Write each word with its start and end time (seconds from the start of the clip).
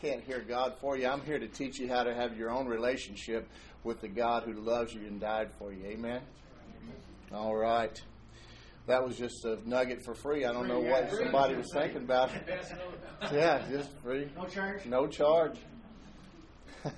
can't 0.00 0.22
hear 0.22 0.40
God 0.40 0.74
for 0.80 0.96
you. 0.96 1.06
I'm 1.06 1.20
here 1.20 1.38
to 1.38 1.46
teach 1.46 1.78
you 1.78 1.88
how 1.88 2.04
to 2.04 2.14
have 2.14 2.36
your 2.36 2.50
own 2.50 2.66
relationship 2.66 3.46
with 3.84 4.00
the 4.00 4.08
God 4.08 4.44
who 4.44 4.54
loves 4.54 4.94
you 4.94 5.02
and 5.02 5.20
died 5.20 5.50
for 5.58 5.72
you. 5.72 5.84
Amen? 5.84 6.22
All 7.32 7.54
right. 7.54 8.00
That 8.86 9.04
was 9.04 9.16
just 9.16 9.44
a 9.44 9.58
nugget 9.68 10.02
for 10.04 10.14
free. 10.14 10.46
I 10.46 10.52
don't 10.52 10.68
know 10.68 10.80
what 10.80 11.10
somebody 11.10 11.54
was 11.54 11.70
thinking 11.72 12.04
about. 12.04 12.30
Yeah, 13.30 13.62
just 13.70 13.90
free. 14.02 14.30
No 14.34 14.46
charge? 14.46 14.86
No 14.86 15.06
charge. 15.06 15.58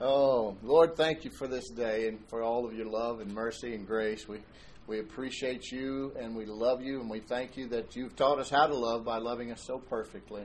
oh, 0.00 0.58
Lord, 0.62 0.94
thank 0.94 1.24
you 1.24 1.30
for 1.30 1.48
this 1.48 1.70
day 1.70 2.06
and 2.08 2.18
for 2.28 2.42
all 2.42 2.66
of 2.66 2.74
your 2.74 2.84
love 2.84 3.20
and 3.20 3.32
mercy 3.32 3.74
and 3.74 3.86
grace. 3.86 4.28
We 4.28 4.40
we 4.88 5.00
appreciate 5.00 5.70
you 5.70 6.12
and 6.18 6.34
we 6.34 6.46
love 6.46 6.80
you 6.80 7.00
and 7.00 7.10
we 7.10 7.20
thank 7.20 7.58
you 7.58 7.68
that 7.68 7.94
you've 7.94 8.16
taught 8.16 8.38
us 8.38 8.48
how 8.48 8.66
to 8.66 8.74
love 8.74 9.04
by 9.04 9.18
loving 9.18 9.52
us 9.52 9.62
so 9.62 9.78
perfectly. 9.78 10.44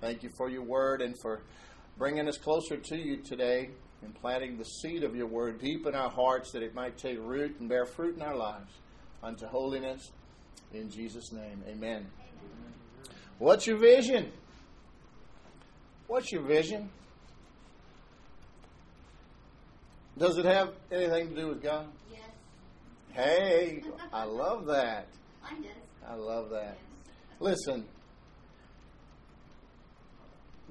Thank 0.00 0.24
you 0.24 0.30
for 0.36 0.50
your 0.50 0.62
word 0.62 1.00
and 1.00 1.14
for 1.22 1.42
bringing 1.96 2.26
us 2.26 2.36
closer 2.36 2.76
to 2.76 2.96
you 2.96 3.18
today 3.18 3.70
and 4.02 4.12
planting 4.12 4.58
the 4.58 4.64
seed 4.64 5.04
of 5.04 5.14
your 5.14 5.28
word 5.28 5.60
deep 5.60 5.86
in 5.86 5.94
our 5.94 6.10
hearts 6.10 6.50
that 6.52 6.62
it 6.62 6.74
might 6.74 6.98
take 6.98 7.18
root 7.20 7.60
and 7.60 7.68
bear 7.68 7.86
fruit 7.86 8.16
in 8.16 8.22
our 8.22 8.36
lives 8.36 8.72
unto 9.22 9.46
holiness. 9.46 10.10
In 10.72 10.90
Jesus' 10.90 11.30
name, 11.30 11.62
amen. 11.68 12.04
What's 13.38 13.64
your 13.64 13.78
vision? 13.78 14.32
What's 16.08 16.32
your 16.32 16.42
vision? 16.42 16.90
Does 20.18 20.36
it 20.36 20.44
have 20.46 20.72
anything 20.90 21.30
to 21.30 21.36
do 21.36 21.48
with 21.48 21.62
God? 21.62 21.86
Hey, 23.14 23.80
I 24.12 24.24
love 24.24 24.66
that. 24.66 25.06
I 26.04 26.14
love 26.16 26.50
that. 26.50 26.78
Listen, 27.38 27.84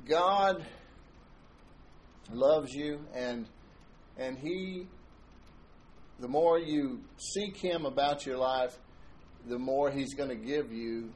God 0.05 0.65
loves 2.33 2.73
you 2.73 2.99
and 3.15 3.45
and 4.17 4.37
he 4.37 4.87
the 6.19 6.27
more 6.27 6.59
you 6.59 6.99
seek 7.17 7.55
him 7.55 7.85
about 7.85 8.25
your 8.25 8.37
life, 8.37 8.77
the 9.47 9.57
more 9.57 9.89
he's 9.89 10.13
going 10.13 10.29
to 10.29 10.35
give 10.35 10.71
you 10.71 11.11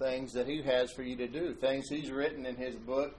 things 0.00 0.32
that 0.32 0.48
he 0.48 0.62
has 0.62 0.90
for 0.92 1.04
you 1.04 1.14
to 1.16 1.28
do, 1.28 1.54
things 1.54 1.88
he's 1.88 2.10
written 2.10 2.44
in 2.44 2.56
his 2.56 2.74
book 2.74 3.14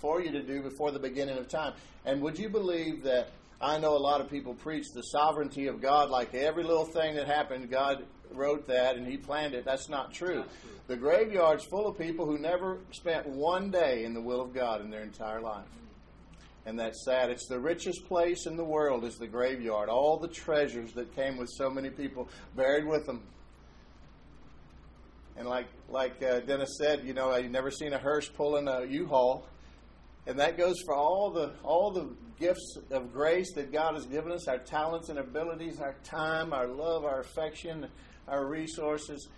for 0.00 0.20
you 0.20 0.30
to 0.32 0.42
do 0.42 0.60
before 0.62 0.92
the 0.92 0.98
beginning 0.98 1.38
of 1.38 1.48
time. 1.48 1.72
And 2.04 2.20
would 2.20 2.38
you 2.38 2.50
believe 2.50 3.02
that 3.04 3.30
I 3.60 3.78
know 3.78 3.96
a 3.96 3.98
lot 3.98 4.20
of 4.20 4.30
people 4.30 4.54
preach 4.54 4.86
the 4.92 5.02
sovereignty 5.02 5.66
of 5.66 5.80
God 5.80 6.10
like 6.10 6.34
every 6.34 6.62
little 6.62 6.84
thing 6.84 7.16
that 7.16 7.26
happened 7.26 7.70
God 7.70 8.04
wrote 8.32 8.66
that 8.66 8.96
and 8.96 9.06
he 9.06 9.16
planned 9.16 9.54
it. 9.54 9.64
That's 9.64 9.88
not 9.88 10.12
true. 10.12 10.44
The 10.88 10.96
graveyard's 10.96 11.64
full 11.64 11.86
of 11.86 11.98
people 11.98 12.26
who 12.26 12.38
never 12.38 12.78
spent 12.92 13.26
one 13.26 13.70
day 13.70 14.04
in 14.04 14.14
the 14.14 14.20
will 14.20 14.40
of 14.40 14.52
God 14.52 14.80
in 14.82 14.90
their 14.90 15.02
entire 15.02 15.40
life. 15.40 15.64
And 16.66 16.78
that's 16.78 17.04
sad. 17.04 17.30
It's 17.30 17.46
the 17.48 17.60
richest 17.60 18.06
place 18.06 18.46
in 18.46 18.56
the 18.56 18.64
world 18.64 19.04
is 19.04 19.16
the 19.16 19.26
graveyard. 19.26 19.88
All 19.88 20.18
the 20.18 20.28
treasures 20.28 20.92
that 20.94 21.14
came 21.14 21.36
with 21.36 21.48
so 21.48 21.70
many 21.70 21.90
people 21.90 22.28
buried 22.56 22.86
with 22.86 23.06
them. 23.06 23.22
And 25.36 25.46
like 25.46 25.66
like 25.88 26.22
uh, 26.22 26.40
Dennis 26.40 26.76
said, 26.78 27.04
you 27.04 27.14
know, 27.14 27.30
I've 27.30 27.50
never 27.50 27.70
seen 27.70 27.92
a 27.92 27.98
hearse 27.98 28.28
pulling 28.28 28.68
a 28.68 28.84
U-Haul, 28.84 29.46
and 30.26 30.38
that 30.38 30.56
goes 30.56 30.76
for 30.84 30.94
all 30.94 31.30
the 31.30 31.52
all 31.62 31.90
the 31.90 32.08
gifts 32.38 32.78
of 32.90 33.12
grace 33.12 33.52
that 33.54 33.72
God 33.72 33.94
has 33.94 34.06
given 34.06 34.32
us, 34.32 34.48
our 34.48 34.58
talents 34.58 35.08
and 35.08 35.18
abilities, 35.18 35.80
our 35.80 35.94
time, 36.04 36.52
our 36.52 36.66
love, 36.66 37.04
our 37.04 37.20
affection, 37.20 37.86
our 38.28 38.46
resources. 38.46 39.28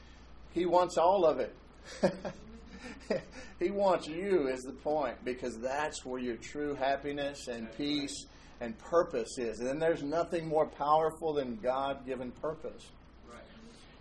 He 0.53 0.66
wants 0.66 0.97
all 0.97 1.25
of 1.25 1.39
it. 1.39 1.55
he 3.61 3.70
wants 3.70 4.09
you 4.09 4.48
is 4.48 4.62
the 4.62 4.72
point 4.72 5.16
because 5.25 5.59
that's 5.59 6.05
where 6.05 6.20
your 6.20 6.36
true 6.36 6.75
happiness 6.75 7.48
and 7.48 7.69
peace 7.77 8.27
and 8.60 8.76
purpose 8.78 9.38
is. 9.38 9.60
And 9.60 9.69
then 9.69 9.78
there's 9.78 10.03
nothing 10.03 10.49
more 10.49 10.66
powerful 10.66 11.32
than 11.32 11.56
God-given 11.56 12.32
purpose. 12.32 12.91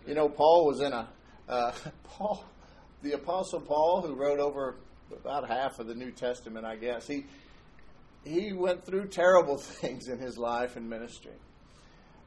You 0.06 0.14
know, 0.14 0.28
Paul 0.28 0.66
was 0.66 0.80
in 0.80 0.92
a 0.92 1.08
uh, 1.48 1.72
Paul, 2.04 2.44
the 3.02 3.12
Apostle 3.12 3.60
Paul, 3.60 4.02
who 4.02 4.14
wrote 4.14 4.38
over 4.38 4.76
about 5.12 5.48
half 5.48 5.78
of 5.78 5.86
the 5.86 5.94
New 5.94 6.10
Testament, 6.10 6.64
I 6.64 6.76
guess. 6.76 7.06
He 7.06 7.24
he 8.24 8.52
went 8.52 8.84
through 8.84 9.08
terrible 9.08 9.56
things 9.58 10.08
in 10.08 10.18
his 10.18 10.36
life 10.36 10.76
and 10.76 10.88
ministry. 10.88 11.32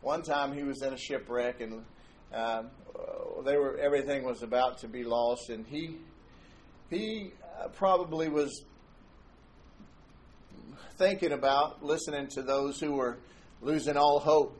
One 0.01 0.23
time, 0.23 0.53
he 0.53 0.63
was 0.63 0.81
in 0.81 0.93
a 0.93 0.97
shipwreck, 0.97 1.61
and 1.61 1.83
uh, 2.33 2.63
they 3.45 3.57
were 3.57 3.77
everything 3.77 4.23
was 4.23 4.41
about 4.41 4.79
to 4.79 4.87
be 4.87 5.03
lost, 5.03 5.49
and 5.49 5.65
he 5.65 5.97
he 6.89 7.31
uh, 7.61 7.67
probably 7.69 8.29
was 8.29 8.63
thinking 10.97 11.31
about 11.31 11.83
listening 11.83 12.27
to 12.27 12.41
those 12.41 12.79
who 12.79 12.93
were 12.93 13.17
losing 13.61 13.97
all 13.97 14.19
hope, 14.19 14.57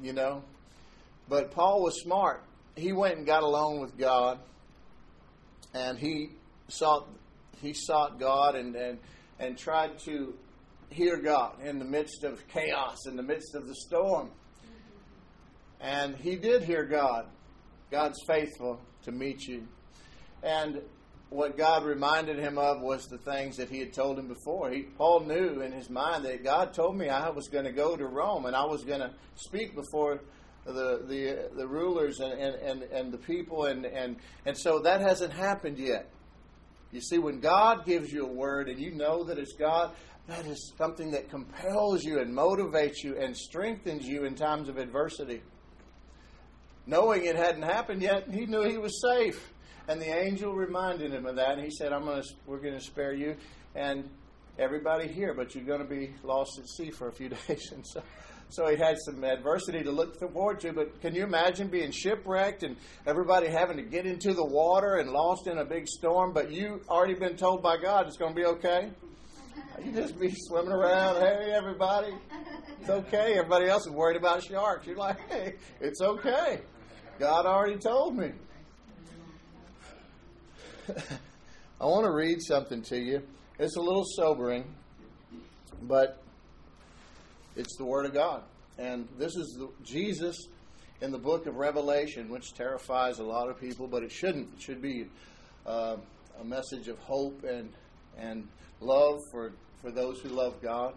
you 0.00 0.12
know. 0.12 0.42
But 1.28 1.52
Paul 1.52 1.82
was 1.82 2.00
smart. 2.02 2.42
He 2.76 2.92
went 2.92 3.18
and 3.18 3.26
got 3.26 3.42
alone 3.42 3.80
with 3.80 3.96
God, 3.96 4.38
and 5.74 5.98
he 5.98 6.30
sought 6.68 7.08
he 7.62 7.72
sought 7.72 8.20
God 8.20 8.54
and 8.54 8.76
and 8.76 8.98
and 9.38 9.56
tried 9.56 9.98
to 10.00 10.34
hear 10.90 11.16
God 11.16 11.54
in 11.64 11.78
the 11.78 11.84
midst 11.84 12.22
of 12.24 12.46
chaos, 12.48 13.06
in 13.06 13.16
the 13.16 13.22
midst 13.22 13.54
of 13.54 13.66
the 13.66 13.74
storm. 13.74 14.30
And 15.80 16.14
he 16.16 16.36
did 16.36 16.62
hear 16.62 16.84
God. 16.84 17.26
God's 17.90 18.18
faithful 18.26 18.80
to 19.04 19.12
meet 19.12 19.46
you. 19.46 19.66
And 20.42 20.80
what 21.30 21.56
God 21.56 21.84
reminded 21.84 22.38
him 22.38 22.58
of 22.58 22.80
was 22.80 23.06
the 23.06 23.18
things 23.18 23.56
that 23.56 23.68
he 23.68 23.80
had 23.80 23.92
told 23.92 24.18
him 24.18 24.28
before. 24.28 24.70
He, 24.70 24.82
Paul 24.82 25.20
knew 25.20 25.60
in 25.60 25.72
his 25.72 25.88
mind 25.88 26.24
that 26.24 26.44
God 26.44 26.72
told 26.74 26.96
me 26.96 27.08
I 27.08 27.30
was 27.30 27.48
going 27.48 27.64
to 27.64 27.72
go 27.72 27.96
to 27.96 28.06
Rome 28.06 28.46
and 28.46 28.54
I 28.54 28.64
was 28.64 28.84
going 28.84 29.00
to 29.00 29.10
speak 29.34 29.74
before 29.74 30.20
the 30.64 31.02
the, 31.08 31.50
the 31.56 31.66
rulers 31.66 32.20
and, 32.20 32.32
and, 32.32 32.54
and, 32.56 32.82
and 32.82 33.12
the 33.12 33.18
people 33.18 33.64
and, 33.64 33.84
and 33.84 34.16
and 34.46 34.56
so 34.56 34.78
that 34.80 35.00
hasn't 35.00 35.32
happened 35.32 35.78
yet. 35.78 36.08
You 36.92 37.00
see, 37.00 37.18
when 37.18 37.40
God 37.40 37.86
gives 37.86 38.12
you 38.12 38.26
a 38.26 38.32
word 38.32 38.68
and 38.68 38.78
you 38.78 38.92
know 38.92 39.24
that 39.24 39.38
it's 39.38 39.54
God, 39.54 39.92
that 40.28 40.46
is 40.46 40.72
something 40.78 41.10
that 41.12 41.30
compels 41.30 42.04
you 42.04 42.20
and 42.20 42.36
motivates 42.36 43.02
you 43.02 43.16
and 43.18 43.36
strengthens 43.36 44.06
you 44.06 44.24
in 44.24 44.34
times 44.34 44.68
of 44.68 44.76
adversity. 44.76 45.42
Knowing 46.86 47.24
it 47.24 47.34
hadn't 47.34 47.62
happened 47.62 48.02
yet, 48.02 48.28
he 48.30 48.46
knew 48.46 48.62
he 48.62 48.76
was 48.76 49.00
safe. 49.00 49.52
And 49.88 50.00
the 50.00 50.14
angel 50.14 50.54
reminded 50.54 51.12
him 51.12 51.26
of 51.26 51.36
that, 51.36 51.52
and 51.52 51.64
he 51.64 51.70
said, 51.70 51.92
"I'm 51.92 52.04
to, 52.04 52.22
we're 52.46 52.60
going 52.60 52.74
to 52.74 52.80
spare 52.80 53.12
you 53.12 53.36
and 53.74 54.08
everybody 54.58 55.08
here, 55.08 55.34
but 55.34 55.54
you're 55.54 55.64
going 55.64 55.80
to 55.80 55.88
be 55.88 56.14
lost 56.22 56.58
at 56.58 56.68
sea 56.68 56.90
for 56.90 57.08
a 57.08 57.12
few 57.12 57.28
days." 57.48 57.72
And 57.72 57.84
so, 57.84 58.00
so 58.52 58.68
he 58.68 58.76
had 58.76 58.98
some 58.98 59.24
adversity 59.24 59.82
to 59.82 59.90
look 59.90 60.18
forward 60.18 60.60
to. 60.60 60.72
But 60.74 61.00
can 61.00 61.14
you 61.14 61.24
imagine 61.24 61.68
being 61.68 61.90
shipwrecked 61.90 62.62
and 62.62 62.76
everybody 63.06 63.48
having 63.48 63.78
to 63.78 63.82
get 63.82 64.04
into 64.04 64.34
the 64.34 64.44
water 64.44 64.96
and 64.96 65.10
lost 65.10 65.46
in 65.46 65.56
a 65.56 65.64
big 65.64 65.88
storm? 65.88 66.34
But 66.34 66.52
you 66.52 66.82
already 66.88 67.14
been 67.14 67.36
told 67.36 67.62
by 67.62 67.78
God 67.78 68.06
it's 68.06 68.18
going 68.18 68.34
to 68.34 68.40
be 68.40 68.44
okay. 68.44 68.90
You 69.82 69.92
just 69.92 70.20
be 70.20 70.34
swimming 70.36 70.72
around. 70.72 71.20
Hey, 71.20 71.50
everybody, 71.54 72.12
it's 72.80 72.90
okay. 72.90 73.38
Everybody 73.38 73.68
else 73.68 73.86
is 73.86 73.92
worried 73.92 74.16
about 74.18 74.42
sharks. 74.42 74.86
You're 74.86 74.96
like, 74.96 75.18
hey, 75.30 75.54
it's 75.80 76.02
okay. 76.02 76.60
God 77.18 77.46
already 77.46 77.78
told 77.78 78.16
me. 78.16 78.32
I 81.80 81.86
want 81.86 82.04
to 82.04 82.12
read 82.12 82.42
something 82.42 82.82
to 82.82 82.98
you. 82.98 83.22
It's 83.58 83.76
a 83.76 83.80
little 83.80 84.04
sobering, 84.04 84.64
but 85.82 86.21
it's 87.56 87.76
the 87.76 87.84
Word 87.84 88.06
of 88.06 88.14
God. 88.14 88.42
And 88.78 89.06
this 89.18 89.36
is 89.36 89.56
the, 89.58 89.68
Jesus 89.84 90.36
in 91.00 91.10
the 91.10 91.18
book 91.18 91.46
of 91.46 91.56
Revelation, 91.56 92.28
which 92.28 92.54
terrifies 92.54 93.18
a 93.18 93.24
lot 93.24 93.48
of 93.48 93.60
people, 93.60 93.86
but 93.86 94.02
it 94.02 94.12
shouldn't. 94.12 94.48
It 94.56 94.62
should 94.62 94.80
be 94.80 95.06
uh, 95.66 95.96
a 96.40 96.44
message 96.44 96.88
of 96.88 96.98
hope 97.00 97.44
and, 97.44 97.70
and 98.16 98.46
love 98.80 99.20
for, 99.30 99.52
for 99.80 99.90
those 99.90 100.20
who 100.20 100.28
love 100.28 100.62
God. 100.62 100.94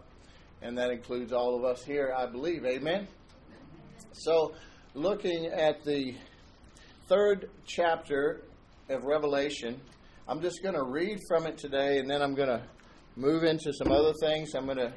And 0.62 0.78
that 0.78 0.92
includes 0.92 1.34
all 1.34 1.56
of 1.56 1.66
us 1.66 1.84
here, 1.84 2.14
I 2.16 2.26
believe. 2.28 2.66
Amen? 2.66 3.08
So, 4.14 4.54
looking 4.94 5.48
at 5.48 5.84
the 5.84 6.16
third 7.08 7.50
chapter 7.66 8.42
of 8.90 9.04
Revelation, 9.04 9.80
I'm 10.28 10.42
just 10.42 10.64
going 10.64 10.76
to 10.76 10.84
read 10.84 11.20
from 11.28 11.46
it 11.46 11.58
today, 11.58 12.00
and 12.00 12.10
then 12.10 12.22
I'm 12.22 12.34
going 12.34 12.50
to 12.50 12.62
move 13.16 13.44
into 13.44 13.74
some 13.74 13.92
other 13.92 14.14
things. 14.22 14.56
I'm 14.56 14.66
going 14.66 14.78
to 14.78 14.94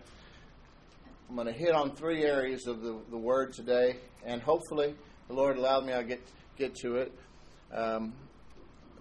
I'm 1.29 1.35
going 1.35 1.47
to 1.47 1.53
hit 1.53 1.75
on 1.75 1.91
three 1.91 2.25
areas 2.25 2.67
of 2.67 2.81
the, 2.81 2.99
the 3.11 3.19
word 3.19 3.53
today, 3.53 3.97
and 4.25 4.41
hopefully 4.41 4.95
the 5.27 5.35
Lord 5.35 5.59
allowed 5.59 5.85
me. 5.85 5.93
I'll 5.93 6.03
get 6.03 6.23
get 6.57 6.75
to 6.77 6.97
it, 6.97 7.13
um, 7.71 8.15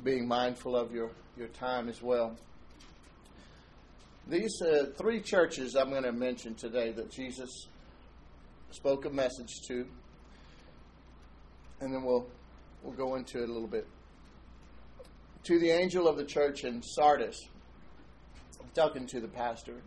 being 0.04 0.28
mindful 0.28 0.76
of 0.76 0.92
your 0.92 1.10
your 1.38 1.48
time 1.48 1.88
as 1.88 2.02
well. 2.02 2.36
These 4.28 4.62
uh, 4.62 4.88
three 4.98 5.22
churches 5.22 5.78
I'm 5.78 5.90
going 5.90 6.04
to 6.04 6.12
mention 6.12 6.54
today 6.56 6.92
that 6.92 7.10
Jesus 7.10 7.68
spoke 8.72 9.06
a 9.06 9.10
message 9.10 9.62
to, 9.70 9.88
and 11.80 11.94
then 11.94 12.04
we'll 12.04 12.28
we'll 12.84 12.94
go 12.94 13.16
into 13.16 13.42
it 13.42 13.48
a 13.48 13.54
little 13.54 13.70
bit. 13.70 13.88
To 15.44 15.60
the 15.60 15.70
angel 15.70 16.10
of 16.10 16.18
the 16.18 16.26
church 16.26 16.66
in 16.66 16.82
Sardis, 16.82 17.48
talking 18.74 19.08
to 19.08 19.22
the 19.22 19.30
pastor. 19.30 19.82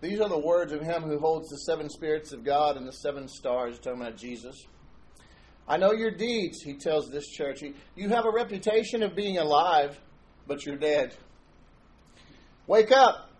These 0.00 0.20
are 0.20 0.28
the 0.28 0.38
words 0.38 0.72
of 0.72 0.82
him 0.82 1.02
who 1.02 1.18
holds 1.18 1.48
the 1.48 1.56
seven 1.58 1.88
spirits 1.88 2.32
of 2.32 2.44
God 2.44 2.76
and 2.76 2.86
the 2.86 2.92
seven 2.92 3.28
stars, 3.28 3.78
talking 3.78 4.02
about 4.02 4.16
Jesus. 4.16 4.66
I 5.66 5.78
know 5.78 5.92
your 5.92 6.10
deeds, 6.12 6.62
he 6.62 6.74
tells 6.74 7.10
this 7.10 7.28
church. 7.28 7.62
You 7.96 8.08
have 8.10 8.24
a 8.24 8.30
reputation 8.30 9.02
of 9.02 9.16
being 9.16 9.38
alive, 9.38 9.98
but 10.46 10.64
you're 10.64 10.76
dead. 10.76 11.16
Wake 12.66 12.92
up, 12.92 13.30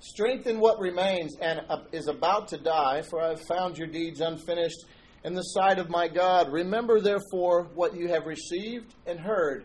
strengthen 0.00 0.60
what 0.60 0.78
remains 0.78 1.36
and 1.40 1.60
is 1.92 2.08
about 2.08 2.48
to 2.48 2.58
die, 2.58 3.02
for 3.02 3.20
I 3.20 3.30
have 3.30 3.40
found 3.40 3.78
your 3.78 3.88
deeds 3.88 4.20
unfinished 4.20 4.84
in 5.24 5.34
the 5.34 5.42
sight 5.42 5.78
of 5.78 5.88
my 5.88 6.08
God. 6.08 6.52
Remember, 6.52 7.00
therefore, 7.00 7.68
what 7.74 7.96
you 7.96 8.08
have 8.08 8.26
received 8.26 8.94
and 9.06 9.18
heard. 9.18 9.64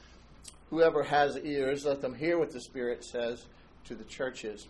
Whoever 0.71 1.03
has 1.03 1.37
ears, 1.37 1.85
let 1.85 2.01
them 2.01 2.15
hear 2.15 2.39
what 2.39 2.51
the 2.51 2.61
Spirit 2.61 3.03
says 3.03 3.45
to 3.85 3.93
the 3.93 4.05
churches. 4.05 4.67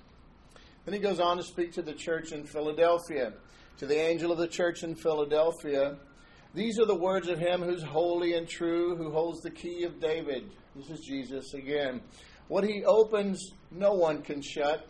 Then 0.84 0.94
he 0.96 1.00
goes 1.00 1.20
on 1.20 1.38
to 1.38 1.44
speak 1.44 1.72
to 1.74 1.82
the 1.82 1.94
church 1.94 2.32
in 2.32 2.44
Philadelphia. 2.44 3.34
To 3.78 3.86
the 3.86 4.00
angel 4.00 4.32
of 4.32 4.38
the 4.38 4.48
church 4.48 4.84
in 4.84 4.96
Philadelphia, 4.96 5.96
these 6.54 6.80
are 6.80 6.86
the 6.86 6.96
words 6.96 7.28
of 7.30 7.40
him 7.40 7.62
who's 7.62 7.84
holy 7.84 8.34
and 8.34 8.48
true, 8.48 8.96
who 8.96 9.12
holds 9.12 9.42
the 9.42 9.52
key 9.52 9.84
of 9.84 10.02
David. 10.02 10.52
This 10.76 10.90
is 10.90 11.06
Jesus 11.06 11.54
again. 11.54 12.02
What 12.48 12.64
he 12.64 12.84
opens, 12.84 13.54
no 13.72 13.94
one 13.94 14.22
can 14.22 14.42
shut, 14.42 14.88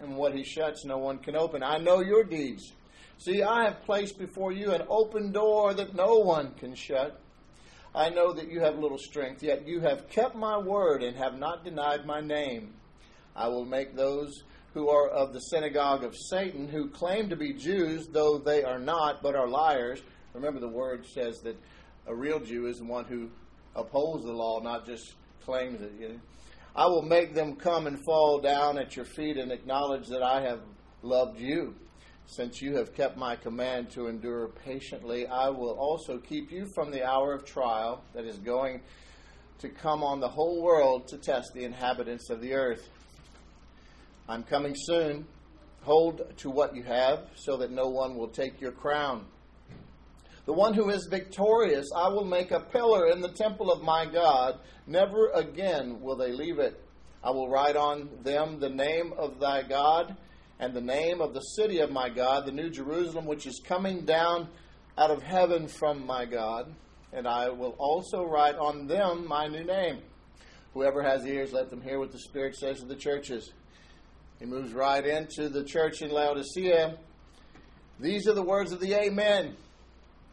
and 0.00 0.16
what 0.16 0.34
he 0.34 0.44
shuts, 0.44 0.84
no 0.84 0.98
one 0.98 1.18
can 1.18 1.36
open. 1.36 1.62
I 1.62 1.78
know 1.78 2.00
your 2.00 2.24
deeds. 2.24 2.72
See, 3.18 3.42
I 3.42 3.64
have 3.64 3.82
placed 3.82 4.18
before 4.18 4.52
you 4.52 4.72
an 4.72 4.82
open 4.88 5.32
door 5.32 5.74
that 5.74 5.94
no 5.94 6.14
one 6.14 6.52
can 6.54 6.74
shut. 6.74 7.20
I 7.94 8.08
know 8.10 8.32
that 8.32 8.50
you 8.50 8.60
have 8.60 8.78
little 8.78 8.98
strength, 8.98 9.42
yet 9.42 9.66
you 9.66 9.80
have 9.80 10.08
kept 10.08 10.36
my 10.36 10.56
word 10.56 11.02
and 11.02 11.16
have 11.16 11.38
not 11.38 11.64
denied 11.64 12.06
my 12.06 12.20
name. 12.20 12.74
I 13.34 13.48
will 13.48 13.64
make 13.64 13.96
those 13.96 14.44
who 14.74 14.88
are 14.88 15.08
of 15.08 15.32
the 15.32 15.40
synagogue 15.40 16.04
of 16.04 16.14
Satan, 16.16 16.68
who 16.68 16.88
claim 16.88 17.28
to 17.30 17.36
be 17.36 17.52
Jews, 17.52 18.06
though 18.06 18.38
they 18.38 18.62
are 18.62 18.78
not, 18.78 19.22
but 19.22 19.34
are 19.34 19.48
liars. 19.48 20.00
Remember, 20.34 20.60
the 20.60 20.68
word 20.68 21.04
says 21.06 21.40
that 21.40 21.56
a 22.06 22.14
real 22.14 22.38
Jew 22.38 22.66
is 22.66 22.78
the 22.78 22.84
one 22.84 23.04
who 23.04 23.28
upholds 23.74 24.24
the 24.24 24.32
law, 24.32 24.60
not 24.60 24.86
just 24.86 25.14
claims 25.44 25.80
it. 25.80 25.92
You 25.98 26.08
know? 26.10 26.20
I 26.76 26.86
will 26.86 27.02
make 27.02 27.34
them 27.34 27.56
come 27.56 27.88
and 27.88 27.98
fall 28.04 28.40
down 28.40 28.78
at 28.78 28.94
your 28.94 29.04
feet 29.04 29.36
and 29.36 29.50
acknowledge 29.50 30.06
that 30.08 30.22
I 30.22 30.42
have 30.42 30.60
loved 31.02 31.40
you. 31.40 31.74
Since 32.30 32.62
you 32.62 32.76
have 32.76 32.94
kept 32.94 33.16
my 33.16 33.34
command 33.34 33.90
to 33.90 34.06
endure 34.06 34.46
patiently, 34.64 35.26
I 35.26 35.48
will 35.48 35.72
also 35.72 36.18
keep 36.18 36.52
you 36.52 36.64
from 36.76 36.92
the 36.92 37.04
hour 37.04 37.34
of 37.34 37.44
trial 37.44 38.04
that 38.14 38.24
is 38.24 38.38
going 38.38 38.82
to 39.58 39.68
come 39.68 40.04
on 40.04 40.20
the 40.20 40.28
whole 40.28 40.62
world 40.62 41.08
to 41.08 41.18
test 41.18 41.52
the 41.54 41.64
inhabitants 41.64 42.30
of 42.30 42.40
the 42.40 42.54
earth. 42.54 42.88
I'm 44.28 44.44
coming 44.44 44.76
soon. 44.76 45.26
Hold 45.82 46.22
to 46.36 46.50
what 46.50 46.76
you 46.76 46.84
have, 46.84 47.26
so 47.34 47.56
that 47.56 47.72
no 47.72 47.88
one 47.88 48.14
will 48.14 48.28
take 48.28 48.60
your 48.60 48.70
crown. 48.70 49.24
The 50.46 50.52
one 50.52 50.74
who 50.74 50.88
is 50.90 51.08
victorious, 51.10 51.90
I 51.96 52.06
will 52.10 52.24
make 52.24 52.52
a 52.52 52.60
pillar 52.60 53.08
in 53.08 53.22
the 53.22 53.32
temple 53.32 53.72
of 53.72 53.82
my 53.82 54.06
God. 54.06 54.60
Never 54.86 55.30
again 55.30 56.00
will 56.00 56.14
they 56.14 56.30
leave 56.30 56.60
it. 56.60 56.80
I 57.24 57.30
will 57.30 57.48
write 57.48 57.74
on 57.74 58.08
them 58.22 58.60
the 58.60 58.70
name 58.70 59.14
of 59.18 59.40
thy 59.40 59.64
God 59.64 60.16
and 60.60 60.74
the 60.74 60.80
name 60.80 61.22
of 61.22 61.32
the 61.32 61.40
city 61.40 61.78
of 61.78 61.90
my 61.90 62.10
God, 62.10 62.44
the 62.44 62.52
New 62.52 62.68
Jerusalem, 62.68 63.24
which 63.24 63.46
is 63.46 63.62
coming 63.64 64.04
down 64.04 64.46
out 64.98 65.10
of 65.10 65.22
heaven 65.22 65.66
from 65.66 66.06
my 66.06 66.26
God. 66.26 66.72
And 67.14 67.26
I 67.26 67.48
will 67.48 67.74
also 67.78 68.24
write 68.24 68.56
on 68.56 68.86
them 68.86 69.26
my 69.26 69.48
new 69.48 69.64
name. 69.64 70.00
Whoever 70.74 71.02
has 71.02 71.24
ears, 71.24 71.52
let 71.52 71.70
them 71.70 71.80
hear 71.80 71.98
what 71.98 72.12
the 72.12 72.18
Spirit 72.18 72.54
says 72.56 72.80
to 72.80 72.84
the 72.84 72.94
churches. 72.94 73.50
He 74.38 74.44
moves 74.44 74.72
right 74.72 75.04
into 75.04 75.48
the 75.48 75.64
church 75.64 76.02
in 76.02 76.10
Laodicea. 76.10 76.98
These 77.98 78.28
are 78.28 78.34
the 78.34 78.42
words 78.42 78.72
of 78.72 78.80
the 78.80 78.94
Amen, 78.94 79.56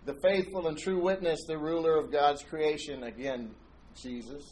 the 0.06 0.14
faithful 0.22 0.68
and 0.68 0.78
true 0.78 1.02
witness, 1.02 1.40
the 1.48 1.58
ruler 1.58 1.98
of 1.98 2.12
God's 2.12 2.44
creation. 2.44 3.04
Again, 3.04 3.52
Jesus. 3.96 4.44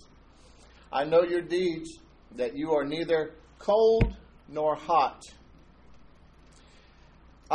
I 0.92 1.04
know 1.04 1.24
your 1.24 1.42
deeds, 1.42 2.00
that 2.36 2.56
you 2.56 2.71
are 2.71 2.86
neither 2.86 3.33
cold 3.60 4.16
nor 4.48 4.75
hot. 4.75 5.21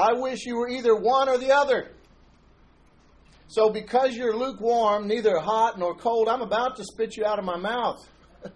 I 0.00 0.14
wish 0.14 0.46
you 0.46 0.56
were 0.56 0.68
either 0.68 0.96
one 0.96 1.28
or 1.28 1.36
the 1.36 1.52
other. 1.54 1.90
So, 3.48 3.68
because 3.68 4.16
you're 4.16 4.34
lukewarm, 4.36 5.08
neither 5.08 5.38
hot 5.38 5.78
nor 5.78 5.94
cold, 5.94 6.28
I'm 6.28 6.40
about 6.40 6.76
to 6.76 6.84
spit 6.84 7.16
you 7.16 7.24
out 7.24 7.38
of 7.38 7.44
my 7.44 7.56
mouth. 7.56 8.06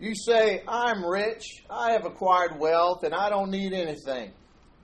You 0.00 0.12
say, 0.14 0.62
I'm 0.66 1.04
rich, 1.04 1.62
I 1.70 1.92
have 1.92 2.04
acquired 2.04 2.58
wealth, 2.58 3.04
and 3.04 3.14
I 3.14 3.30
don't 3.30 3.50
need 3.50 3.72
anything. 3.72 4.32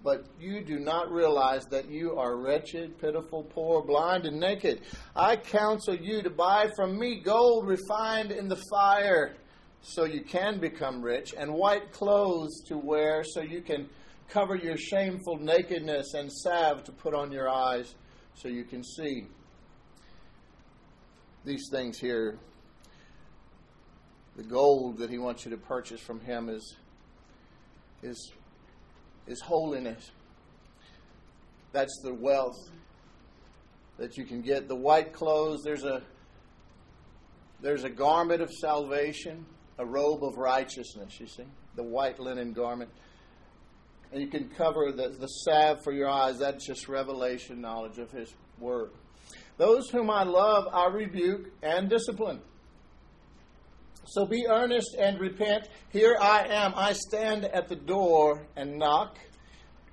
But 0.03 0.25
you 0.39 0.65
do 0.65 0.79
not 0.79 1.11
realize 1.11 1.67
that 1.67 1.91
you 1.91 2.17
are 2.17 2.37
wretched, 2.37 2.99
pitiful, 3.01 3.43
poor, 3.43 3.83
blind, 3.83 4.25
and 4.25 4.39
naked. 4.39 4.83
I 5.15 5.37
counsel 5.37 5.97
you 5.97 6.23
to 6.23 6.31
buy 6.31 6.71
from 6.77 6.99
me 6.99 7.21
gold 7.21 7.67
refined 7.67 8.31
in 8.31 8.49
the 8.49 8.63
fire, 8.71 9.35
so 9.83 10.05
you 10.05 10.23
can 10.23 10.61
become 10.61 11.03
rich, 11.03 11.35
and 11.37 11.53
white 11.53 11.93
clothes 11.93 12.63
to 12.69 12.79
wear, 12.79 13.25
so 13.25 13.43
you 13.43 13.63
can 13.63 13.91
cover 14.31 14.57
your 14.57 14.77
shameful 14.77 15.39
nakedness, 15.39 16.15
and 16.15 16.33
salve 16.33 16.85
to 16.85 16.93
put 16.93 17.15
on 17.15 17.33
your 17.33 17.49
eyes, 17.49 17.95
so 18.35 18.49
you 18.49 18.65
can 18.65 18.83
see. 18.83 19.27
These 21.45 21.69
things 21.71 21.99
here 21.99 22.39
the 24.41 24.43
gold 24.47 24.97
that 24.99 25.11
he 25.11 25.19
wants 25.19 25.45
you 25.45 25.51
to 25.51 25.57
purchase 25.59 26.01
from 26.01 26.21
him 26.21 26.49
is 26.49 26.77
is 28.03 28.33
is 29.27 29.41
holiness. 29.41 30.11
That's 31.73 32.01
the 32.03 32.15
wealth 32.15 32.57
that 33.99 34.17
you 34.17 34.25
can 34.25 34.41
get. 34.41 34.67
The 34.67 34.77
white 34.77 35.13
clothes, 35.13 35.61
there's 35.63 35.85
a 35.85 36.03
there's 37.61 37.85
a 37.85 37.91
garment 37.91 38.41
of 38.41 38.51
salvation, 38.51 39.45
a 39.79 39.85
robe 39.85 40.25
of 40.25 40.39
righteousness, 40.39 41.21
you 41.21 41.27
see. 41.27 41.45
The 41.77 41.83
white 41.85 42.19
linen 42.19 42.55
garment. 42.55 42.91
And 44.13 44.21
you 44.21 44.29
can 44.29 44.49
cover 44.51 44.93
the, 44.93 45.09
the 45.11 45.27
salve 45.27 45.85
for 45.85 45.93
your 45.93 46.09
eyes. 46.09 46.39
That's 46.39 46.67
just 46.67 46.89
revelation 46.89 47.61
knowledge 47.61 47.99
of 47.99 48.11
his 48.11 48.33
word. 48.59 48.91
Those 49.57 49.89
whom 49.91 50.11
I 50.11 50.25
love, 50.25 50.69
I 50.73 50.87
rebuke 50.87 51.51
and 51.63 51.89
discipline. 51.89 52.41
So 54.07 54.27
be 54.27 54.47
earnest 54.49 54.97
and 54.99 55.21
repent. 55.21 55.69
Here 55.91 56.17
I 56.21 56.47
am. 56.49 56.73
I 56.75 56.95
stand 56.95 57.45
at 57.45 57.69
the 57.69 57.77
door 57.77 58.47
and 58.57 58.79
knock. 58.79 59.19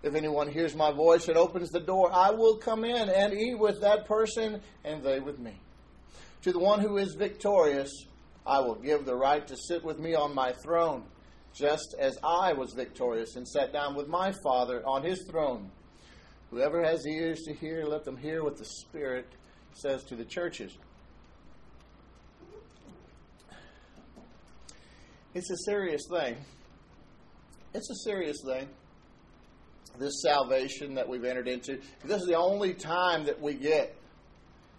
If 0.01 0.15
anyone 0.15 0.47
hears 0.47 0.75
my 0.75 0.91
voice 0.91 1.27
and 1.27 1.37
opens 1.37 1.69
the 1.69 1.79
door, 1.79 2.09
I 2.11 2.31
will 2.31 2.57
come 2.57 2.83
in 2.83 3.09
and 3.09 3.33
eat 3.33 3.59
with 3.59 3.81
that 3.81 4.07
person 4.07 4.61
and 4.83 5.03
they 5.03 5.19
with 5.19 5.37
me. 5.37 5.59
To 6.43 6.51
the 6.51 6.59
one 6.59 6.79
who 6.79 6.97
is 6.97 7.13
victorious, 7.15 7.91
I 8.45 8.61
will 8.61 8.75
give 8.75 9.05
the 9.05 9.15
right 9.15 9.45
to 9.47 9.57
sit 9.57 9.83
with 9.83 9.99
me 9.99 10.15
on 10.15 10.33
my 10.33 10.53
throne, 10.63 11.03
just 11.53 11.95
as 11.99 12.17
I 12.23 12.53
was 12.53 12.73
victorious 12.73 13.35
and 13.35 13.47
sat 13.47 13.73
down 13.73 13.95
with 13.95 14.07
my 14.07 14.33
Father 14.43 14.83
on 14.85 15.03
his 15.03 15.23
throne. 15.29 15.71
Whoever 16.51 16.83
has 16.83 17.05
ears 17.05 17.41
to 17.47 17.53
hear, 17.53 17.85
let 17.85 18.05
them 18.05 18.17
hear 18.17 18.43
what 18.43 18.57
the 18.57 18.65
Spirit 18.65 19.27
says 19.73 20.03
to 20.05 20.15
the 20.15 20.25
churches. 20.25 20.77
It's 25.33 25.51
a 25.51 25.57
serious 25.65 26.01
thing. 26.09 26.37
It's 27.73 27.89
a 27.89 27.95
serious 28.09 28.37
thing. 28.45 28.69
This 29.99 30.21
salvation 30.21 30.95
that 30.95 31.07
we've 31.07 31.25
entered 31.25 31.47
into. 31.47 31.79
This 32.03 32.21
is 32.21 32.27
the 32.27 32.37
only 32.37 32.73
time 32.73 33.25
that 33.25 33.41
we 33.41 33.55
get 33.55 33.95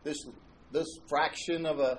this 0.04 0.24
this 0.72 0.86
fraction 1.08 1.66
of 1.66 1.80
a 1.80 1.98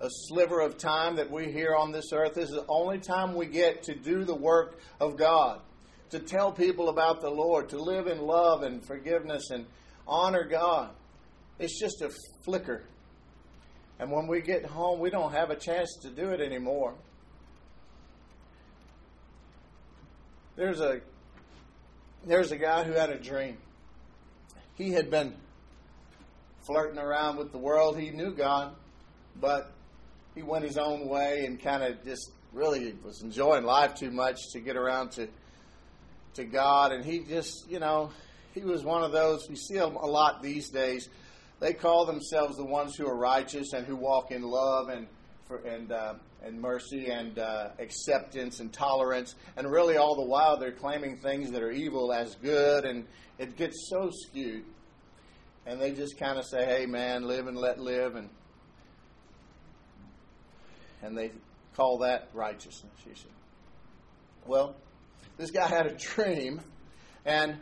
a 0.00 0.08
sliver 0.08 0.60
of 0.60 0.78
time 0.78 1.16
that 1.16 1.30
we 1.30 1.52
here 1.52 1.74
on 1.76 1.92
this 1.92 2.12
earth. 2.12 2.34
This 2.34 2.48
is 2.48 2.54
the 2.54 2.66
only 2.68 2.98
time 2.98 3.34
we 3.34 3.46
get 3.46 3.82
to 3.84 3.94
do 3.94 4.24
the 4.24 4.34
work 4.34 4.78
of 4.98 5.16
God, 5.16 5.60
to 6.10 6.18
tell 6.18 6.52
people 6.52 6.88
about 6.88 7.20
the 7.20 7.30
Lord, 7.30 7.68
to 7.70 7.78
live 7.78 8.06
in 8.06 8.20
love 8.20 8.62
and 8.62 8.82
forgiveness 8.82 9.50
and 9.50 9.66
honor 10.08 10.44
God. 10.44 10.90
It's 11.58 11.78
just 11.78 12.00
a 12.00 12.10
flicker. 12.44 12.82
And 13.98 14.10
when 14.10 14.26
we 14.26 14.40
get 14.40 14.64
home, 14.64 15.00
we 15.00 15.10
don't 15.10 15.32
have 15.32 15.50
a 15.50 15.56
chance 15.56 15.94
to 16.02 16.08
do 16.08 16.30
it 16.30 16.40
anymore. 16.40 16.94
There's 20.56 20.80
a 20.80 21.00
there's 22.26 22.52
a 22.52 22.56
guy 22.56 22.84
who 22.84 22.92
had 22.92 23.10
a 23.10 23.18
dream. 23.18 23.56
He 24.76 24.92
had 24.92 25.10
been 25.10 25.34
flirting 26.66 26.98
around 26.98 27.36
with 27.36 27.52
the 27.52 27.58
world. 27.58 27.98
He 27.98 28.10
knew 28.10 28.34
God, 28.34 28.74
but 29.38 29.72
he 30.34 30.42
went 30.42 30.64
his 30.64 30.78
own 30.78 31.08
way 31.08 31.44
and 31.44 31.60
kind 31.60 31.82
of 31.82 32.04
just 32.04 32.30
really 32.52 32.94
was 33.04 33.22
enjoying 33.22 33.64
life 33.64 33.94
too 33.94 34.10
much 34.10 34.36
to 34.52 34.60
get 34.60 34.76
around 34.76 35.12
to 35.12 35.28
to 36.34 36.44
God. 36.44 36.92
And 36.92 37.04
he 37.04 37.20
just, 37.20 37.68
you 37.68 37.80
know, 37.80 38.10
he 38.54 38.60
was 38.60 38.84
one 38.84 39.02
of 39.02 39.12
those 39.12 39.48
we 39.48 39.56
see 39.56 39.76
him 39.76 39.96
a 39.96 40.06
lot 40.06 40.42
these 40.42 40.70
days. 40.70 41.08
They 41.60 41.74
call 41.74 42.06
themselves 42.06 42.56
the 42.56 42.64
ones 42.64 42.96
who 42.96 43.06
are 43.06 43.16
righteous 43.16 43.72
and 43.72 43.86
who 43.86 43.96
walk 43.96 44.30
in 44.30 44.42
love 44.42 44.88
and 44.88 45.06
for, 45.46 45.58
and 45.58 45.92
uh, 45.92 46.14
and 46.42 46.60
mercy 46.60 47.10
and 47.10 47.38
uh, 47.38 47.68
acceptance 47.78 48.60
and 48.60 48.72
tolerance, 48.72 49.34
and 49.56 49.70
really 49.70 49.96
all 49.96 50.14
the 50.14 50.24
while 50.24 50.56
they're 50.56 50.72
claiming 50.72 51.18
things 51.18 51.50
that 51.50 51.62
are 51.62 51.70
evil 51.70 52.12
as 52.12 52.34
good, 52.36 52.84
and 52.84 53.04
it 53.38 53.56
gets 53.56 53.90
so 53.90 54.10
skewed. 54.10 54.64
And 55.66 55.80
they 55.80 55.92
just 55.92 56.18
kind 56.18 56.38
of 56.38 56.46
say, 56.46 56.64
"Hey, 56.64 56.86
man, 56.86 57.24
live 57.26 57.46
and 57.46 57.58
let 57.58 57.78
live," 57.78 58.16
and 58.16 58.30
and 61.02 61.16
they 61.16 61.32
call 61.76 61.98
that 61.98 62.28
righteousness. 62.34 62.92
You 63.06 63.14
see. 63.14 63.28
Well, 64.46 64.74
this 65.36 65.50
guy 65.50 65.66
had 65.68 65.86
a 65.86 65.94
dream, 65.94 66.60
and 67.24 67.58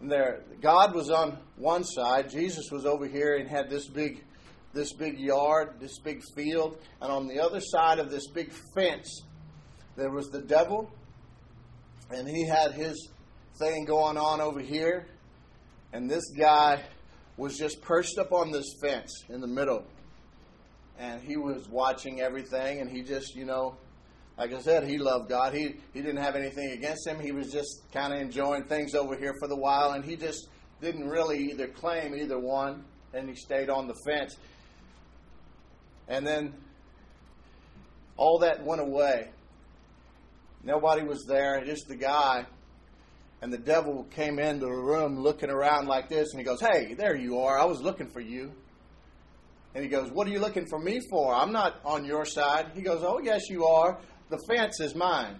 there 0.00 0.42
God 0.60 0.94
was 0.94 1.10
on 1.10 1.38
one 1.56 1.84
side, 1.84 2.30
Jesus 2.30 2.70
was 2.70 2.84
over 2.84 3.06
here, 3.06 3.36
and 3.36 3.48
had 3.48 3.70
this 3.70 3.86
big 3.86 4.22
this 4.72 4.92
big 4.92 5.18
yard, 5.18 5.74
this 5.80 5.98
big 5.98 6.22
field, 6.34 6.78
and 7.00 7.10
on 7.10 7.26
the 7.26 7.40
other 7.40 7.60
side 7.60 7.98
of 7.98 8.10
this 8.10 8.28
big 8.28 8.52
fence, 8.74 9.22
there 9.96 10.10
was 10.10 10.28
the 10.28 10.42
devil, 10.42 10.90
and 12.10 12.28
he 12.28 12.46
had 12.46 12.72
his 12.72 13.08
thing 13.58 13.86
going 13.86 14.18
on 14.18 14.40
over 14.40 14.60
here, 14.60 15.06
and 15.94 16.10
this 16.10 16.30
guy 16.38 16.84
was 17.38 17.56
just 17.56 17.80
perched 17.80 18.18
up 18.18 18.32
on 18.32 18.50
this 18.50 18.74
fence 18.82 19.24
in 19.30 19.40
the 19.40 19.46
middle, 19.46 19.84
and 20.98 21.20
he 21.22 21.36
was 21.36 21.68
watching 21.68 22.20
everything, 22.20 22.80
and 22.80 22.90
he 22.90 23.02
just, 23.02 23.34
you 23.34 23.44
know, 23.44 23.76
like 24.38 24.52
I 24.52 24.60
said, 24.60 24.84
he 24.84 24.98
loved 24.98 25.28
God. 25.28 25.54
He 25.54 25.76
he 25.94 26.02
didn't 26.02 26.22
have 26.22 26.36
anything 26.36 26.72
against 26.72 27.06
him. 27.06 27.18
He 27.18 27.32
was 27.32 27.50
just 27.50 27.82
kind 27.92 28.12
of 28.12 28.20
enjoying 28.20 28.64
things 28.64 28.94
over 28.94 29.16
here 29.16 29.34
for 29.40 29.48
the 29.48 29.56
while, 29.56 29.92
and 29.92 30.04
he 30.04 30.16
just 30.16 30.48
didn't 30.80 31.08
really 31.08 31.50
either 31.50 31.68
claim 31.68 32.14
either 32.14 32.38
one, 32.38 32.84
and 33.14 33.28
he 33.28 33.34
stayed 33.34 33.70
on 33.70 33.88
the 33.88 33.94
fence. 34.06 34.36
And 36.08 36.26
then 36.26 36.54
all 38.16 38.38
that 38.40 38.64
went 38.64 38.80
away. 38.80 39.30
Nobody 40.62 41.02
was 41.02 41.24
there, 41.26 41.64
just 41.64 41.88
the 41.88 41.96
guy. 41.96 42.46
And 43.42 43.52
the 43.52 43.58
devil 43.58 44.04
came 44.10 44.38
into 44.38 44.66
the 44.66 44.72
room 44.72 45.20
looking 45.20 45.50
around 45.50 45.88
like 45.88 46.08
this, 46.08 46.30
and 46.30 46.40
he 46.40 46.44
goes, 46.44 46.60
Hey, 46.60 46.94
there 46.94 47.14
you 47.14 47.40
are. 47.40 47.58
I 47.58 47.64
was 47.64 47.80
looking 47.80 48.08
for 48.08 48.20
you. 48.20 48.52
And 49.76 49.84
he 49.84 49.90
goes, 49.90 50.10
What 50.10 50.26
are 50.26 50.30
you 50.30 50.38
looking 50.38 50.64
for 50.64 50.78
me 50.78 51.00
for? 51.10 51.34
I'm 51.34 51.52
not 51.52 51.82
on 51.84 52.06
your 52.06 52.24
side. 52.24 52.70
He 52.74 52.80
goes, 52.80 53.02
Oh, 53.04 53.20
yes, 53.22 53.50
you 53.50 53.66
are. 53.66 53.98
The 54.30 54.38
fence 54.48 54.80
is 54.80 54.94
mine. 54.94 55.38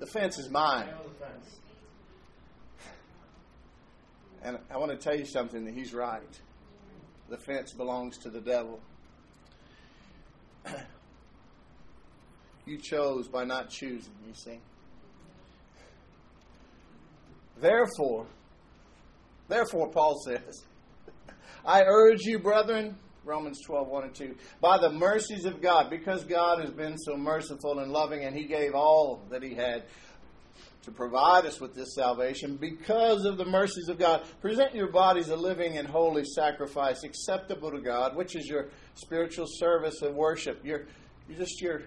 The 0.00 0.06
fence 0.06 0.36
is 0.38 0.50
mine. 0.50 0.90
And 4.42 4.58
I 4.70 4.76
want 4.76 4.90
to 4.92 4.98
tell 4.98 5.18
you 5.18 5.24
something 5.24 5.64
that 5.64 5.72
he's 5.72 5.94
right. 5.94 6.40
The 7.30 7.38
fence 7.38 7.72
belongs 7.72 8.18
to 8.18 8.28
the 8.28 8.42
devil. 8.42 8.80
you 12.66 12.76
chose 12.76 13.28
by 13.28 13.44
not 13.44 13.70
choosing, 13.70 14.12
you 14.26 14.34
see. 14.34 14.60
Therefore, 17.58 18.26
therefore, 19.48 19.90
Paul 19.90 20.20
says, 20.24 20.64
I 21.64 21.82
urge 21.82 22.22
you, 22.22 22.38
brethren, 22.38 22.96
Romans 23.24 23.60
12, 23.66 23.88
1 23.88 24.04
and 24.04 24.14
2, 24.14 24.34
by 24.60 24.78
the 24.78 24.90
mercies 24.90 25.44
of 25.44 25.60
God, 25.60 25.90
because 25.90 26.24
God 26.24 26.60
has 26.60 26.70
been 26.70 26.96
so 26.98 27.16
merciful 27.16 27.80
and 27.80 27.92
loving, 27.92 28.24
and 28.24 28.36
He 28.36 28.44
gave 28.44 28.74
all 28.74 29.22
that 29.30 29.42
He 29.42 29.54
had 29.54 29.84
to 30.88 30.94
provide 30.94 31.44
us 31.44 31.60
with 31.60 31.74
this 31.74 31.94
salvation 31.94 32.56
because 32.56 33.24
of 33.24 33.36
the 33.36 33.44
mercies 33.44 33.88
of 33.88 33.98
God. 33.98 34.22
Present 34.40 34.74
your 34.74 34.90
bodies 34.90 35.28
a 35.28 35.36
living 35.36 35.76
and 35.76 35.86
holy 35.86 36.24
sacrifice 36.24 37.04
acceptable 37.04 37.70
to 37.70 37.80
God, 37.80 38.16
which 38.16 38.34
is 38.34 38.46
your 38.46 38.68
spiritual 38.94 39.46
service 39.46 40.00
and 40.02 40.14
worship. 40.14 40.64
Your, 40.64 40.86
just 41.36 41.60
your, 41.60 41.82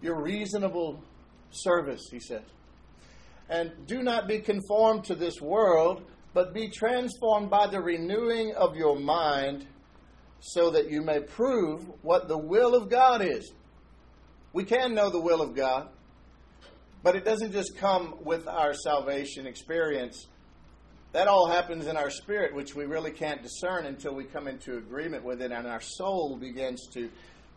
your 0.00 0.22
reasonable 0.22 1.02
service, 1.50 2.02
he 2.10 2.20
says. 2.20 2.44
And 3.48 3.72
do 3.86 4.02
not 4.02 4.28
be 4.28 4.38
conformed 4.38 5.04
to 5.04 5.14
this 5.14 5.40
world, 5.40 6.04
but 6.34 6.52
be 6.52 6.68
transformed 6.68 7.48
by 7.48 7.68
the 7.68 7.80
renewing 7.80 8.52
of 8.54 8.76
your 8.76 8.98
mind, 8.98 9.66
so 10.40 10.70
that 10.70 10.90
you 10.90 11.00
may 11.00 11.20
prove 11.20 11.86
what 12.02 12.28
the 12.28 12.36
will 12.36 12.74
of 12.74 12.90
God 12.90 13.22
is. 13.22 13.52
We 14.52 14.64
can 14.64 14.94
know 14.94 15.08
the 15.08 15.20
will 15.20 15.40
of 15.40 15.54
God. 15.54 15.88
But 17.02 17.16
it 17.16 17.24
doesn't 17.24 17.52
just 17.52 17.76
come 17.76 18.14
with 18.24 18.48
our 18.48 18.72
salvation 18.72 19.46
experience. 19.46 20.26
That 21.12 21.28
all 21.28 21.48
happens 21.48 21.86
in 21.86 21.96
our 21.96 22.10
spirit, 22.10 22.54
which 22.54 22.74
we 22.74 22.86
really 22.86 23.10
can't 23.10 23.42
discern 23.42 23.84
until 23.84 24.14
we 24.14 24.24
come 24.24 24.48
into 24.48 24.78
agreement 24.78 25.22
with 25.22 25.42
it, 25.42 25.52
and 25.52 25.66
our 25.66 25.82
soul 25.82 26.36
begins 26.36 26.88
to 26.94 27.10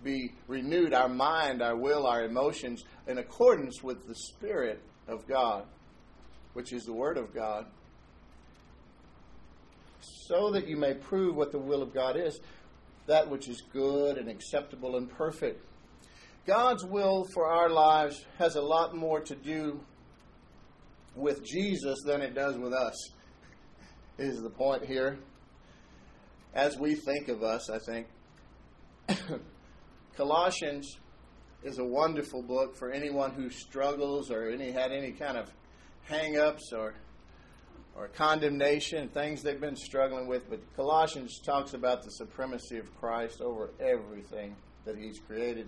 be 0.04 0.34
renewed, 0.48 0.94
our 0.94 1.10
mind, 1.10 1.62
our 1.62 1.76
will, 1.76 2.06
our 2.06 2.24
emotions, 2.24 2.84
in 3.08 3.18
accordance 3.18 3.82
with 3.82 4.06
the 4.08 4.16
Spirit 4.16 4.82
of 5.08 5.26
God, 5.28 5.66
which 6.54 6.74
is 6.74 6.84
the 6.84 6.94
Word 6.94 7.18
of 7.18 7.34
God, 7.34 7.66
so 10.01 10.51
that 10.51 10.68
you 10.68 10.77
may 10.77 10.94
prove 10.94 11.36
what 11.36 11.51
the 11.51 11.60
will 11.60 11.82
of 11.82 11.94
God 11.94 12.18
is, 12.18 12.39
that 13.08 13.30
which 13.30 13.48
is 13.48 13.62
good 13.74 14.18
and 14.18 14.30
acceptable 14.30 14.98
and 14.98 15.10
perfect. 15.10 15.66
God's 16.46 16.86
will 16.86 17.25
for 17.34 17.48
our 17.48 17.70
lives 17.70 18.25
has 18.38 18.56
a 18.56 18.62
lot 18.62 18.96
more 18.96 19.20
to 19.22 19.36
do 19.36 19.80
with 21.16 21.44
Jesus 21.44 21.98
than 22.06 22.22
it 22.22 22.36
does 22.36 22.58
with 22.58 22.74
us, 22.74 23.12
is 24.18 24.42
the 24.42 24.50
point 24.50 24.86
here. 24.86 25.20
As 26.54 26.77
we 26.77 26.96
think 26.96 27.27
of 27.27 27.44
us, 27.44 27.70
I 27.70 27.80
think. 27.80 28.08
Colossians 30.16 30.98
is 31.63 31.80
a 31.80 31.84
wonderful 31.84 32.42
book 32.42 32.75
for 32.77 32.92
anyone 32.92 33.32
who 33.32 33.50
struggles 33.50 34.32
or 34.32 34.50
any 34.50 34.72
had 34.72 34.92
any 34.92 35.12
kind 35.12 35.38
of 35.38 35.51
hang 36.04 36.38
ups 36.38 36.72
or 36.74 36.96
or 37.98 38.08
condemnation, 38.10 39.10
things 39.10 39.42
they've 39.42 39.60
been 39.60 39.75
struggling 39.75 40.27
with. 40.27 40.50
But 40.50 40.60
Colossians 40.75 41.39
talks 41.39 41.74
about 41.74 42.04
the 42.04 42.12
supremacy 42.12 42.77
of 42.77 42.96
Christ 43.00 43.42
over 43.42 43.72
everything 43.80 44.56
that 44.86 44.98
He's 44.98 45.20
created. 45.20 45.68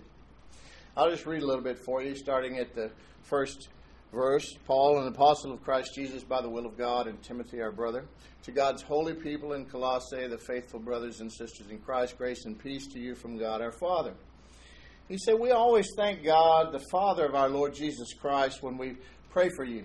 I'll 0.96 1.10
just 1.10 1.26
read 1.26 1.42
a 1.42 1.46
little 1.46 1.62
bit 1.62 1.78
for 1.78 2.02
you, 2.02 2.14
starting 2.14 2.58
at 2.58 2.74
the 2.74 2.90
first 3.22 3.68
verse. 4.12 4.56
Paul, 4.66 5.00
an 5.00 5.08
apostle 5.08 5.52
of 5.52 5.62
Christ 5.62 5.92
Jesus 5.94 6.22
by 6.22 6.40
the 6.40 6.48
will 6.48 6.66
of 6.66 6.76
God, 6.76 7.06
and 7.06 7.20
Timothy, 7.22 7.60
our 7.60 7.72
brother, 7.72 8.04
to 8.44 8.52
God's 8.52 8.82
holy 8.82 9.14
people 9.14 9.52
in 9.52 9.66
Colossae, 9.66 10.26
the 10.26 10.38
faithful 10.38 10.80
brothers 10.80 11.20
and 11.20 11.32
sisters 11.32 11.68
in 11.70 11.78
Christ, 11.78 12.16
grace 12.16 12.44
and 12.44 12.58
peace 12.58 12.86
to 12.88 12.98
you 12.98 13.14
from 13.14 13.38
God 13.38 13.60
our 13.60 13.72
Father. 13.72 14.14
He 15.08 15.18
said, 15.18 15.38
We 15.38 15.50
always 15.50 15.88
thank 15.96 16.24
God, 16.24 16.72
the 16.72 16.84
Father 16.90 17.26
of 17.26 17.34
our 17.34 17.48
Lord 17.48 17.74
Jesus 17.74 18.14
Christ, 18.14 18.62
when 18.62 18.78
we 18.78 18.96
pray 19.30 19.48
for 19.56 19.64
you, 19.64 19.84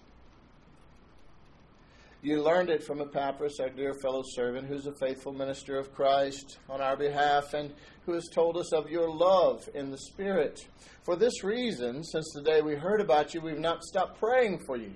You 2.23 2.43
learned 2.43 2.69
it 2.69 2.83
from 2.83 3.01
Epaphras, 3.01 3.59
our 3.59 3.69
dear 3.69 3.95
fellow 3.95 4.21
servant, 4.35 4.67
who's 4.67 4.85
a 4.85 4.93
faithful 4.93 5.33
minister 5.33 5.79
of 5.79 5.91
Christ 5.91 6.59
on 6.69 6.79
our 6.79 6.95
behalf 6.95 7.55
and 7.55 7.73
who 8.05 8.13
has 8.13 8.27
told 8.27 8.57
us 8.57 8.71
of 8.73 8.91
your 8.91 9.09
love 9.09 9.67
in 9.73 9.89
the 9.89 9.97
Spirit. 9.97 10.67
For 11.03 11.15
this 11.15 11.43
reason, 11.43 12.03
since 12.03 12.31
the 12.31 12.43
day 12.43 12.61
we 12.61 12.75
heard 12.75 13.01
about 13.01 13.33
you, 13.33 13.41
we've 13.41 13.57
not 13.57 13.83
stopped 13.83 14.19
praying 14.19 14.59
for 14.67 14.77
you. 14.77 14.93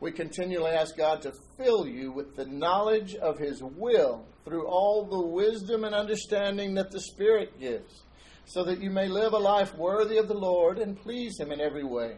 We 0.00 0.10
continually 0.10 0.70
ask 0.70 0.96
God 0.96 1.20
to 1.20 1.34
fill 1.58 1.86
you 1.86 2.12
with 2.12 2.34
the 2.34 2.46
knowledge 2.46 3.14
of 3.16 3.38
His 3.38 3.62
will 3.62 4.24
through 4.46 4.66
all 4.66 5.04
the 5.04 5.28
wisdom 5.28 5.84
and 5.84 5.94
understanding 5.94 6.76
that 6.76 6.90
the 6.90 7.00
Spirit 7.00 7.60
gives 7.60 8.04
so 8.46 8.64
that 8.64 8.80
you 8.80 8.88
may 8.88 9.06
live 9.06 9.34
a 9.34 9.38
life 9.38 9.74
worthy 9.74 10.16
of 10.16 10.28
the 10.28 10.34
Lord 10.34 10.78
and 10.78 10.98
please 10.98 11.38
Him 11.38 11.52
in 11.52 11.60
every 11.60 11.84
way, 11.84 12.16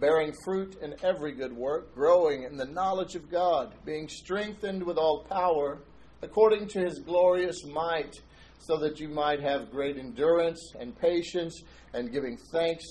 bearing 0.00 0.32
fruit 0.44 0.76
in 0.82 0.94
every 1.02 1.32
good 1.32 1.52
work, 1.52 1.94
growing 1.94 2.42
in 2.42 2.56
the 2.56 2.64
knowledge 2.66 3.14
of 3.14 3.30
God, 3.30 3.74
being 3.84 4.08
strengthened 4.08 4.82
with 4.82 4.98
all 4.98 5.24
power 5.24 5.78
according 6.22 6.68
to 6.68 6.80
His 6.80 6.98
glorious 6.98 7.64
might, 7.64 8.20
so 8.58 8.76
that 8.78 8.98
you 9.00 9.08
might 9.08 9.40
have 9.40 9.70
great 9.70 9.96
endurance 9.96 10.72
and 10.78 10.98
patience, 10.98 11.62
and 11.94 12.12
giving 12.12 12.36
thanks 12.50 12.84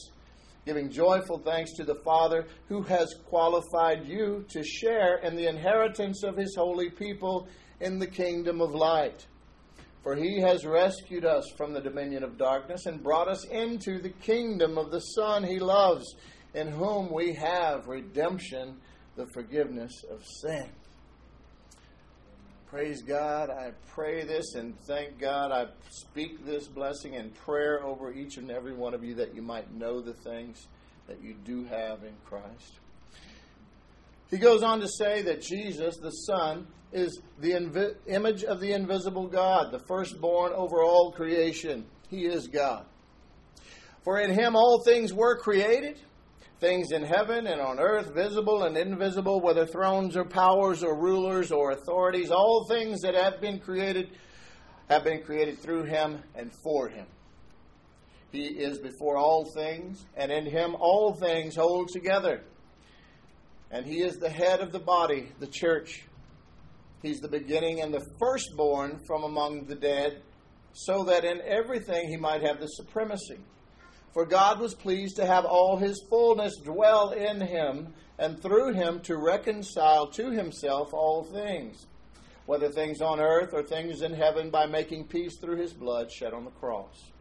giving 0.66 0.90
joyful 0.90 1.38
thanks 1.38 1.74
to 1.74 1.84
the 1.84 2.02
Father 2.04 2.48
who 2.68 2.82
has 2.82 3.14
qualified 3.28 4.08
you 4.08 4.44
to 4.50 4.64
share 4.64 5.18
in 5.18 5.36
the 5.36 5.48
inheritance 5.48 6.24
of 6.24 6.36
his 6.36 6.56
holy 6.56 6.90
people 6.90 7.48
in 7.80 8.00
the 8.00 8.08
kingdom 8.08 8.62
of 8.62 8.72
light. 8.72 9.28
For 10.02 10.16
he 10.16 10.40
has 10.40 10.66
rescued 10.66 11.26
us 11.26 11.48
from 11.56 11.74
the 11.74 11.82
dominion 11.82 12.24
of 12.24 12.38
darkness 12.38 12.86
and 12.88 13.04
brought 13.04 13.28
us 13.28 13.46
into 13.46 14.00
the 14.00 14.10
kingdom 14.10 14.78
of 14.78 14.92
the 14.92 15.00
Son 15.00 15.44
he 15.44 15.60
loves, 15.60 16.16
in 16.56 16.70
whom 16.70 17.12
we 17.12 17.34
have 17.34 17.88
redemption, 17.88 18.78
the 19.16 19.28
forgiveness 19.28 20.04
of 20.10 20.26
sin. 20.26 20.68
Praise 22.68 23.02
God. 23.02 23.50
I 23.50 23.72
pray 23.90 24.24
this 24.24 24.56
and 24.56 24.78
thank 24.82 25.20
God. 25.20 25.52
I 25.52 25.68
speak 25.90 26.46
this 26.46 26.68
blessing 26.68 27.14
in 27.14 27.30
prayer 27.30 27.84
over 27.84 28.12
each 28.12 28.38
and 28.38 28.50
every 28.50 28.74
one 28.74 28.94
of 28.94 29.04
you 29.04 29.16
that 29.16 29.36
you 29.36 29.42
might 29.42 29.74
know 29.74 30.02
the 30.02 30.14
things 30.14 30.68
that 31.08 31.22
you 31.22 31.36
do 31.46 31.66
have 31.66 32.04
in 32.04 32.14
Christ. 32.26 32.80
He 34.32 34.38
goes 34.38 34.64
on 34.64 34.80
to 34.80 34.88
say 34.88 35.22
that 35.24 35.42
Jesus, 35.42 35.98
the 35.98 36.10
Son, 36.10 36.68
is 36.92 37.20
the 37.40 37.96
image 38.08 38.44
of 38.44 38.60
the 38.60 38.72
invisible 38.72 39.28
God, 39.28 39.72
the 39.72 39.80
firstborn 39.80 40.54
over 40.54 40.82
all 40.82 41.12
creation. 41.12 41.86
He 42.10 42.26
is 42.26 42.48
God. 42.48 42.86
For 44.04 44.20
in 44.20 44.32
him 44.32 44.56
all 44.56 44.82
things 44.84 45.14
were 45.14 45.38
created 45.38 46.00
things 46.60 46.92
in 46.92 47.04
heaven 47.04 47.48
and 47.48 47.60
on 47.60 47.80
earth, 47.80 48.14
visible 48.14 48.64
and 48.64 48.78
invisible, 48.78 49.42
whether 49.42 49.66
thrones 49.66 50.16
or 50.16 50.26
powers 50.26 50.84
or 50.84 50.98
rulers 50.98 51.52
or 51.52 51.72
authorities, 51.72 52.32
all 52.32 52.66
things 52.68 53.02
that 53.02 53.14
have 53.14 53.42
been 53.42 53.60
created 53.60 54.10
have 54.90 55.04
been 55.04 55.22
created 55.24 55.60
through 55.60 55.84
him 55.84 56.20
and 56.36 56.52
for 56.64 56.88
him. 56.88 57.08
He 58.32 58.46
is 58.46 58.80
before 58.80 59.18
all 59.18 59.46
things, 59.56 60.06
and 60.16 60.32
in 60.32 60.46
him 60.46 60.76
all 60.80 61.16
things 61.16 61.56
hold 61.56 61.90
together. 61.90 62.42
And 63.72 63.86
he 63.86 64.02
is 64.04 64.18
the 64.18 64.30
head 64.30 64.60
of 64.60 64.72
the 64.72 64.80
body, 64.80 65.32
the 65.40 65.48
church. 65.48 66.06
He's 67.02 67.20
the 67.20 67.30
beginning 67.30 67.82
and 67.82 67.94
the 67.94 68.06
firstborn 68.20 69.00
from 69.08 69.24
among 69.24 69.66
the 69.66 69.76
dead, 69.76 70.22
so 70.74 71.06
that 71.06 71.24
in 71.24 71.42
everything 71.42 72.10
he 72.10 72.18
might 72.18 72.42
have 72.42 72.60
the 72.60 72.68
supremacy. 72.68 73.40
For 74.16 74.26
God 74.26 74.62
was 74.62 74.74
pleased 74.74 75.18
to 75.18 75.26
have 75.26 75.44
all 75.44 75.76
his 75.76 76.02
fullness 76.10 76.56
dwell 76.56 77.10
in 77.10 77.42
him, 77.42 77.94
and 78.18 78.42
through 78.42 78.72
him 78.72 79.02
to 79.02 79.18
reconcile 79.18 80.08
to 80.12 80.32
himself 80.32 80.94
all 80.94 81.26
things, 81.26 81.86
whether 82.46 82.70
things 82.70 83.02
on 83.02 83.20
earth 83.20 83.50
or 83.52 83.62
things 83.62 84.02
in 84.02 84.14
heaven, 84.14 84.52
by 84.52 84.68
making 84.68 85.08
peace 85.08 85.38
through 85.38 85.58
his 85.58 85.74
blood 85.74 86.10
shed 86.10 86.34
on 86.34 86.46
the 86.46 86.52
cross. 86.52 87.12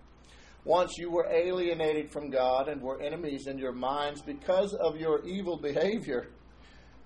Once 0.63 0.97
you 0.97 1.11
were 1.11 1.27
alienated 1.29 2.13
from 2.13 2.31
God 2.31 2.69
and 2.69 2.81
were 2.81 3.03
enemies 3.03 3.49
in 3.49 3.59
your 3.59 3.73
minds 3.73 4.23
because 4.23 4.73
of 4.73 4.97
your 4.97 5.27
evil 5.27 5.57
behavior. 5.57 6.29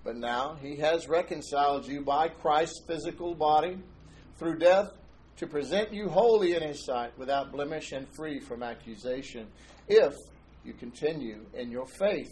But 0.03 0.17
now 0.17 0.55
he 0.61 0.75
has 0.75 1.09
reconciled 1.09 1.87
you 1.87 2.01
by 2.01 2.27
Christ's 2.27 2.83
physical 2.85 3.33
body 3.33 3.79
through 4.37 4.59
death 4.59 4.91
to 5.37 5.47
present 5.47 5.93
you 5.93 6.09
holy 6.09 6.53
in 6.53 6.61
his 6.61 6.85
sight, 6.85 7.17
without 7.17 7.53
blemish 7.53 7.93
and 7.93 8.05
free 8.09 8.41
from 8.41 8.61
accusation, 8.61 9.47
if 9.89 10.13
you 10.63 10.73
continue 10.73 11.45
in 11.53 11.71
your 11.71 11.87
faith, 11.87 12.31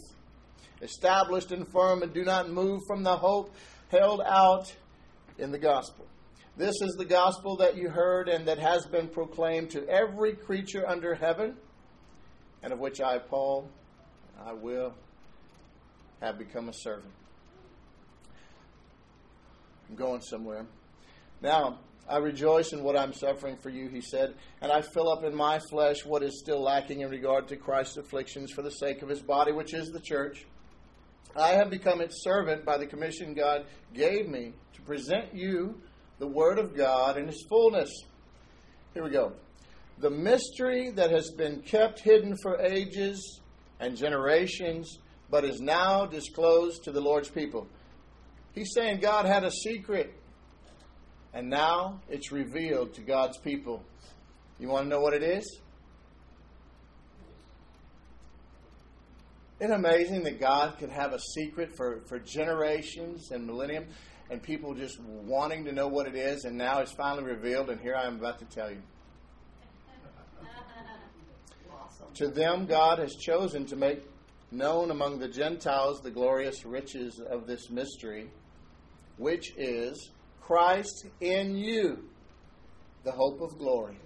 established 0.80 1.52
and 1.52 1.66
firm, 1.70 2.02
and 2.02 2.14
do 2.14 2.24
not 2.24 2.48
move 2.48 2.80
from 2.86 3.02
the 3.02 3.16
hope 3.16 3.52
held 3.90 4.22
out 4.24 4.74
in 5.38 5.50
the 5.50 5.58
gospel. 5.58 6.06
This 6.56 6.74
is 6.82 6.96
the 6.98 7.04
gospel 7.04 7.56
that 7.58 7.76
you 7.76 7.88
heard 7.88 8.28
and 8.28 8.46
that 8.48 8.58
has 8.58 8.86
been 8.86 9.08
proclaimed 9.08 9.70
to 9.70 9.88
every 9.88 10.34
creature 10.34 10.88
under 10.88 11.14
heaven, 11.14 11.56
and 12.62 12.72
of 12.72 12.78
which 12.78 13.00
I, 13.00 13.18
Paul, 13.18 13.68
I 14.44 14.52
will 14.52 14.94
have 16.20 16.38
become 16.38 16.68
a 16.68 16.72
servant. 16.72 17.12
I'm 19.88 19.96
going 19.96 20.20
somewhere. 20.20 20.66
Now, 21.40 21.78
I 22.08 22.18
rejoice 22.18 22.72
in 22.72 22.82
what 22.82 22.96
I'm 22.96 23.12
suffering 23.12 23.56
for 23.56 23.68
you, 23.68 23.88
he 23.88 24.00
said, 24.00 24.34
and 24.62 24.72
I 24.72 24.80
fill 24.80 25.10
up 25.10 25.24
in 25.24 25.34
my 25.34 25.58
flesh 25.58 26.06
what 26.06 26.22
is 26.22 26.38
still 26.38 26.62
lacking 26.62 27.00
in 27.00 27.10
regard 27.10 27.48
to 27.48 27.56
Christ's 27.56 27.98
afflictions 27.98 28.50
for 28.50 28.62
the 28.62 28.70
sake 28.70 29.02
of 29.02 29.10
his 29.10 29.20
body, 29.20 29.52
which 29.52 29.74
is 29.74 29.90
the 29.90 30.00
church. 30.00 30.46
I 31.36 31.50
have 31.50 31.68
become 31.68 32.00
its 32.00 32.22
servant 32.22 32.64
by 32.64 32.78
the 32.78 32.86
commission 32.86 33.34
God 33.34 33.66
gave 33.92 34.28
me 34.28 34.54
to 34.74 34.82
present 34.82 35.34
you 35.34 35.80
the 36.18 36.26
Word 36.26 36.58
of 36.58 36.74
God 36.74 37.18
in 37.18 37.28
its 37.28 37.44
fullness. 37.48 37.90
Here 38.94 39.04
we 39.04 39.10
go. 39.10 39.32
The 39.98 40.10
mystery 40.10 40.90
that 40.92 41.10
has 41.10 41.30
been 41.30 41.60
kept 41.60 42.00
hidden 42.00 42.36
for 42.42 42.58
ages 42.60 43.40
and 43.80 43.96
generations, 43.96 44.98
but 45.30 45.44
is 45.44 45.60
now 45.60 46.06
disclosed 46.06 46.84
to 46.84 46.92
the 46.92 47.00
Lord's 47.00 47.28
people. 47.28 47.66
He's 48.54 48.72
saying 48.74 49.00
God 49.00 49.26
had 49.26 49.44
a 49.44 49.50
secret 49.50 50.14
and 51.38 51.48
now 51.48 52.00
it's 52.08 52.32
revealed 52.32 52.94
to 52.94 53.00
God's 53.00 53.38
people. 53.38 53.84
You 54.58 54.66
want 54.66 54.86
to 54.86 54.88
know 54.88 55.00
what 55.00 55.14
it 55.14 55.22
is? 55.22 55.60
Isn't 59.60 59.70
it 59.70 59.74
amazing 59.76 60.24
that 60.24 60.40
God 60.40 60.78
could 60.80 60.90
have 60.90 61.12
a 61.12 61.20
secret 61.20 61.76
for, 61.76 62.00
for 62.08 62.18
generations 62.18 63.30
and 63.30 63.46
millennium 63.46 63.86
and 64.30 64.42
people 64.42 64.74
just 64.74 65.00
wanting 65.00 65.64
to 65.66 65.72
know 65.72 65.86
what 65.86 66.08
it 66.08 66.16
is, 66.16 66.42
and 66.44 66.58
now 66.58 66.80
it's 66.80 66.90
finally 66.90 67.22
revealed, 67.22 67.70
and 67.70 67.80
here 67.80 67.94
I 67.94 68.08
am 68.08 68.16
about 68.16 68.40
to 68.40 68.44
tell 68.46 68.70
you. 68.70 68.82
awesome. 71.70 72.06
To 72.14 72.26
them, 72.26 72.66
God 72.66 72.98
has 72.98 73.14
chosen 73.14 73.64
to 73.66 73.76
make 73.76 74.02
known 74.50 74.90
among 74.90 75.20
the 75.20 75.28
Gentiles 75.28 76.00
the 76.00 76.10
glorious 76.10 76.64
riches 76.64 77.20
of 77.20 77.46
this 77.46 77.70
mystery, 77.70 78.28
which 79.18 79.52
is 79.56 80.10
Christ 80.40 81.06
in 81.20 81.56
you, 81.56 82.04
the 83.04 83.12
hope 83.12 83.40
of 83.40 83.58
glory. 83.58 83.96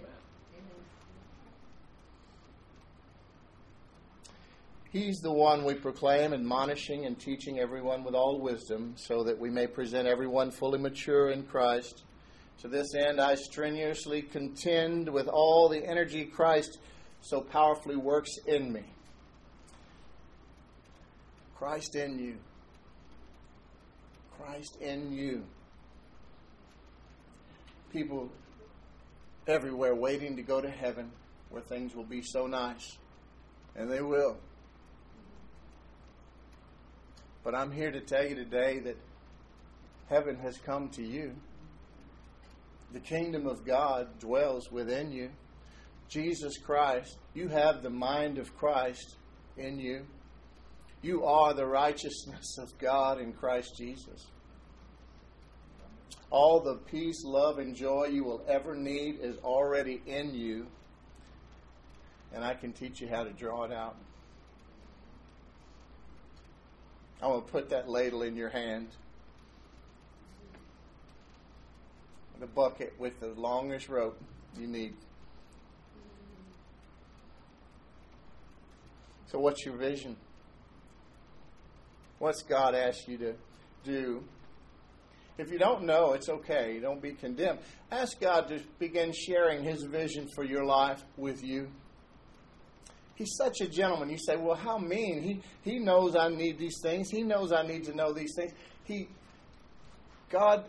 He's 4.93 5.21
the 5.21 5.33
one 5.33 5.65
we 5.65 5.73
proclaim, 5.73 6.33
admonishing 6.33 7.07
and 7.07 7.19
teaching 7.19 7.59
everyone 7.59 8.03
with 8.03 8.13
all 8.13 8.39
wisdom, 8.39 8.93
so 8.95 9.23
that 9.23 9.39
we 9.39 9.49
may 9.49 9.65
present 9.65 10.07
everyone 10.07 10.51
fully 10.51 10.77
mature 10.77 11.31
in 11.31 11.41
Christ. 11.43 12.03
To 12.61 12.67
this 12.67 12.93
end, 12.93 13.19
I 13.19 13.33
strenuously 13.33 14.21
contend 14.21 15.09
with 15.11 15.27
all 15.27 15.67
the 15.67 15.83
energy 15.83 16.25
Christ 16.25 16.77
so 17.21 17.41
powerfully 17.41 17.95
works 17.95 18.37
in 18.45 18.71
me. 18.71 18.83
Christ 21.55 21.95
in 21.95 22.19
you. 22.19 22.37
Christ 24.37 24.77
in 24.79 25.11
you 25.11 25.43
people 27.93 28.29
everywhere 29.47 29.93
waiting 29.93 30.35
to 30.35 30.41
go 30.41 30.59
to 30.59 30.69
heaven 30.69 31.11
where 31.49 31.61
things 31.61 31.95
will 31.95 32.03
be 32.03 32.23
so 32.23 32.47
nice. 32.47 32.97
And 33.75 33.89
they 33.89 34.01
will. 34.01 34.37
But 37.43 37.53
I'm 37.53 37.71
here 37.71 37.91
to 37.91 38.01
tell 38.01 38.25
you 38.25 38.35
today 38.35 38.79
that 38.79 38.97
heaven 40.09 40.37
has 40.37 40.57
come 40.57 40.89
to 40.89 41.03
you. 41.03 41.35
The 42.91 42.99
kingdom 42.99 43.47
of 43.47 43.65
God 43.65 44.19
dwells 44.19 44.71
within 44.71 45.11
you. 45.11 45.29
Jesus 46.09 46.57
Christ, 46.57 47.17
you 47.33 47.47
have 47.47 47.81
the 47.81 47.89
mind 47.89 48.37
of 48.37 48.55
Christ 48.57 49.15
in 49.57 49.79
you. 49.79 50.05
You 51.01 51.25
are 51.25 51.53
the 51.53 51.65
righteousness 51.65 52.57
of 52.59 52.77
God 52.77 53.19
in 53.19 53.33
Christ 53.33 53.75
Jesus. 53.77 54.27
All 56.33 56.59
the 56.59 56.73
peace, 56.73 57.23
love, 57.23 57.59
and 57.59 57.75
joy 57.75 58.05
you 58.05 58.23
will 58.23 58.41
ever 58.47 58.73
need 58.73 59.19
is 59.21 59.37
already 59.43 60.01
in 60.07 60.33
you. 60.33 60.65
And 62.33 62.43
I 62.43 62.55
can 62.55 62.73
teach 62.73 62.99
you 62.99 63.07
how 63.07 63.23
to 63.23 63.29
draw 63.29 63.65
it 63.65 63.71
out. 63.71 63.95
Going 67.21 67.39
to 67.39 67.47
put 67.47 67.69
that 67.69 67.87
ladle 67.87 68.23
in 68.23 68.35
your 68.35 68.49
hand. 68.49 68.87
The 72.39 72.47
bucket 72.47 72.95
with 72.97 73.19
the 73.19 73.27
longest 73.27 73.87
rope 73.87 74.19
you 74.59 74.65
need. 74.65 74.95
So, 79.27 79.37
what's 79.37 79.63
your 79.63 79.75
vision? 79.75 80.17
What's 82.17 82.41
God 82.41 82.73
asked 82.73 83.07
you 83.07 83.19
to 83.19 83.35
do 83.83 84.23
if 85.37 85.51
you 85.51 85.57
don't 85.57 85.83
know, 85.83 86.13
it's 86.13 86.29
okay. 86.29 86.79
Don't 86.79 87.01
be 87.01 87.13
condemned. 87.13 87.59
Ask 87.91 88.19
God 88.19 88.47
to 88.49 88.59
begin 88.79 89.11
sharing 89.13 89.63
His 89.63 89.83
vision 89.83 90.27
for 90.35 90.43
your 90.43 90.63
life 90.63 91.03
with 91.17 91.43
you. 91.43 91.69
He's 93.15 93.35
such 93.35 93.61
a 93.61 93.67
gentleman. 93.67 94.09
You 94.09 94.17
say, 94.17 94.35
well, 94.37 94.55
how 94.55 94.77
mean? 94.77 95.21
He, 95.21 95.41
he 95.61 95.79
knows 95.79 96.15
I 96.15 96.29
need 96.29 96.57
these 96.57 96.79
things. 96.81 97.09
He 97.09 97.23
knows 97.23 97.51
I 97.51 97.63
need 97.63 97.83
to 97.85 97.95
know 97.95 98.11
these 98.11 98.33
things. 98.35 98.53
He, 98.83 99.07
God, 100.29 100.65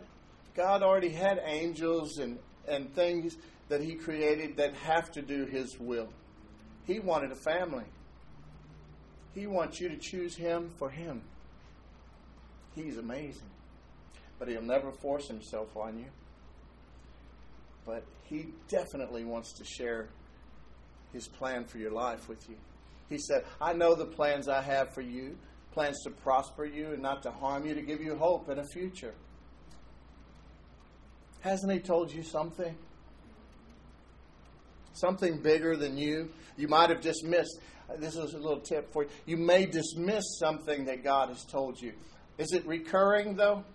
God 0.55 0.83
already 0.83 1.09
had 1.09 1.41
angels 1.43 2.17
and, 2.17 2.37
and 2.67 2.93
things 2.93 3.37
that 3.69 3.81
He 3.81 3.95
created 3.95 4.57
that 4.57 4.75
have 4.75 5.11
to 5.13 5.21
do 5.21 5.45
His 5.45 5.79
will. 5.79 6.09
He 6.85 6.99
wanted 6.99 7.31
a 7.31 7.35
family. 7.35 7.85
He 9.33 9.47
wants 9.47 9.79
you 9.79 9.89
to 9.89 9.97
choose 9.97 10.35
Him 10.35 10.71
for 10.77 10.89
Him. 10.89 11.21
He's 12.75 12.97
amazing. 12.97 13.49
But 14.39 14.49
He'll 14.49 14.61
never 14.61 14.91
force 14.91 15.27
Himself 15.27 15.75
on 15.75 15.97
you. 15.97 16.07
But 17.85 18.03
He 18.23 18.47
definitely 18.69 19.23
wants 19.23 19.53
to 19.53 19.65
share 19.65 20.09
his 21.15 21.27
plan 21.29 21.63
for 21.63 21.77
your 21.77 21.91
life 21.91 22.27
with 22.27 22.47
you. 22.49 22.55
He 23.09 23.17
said, 23.17 23.45
I 23.61 23.73
know 23.73 23.95
the 23.95 24.05
plans 24.05 24.47
I 24.47 24.61
have 24.61 24.93
for 24.93 25.01
you 25.01 25.37
plans 25.71 26.01
to 26.03 26.09
prosper 26.09 26.65
you 26.65 26.93
and 26.93 27.01
not 27.01 27.23
to 27.23 27.31
harm 27.31 27.65
you, 27.65 27.73
to 27.75 27.81
give 27.81 28.01
you 28.01 28.15
hope 28.15 28.47
and 28.47 28.59
a 28.59 28.65
future. 28.65 29.13
Hasn't 31.41 31.71
He 31.71 31.79
told 31.79 32.13
you 32.13 32.23
something? 32.23 32.75
Something 34.93 35.41
bigger 35.41 35.75
than 35.75 35.97
you? 35.97 36.29
You 36.57 36.69
might 36.69 36.89
have 36.89 37.01
dismissed. 37.01 37.59
Uh, 37.89 37.97
this 37.97 38.15
is 38.15 38.33
a 38.33 38.37
little 38.37 38.61
tip 38.61 38.91
for 38.93 39.03
you. 39.03 39.09
You 39.25 39.37
may 39.37 39.65
dismiss 39.65 40.23
something 40.39 40.85
that 40.85 41.03
God 41.03 41.27
has 41.29 41.43
told 41.43 41.79
you. 41.79 41.91
Is 42.37 42.53
it 42.53 42.65
recurring, 42.65 43.35
though? 43.35 43.65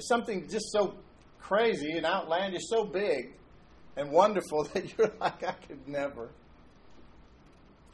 Something 0.00 0.48
just 0.48 0.70
so 0.72 0.94
crazy 1.40 1.92
and 1.92 2.06
outlandish, 2.06 2.62
so 2.68 2.84
big 2.84 3.34
and 3.96 4.10
wonderful 4.10 4.64
that 4.74 4.96
you're 4.96 5.12
like, 5.20 5.44
I 5.44 5.52
could 5.52 5.88
never 5.88 6.30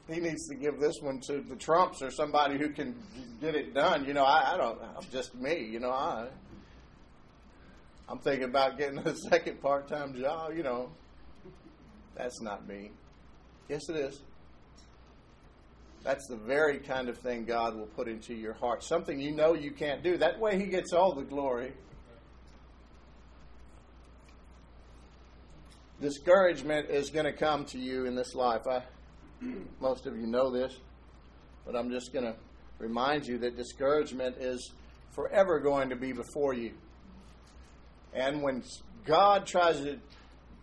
he 0.08 0.20
needs 0.20 0.48
to 0.48 0.54
give 0.54 0.78
this 0.78 0.96
one 1.00 1.20
to 1.28 1.40
the 1.40 1.56
Trumps 1.56 2.02
or 2.02 2.10
somebody 2.10 2.58
who 2.58 2.68
can 2.70 2.94
get 3.40 3.54
it 3.54 3.72
done. 3.72 4.04
You 4.04 4.12
know, 4.12 4.24
I, 4.24 4.54
I 4.54 4.56
don't. 4.56 4.78
I'm 4.82 5.04
just 5.10 5.34
me. 5.34 5.64
You 5.64 5.80
know, 5.80 5.90
I. 5.90 6.28
I'm 8.08 8.18
thinking 8.18 8.44
about 8.44 8.76
getting 8.76 8.98
a 8.98 9.16
second 9.30 9.62
part-time 9.62 10.14
job. 10.14 10.54
You 10.54 10.62
know, 10.62 10.90
that's 12.14 12.42
not 12.42 12.68
me. 12.68 12.90
Yes, 13.68 13.88
it 13.88 13.96
is. 13.96 14.20
That's 16.02 16.26
the 16.28 16.36
very 16.36 16.80
kind 16.80 17.08
of 17.08 17.16
thing 17.16 17.46
God 17.46 17.74
will 17.74 17.86
put 17.86 18.08
into 18.08 18.34
your 18.34 18.52
heart. 18.52 18.84
Something 18.84 19.18
you 19.18 19.32
know 19.32 19.54
you 19.54 19.70
can't 19.70 20.02
do. 20.02 20.18
That 20.18 20.38
way, 20.38 20.58
He 20.58 20.66
gets 20.66 20.92
all 20.92 21.14
the 21.14 21.22
glory. 21.22 21.72
Discouragement 26.00 26.90
is 26.90 27.10
going 27.10 27.24
to 27.24 27.32
come 27.32 27.64
to 27.66 27.78
you 27.78 28.06
in 28.06 28.14
this 28.14 28.34
life. 28.34 28.66
I 28.68 28.82
most 29.80 30.06
of 30.06 30.16
you 30.16 30.26
know 30.26 30.50
this, 30.50 30.76
but 31.66 31.76
I'm 31.76 31.90
just 31.90 32.12
going 32.12 32.24
to 32.24 32.34
remind 32.78 33.26
you 33.26 33.38
that 33.38 33.56
discouragement 33.56 34.36
is 34.38 34.72
forever 35.10 35.60
going 35.60 35.90
to 35.90 35.96
be 35.96 36.12
before 36.12 36.54
you. 36.54 36.72
And 38.12 38.42
when 38.42 38.62
God 39.04 39.46
tries 39.46 39.80
to 39.80 39.98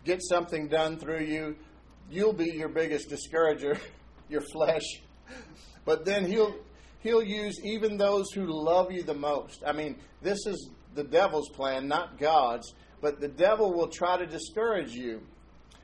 get 0.03 0.21
something 0.23 0.67
done 0.67 0.97
through 0.97 1.25
you, 1.25 1.55
you'll 2.09 2.33
be 2.33 2.51
your 2.53 2.69
biggest 2.69 3.09
discourager, 3.09 3.77
your 4.29 4.41
flesh. 4.41 4.85
But 5.85 6.05
then 6.05 6.25
he'll 6.25 6.55
he'll 6.99 7.23
use 7.23 7.59
even 7.63 7.97
those 7.97 8.31
who 8.31 8.45
love 8.45 8.91
you 8.91 9.03
the 9.03 9.13
most. 9.13 9.63
I 9.65 9.71
mean, 9.73 9.97
this 10.21 10.45
is 10.45 10.69
the 10.93 11.03
devil's 11.03 11.49
plan, 11.49 11.87
not 11.87 12.19
God's, 12.19 12.73
but 13.01 13.19
the 13.19 13.27
devil 13.27 13.73
will 13.73 13.87
try 13.87 14.17
to 14.17 14.25
discourage 14.25 14.93
you. 14.93 15.21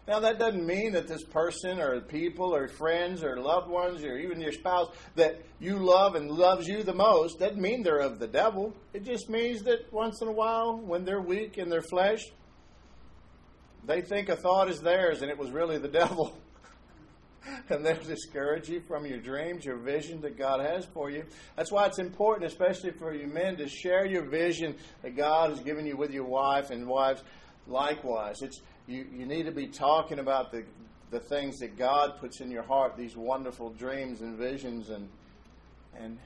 Now, 0.07 0.21
that 0.21 0.39
doesn't 0.39 0.65
mean 0.65 0.93
that 0.93 1.09
this 1.09 1.23
person 1.25 1.81
or 1.81 1.99
people 1.99 2.55
or 2.55 2.69
friends 2.69 3.23
or 3.23 3.41
loved 3.41 3.67
ones 3.67 4.05
or 4.05 4.17
even 4.17 4.39
your 4.39 4.53
spouse 4.53 4.87
that 5.15 5.41
you 5.59 5.79
love 5.79 6.15
and 6.15 6.31
loves 6.31 6.65
you 6.65 6.81
the 6.81 6.93
most 6.93 7.39
doesn't 7.39 7.59
mean 7.59 7.83
they're 7.83 7.99
of 7.99 8.17
the 8.17 8.27
devil. 8.27 8.73
It 8.93 9.03
just 9.03 9.29
means 9.29 9.63
that 9.63 9.91
once 9.91 10.21
in 10.21 10.29
a 10.29 10.31
while, 10.31 10.77
when 10.77 11.03
they're 11.03 11.19
weak 11.19 11.57
in 11.57 11.67
their 11.67 11.81
flesh, 11.81 12.21
they 13.85 13.99
think 13.99 14.29
a 14.29 14.37
thought 14.37 14.69
is 14.69 14.79
theirs 14.79 15.21
and 15.21 15.29
it 15.29 15.37
was 15.37 15.51
really 15.51 15.77
the 15.77 15.87
devil. 15.89 16.37
and 17.69 17.85
they'll 17.85 17.95
discourage 18.03 18.69
you 18.69 18.81
from 18.81 19.05
your 19.05 19.19
dreams, 19.19 19.65
your 19.65 19.77
vision 19.77 20.21
that 20.21 20.37
God 20.37 20.59
has 20.59 20.85
for 20.85 21.09
you. 21.09 21.23
That's 21.55 21.71
why 21.71 21.85
it's 21.85 21.99
important, 21.99 22.49
especially 22.49 22.91
for 22.91 23.13
you 23.13 23.27
men, 23.27 23.57
to 23.57 23.67
share 23.67 24.05
your 24.05 24.23
vision 24.23 24.75
that 25.01 25.15
God 25.15 25.51
has 25.51 25.59
given 25.59 25.85
you 25.85 25.97
with 25.97 26.11
your 26.11 26.25
wife 26.25 26.69
and 26.69 26.87
wives 26.87 27.23
likewise. 27.67 28.41
It's 28.41 28.61
you, 28.87 29.05
you 29.11 29.25
need 29.25 29.45
to 29.45 29.51
be 29.51 29.67
talking 29.67 30.19
about 30.19 30.51
the, 30.51 30.63
the 31.11 31.19
things 31.19 31.59
that 31.59 31.77
God 31.77 32.17
puts 32.19 32.39
in 32.39 32.51
your 32.51 32.63
heart, 32.63 32.95
these 32.97 33.15
wonderful 33.15 33.69
dreams 33.71 34.21
and 34.21 34.37
visions, 34.37 34.89
and, 34.89 35.09
and 35.99 36.17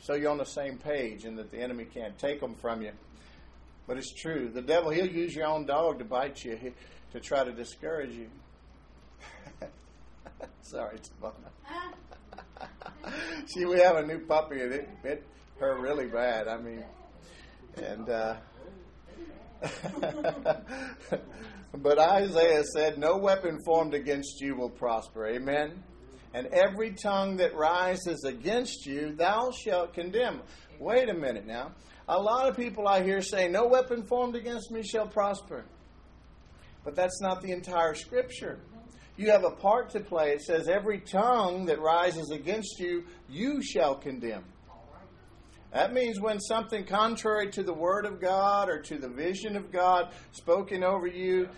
so 0.00 0.14
you're 0.14 0.30
on 0.30 0.38
the 0.38 0.44
same 0.44 0.78
page 0.78 1.24
and 1.24 1.38
that 1.38 1.50
the 1.50 1.58
enemy 1.58 1.84
can't 1.84 2.18
take 2.18 2.40
them 2.40 2.54
from 2.54 2.82
you. 2.82 2.92
But 3.86 3.96
it's 3.96 4.12
true. 4.12 4.50
The 4.52 4.62
devil, 4.62 4.90
he'll 4.90 5.10
use 5.10 5.34
your 5.34 5.46
own 5.46 5.66
dog 5.66 5.98
to 5.98 6.04
bite 6.04 6.44
you, 6.44 6.72
to 7.12 7.20
try 7.20 7.44
to 7.44 7.52
discourage 7.52 8.14
you. 8.14 8.28
Sorry, 10.62 10.98
Tavana. 10.98 11.50
See, 13.46 13.64
we 13.64 13.80
have 13.80 13.96
a 13.96 14.06
new 14.06 14.20
puppy, 14.26 14.60
and 14.60 14.72
it 14.72 15.02
bit 15.02 15.26
her 15.58 15.80
really 15.80 16.06
bad. 16.06 16.48
I 16.48 16.58
mean, 16.58 16.84
and 17.76 18.08
uh, 18.08 18.36
but 21.74 21.98
Isaiah 21.98 22.64
said, 22.64 22.98
No 22.98 23.16
weapon 23.16 23.58
formed 23.64 23.94
against 23.94 24.40
you 24.40 24.56
will 24.56 24.70
prosper. 24.70 25.26
Amen. 25.26 25.82
And 26.32 26.46
every 26.48 26.92
tongue 26.92 27.36
that 27.38 27.54
rises 27.56 28.24
against 28.24 28.86
you, 28.86 29.14
thou 29.16 29.50
shalt 29.50 29.94
condemn. 29.94 30.42
Wait 30.78 31.08
a 31.08 31.14
minute 31.14 31.46
now. 31.46 31.72
A 32.08 32.18
lot 32.18 32.48
of 32.48 32.56
people 32.56 32.88
I 32.88 33.02
hear 33.02 33.20
say, 33.20 33.48
No 33.48 33.66
weapon 33.66 34.04
formed 34.04 34.36
against 34.36 34.70
me 34.70 34.82
shall 34.82 35.06
prosper. 35.06 35.64
But 36.84 36.96
that's 36.96 37.20
not 37.20 37.42
the 37.42 37.52
entire 37.52 37.94
scripture. 37.94 38.60
You 39.20 39.30
have 39.32 39.44
a 39.44 39.50
part 39.50 39.90
to 39.90 40.00
play. 40.00 40.30
It 40.30 40.40
says, 40.40 40.66
Every 40.66 40.98
tongue 40.98 41.66
that 41.66 41.78
rises 41.78 42.30
against 42.30 42.78
you, 42.78 43.04
you 43.28 43.62
shall 43.62 43.94
condemn. 43.94 44.44
That 45.74 45.92
means 45.92 46.18
when 46.18 46.40
something 46.40 46.86
contrary 46.86 47.50
to 47.50 47.62
the 47.62 47.74
Word 47.74 48.06
of 48.06 48.18
God 48.18 48.70
or 48.70 48.80
to 48.80 48.96
the 48.96 49.10
vision 49.10 49.56
of 49.56 49.70
God 49.70 50.14
spoken 50.32 50.82
over 50.82 51.06
you, 51.06 51.50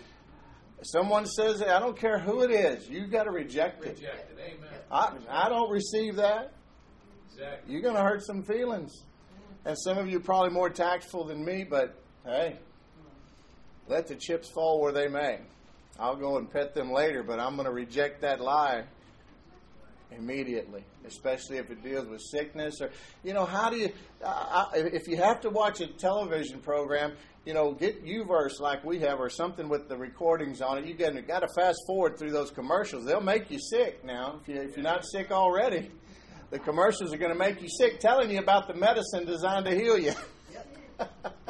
someone 0.81 1.25
says 1.25 1.61
it, 1.61 1.69
I 1.69 1.79
don't 1.79 1.97
care 1.97 2.19
who 2.19 2.41
it 2.41 2.51
is, 2.51 2.89
you've 2.89 3.09
got 3.09 3.23
to 3.23 3.31
reject 3.31 3.85
it. 3.85 3.97
Reject 3.97 4.31
it. 4.31 4.57
Amen. 4.57 4.79
I, 4.91 5.45
I 5.45 5.47
don't 5.47 5.71
receive 5.71 6.17
that. 6.17 6.51
Exactly. 7.31 7.71
You're 7.71 7.81
going 7.81 7.95
to 7.95 8.03
hurt 8.03 8.25
some 8.25 8.43
feelings. 8.43 8.91
And 9.63 9.77
some 9.79 9.97
of 9.97 10.09
you 10.09 10.17
are 10.17 10.21
probably 10.21 10.49
more 10.49 10.69
tactful 10.69 11.23
than 11.27 11.45
me, 11.45 11.63
but 11.63 11.97
hey, 12.25 12.59
let 13.87 14.07
the 14.07 14.15
chips 14.15 14.49
fall 14.49 14.81
where 14.81 14.91
they 14.91 15.07
may. 15.07 15.39
I'll 15.99 16.15
go 16.15 16.37
and 16.37 16.51
pet 16.51 16.73
them 16.73 16.91
later, 16.91 17.23
but 17.23 17.39
I'm 17.39 17.55
going 17.55 17.67
to 17.67 17.73
reject 17.73 18.21
that 18.21 18.41
lie 18.41 18.83
immediately, 20.17 20.83
especially 21.05 21.57
if 21.57 21.69
it 21.69 21.83
deals 21.83 22.07
with 22.07 22.21
sickness 22.21 22.81
or, 22.81 22.91
you 23.23 23.33
know, 23.33 23.45
how 23.45 23.69
do 23.69 23.77
you, 23.77 23.91
uh, 24.23 24.65
if 24.73 25.07
you 25.07 25.17
have 25.17 25.41
to 25.41 25.49
watch 25.49 25.81
a 25.81 25.87
television 25.87 26.59
program, 26.59 27.13
you 27.45 27.53
know, 27.53 27.73
get 27.73 28.01
U-verse 28.03 28.59
like 28.59 28.83
we 28.83 28.99
have 28.99 29.19
or 29.19 29.29
something 29.29 29.69
with 29.69 29.89
the 29.89 29.97
recordings 29.97 30.61
on 30.61 30.77
it. 30.77 30.85
You 30.85 30.93
got 30.93 31.39
to 31.39 31.47
fast 31.55 31.79
forward 31.85 32.17
through 32.17 32.31
those 32.31 32.51
commercials. 32.51 33.05
They'll 33.05 33.21
make 33.21 33.51
you 33.51 33.59
sick 33.59 34.03
now 34.03 34.39
if, 34.41 34.47
you, 34.47 34.61
if 34.61 34.77
you're 34.77 34.83
not 34.83 35.05
sick 35.05 35.31
already. 35.31 35.91
The 36.51 36.59
commercials 36.59 37.13
are 37.13 37.17
going 37.17 37.33
to 37.33 37.37
make 37.37 37.61
you 37.61 37.69
sick, 37.69 37.99
telling 37.99 38.29
you 38.29 38.39
about 38.39 38.67
the 38.67 38.75
medicine 38.75 39.25
designed 39.25 39.65
to 39.65 39.75
heal 39.75 39.97
you. 39.97 40.13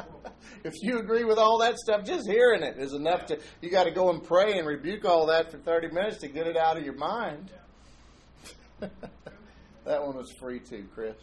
if 0.63 0.73
you 0.81 0.99
agree 0.99 1.23
with 1.23 1.37
all 1.37 1.59
that 1.59 1.77
stuff, 1.77 2.05
just 2.05 2.27
hearing 2.27 2.63
it 2.63 2.77
is 2.77 2.93
enough 2.93 3.25
to. 3.27 3.39
You 3.61 3.69
got 3.69 3.83
to 3.83 3.91
go 3.91 4.09
and 4.09 4.23
pray 4.23 4.57
and 4.57 4.67
rebuke 4.67 5.05
all 5.05 5.27
that 5.27 5.51
for 5.51 5.57
30 5.57 5.89
minutes 5.89 6.17
to 6.19 6.27
get 6.27 6.47
it 6.47 6.55
out 6.55 6.77
of 6.77 6.83
your 6.83 6.95
mind. 6.95 7.51
that 8.79 8.89
one 9.85 10.15
was 10.15 10.31
free 10.39 10.59
too, 10.59 10.85
Chris. 10.93 11.15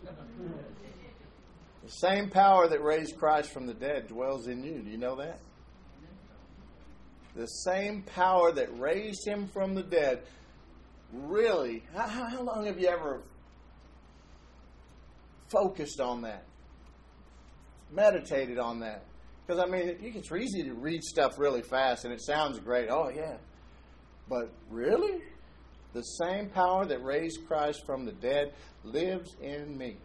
The 1.85 1.91
same 1.91 2.29
power 2.29 2.69
that 2.69 2.83
raised 2.83 3.17
Christ 3.17 3.51
from 3.51 3.67
the 3.67 3.75
dead 3.75 4.09
dwells 4.09 4.47
in 4.47 4.63
you. 4.63 4.81
Do 4.81 4.91
you 4.91 4.99
know 4.99 5.17
that? 5.17 5.41
The 7.35 7.47
same 7.47 8.03
power 8.03 8.53
that 8.53 8.79
raised 8.79 9.27
him 9.27 9.47
from 9.49 9.75
the 9.75 9.83
dead. 9.83 10.23
Really? 11.13 11.83
How, 11.95 12.07
how 12.07 12.43
long 12.43 12.67
have 12.67 12.79
you 12.79 12.89
ever 12.89 13.23
focused 15.49 16.01
on 16.01 16.23
that? 16.23 16.45
Meditated 17.93 18.59
on 18.59 18.81
that? 18.81 19.05
Because, 19.51 19.65
I 19.67 19.69
mean, 19.69 19.97
it's 20.01 20.31
easy 20.31 20.63
to 20.63 20.75
read 20.75 21.03
stuff 21.03 21.37
really 21.37 21.63
fast 21.63 22.05
and 22.05 22.15
it 22.15 22.23
sounds 22.23 22.61
great. 22.61 22.89
Oh, 22.89 23.11
yeah. 23.13 23.37
But 24.29 24.53
really? 24.71 25.23
The 25.93 26.03
same 26.03 26.51
power 26.51 26.87
that 26.87 27.03
raised 27.03 27.41
Christ 27.49 27.85
from 27.85 28.05
the 28.05 28.13
dead 28.13 28.53
lives 28.85 29.35
in 29.43 29.77
me. 29.77 29.97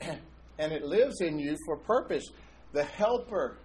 and 0.00 0.72
it 0.72 0.82
lives 0.82 1.20
in 1.20 1.38
you 1.38 1.56
for 1.64 1.76
purpose. 1.76 2.24
The 2.72 2.82
helper 2.82 3.58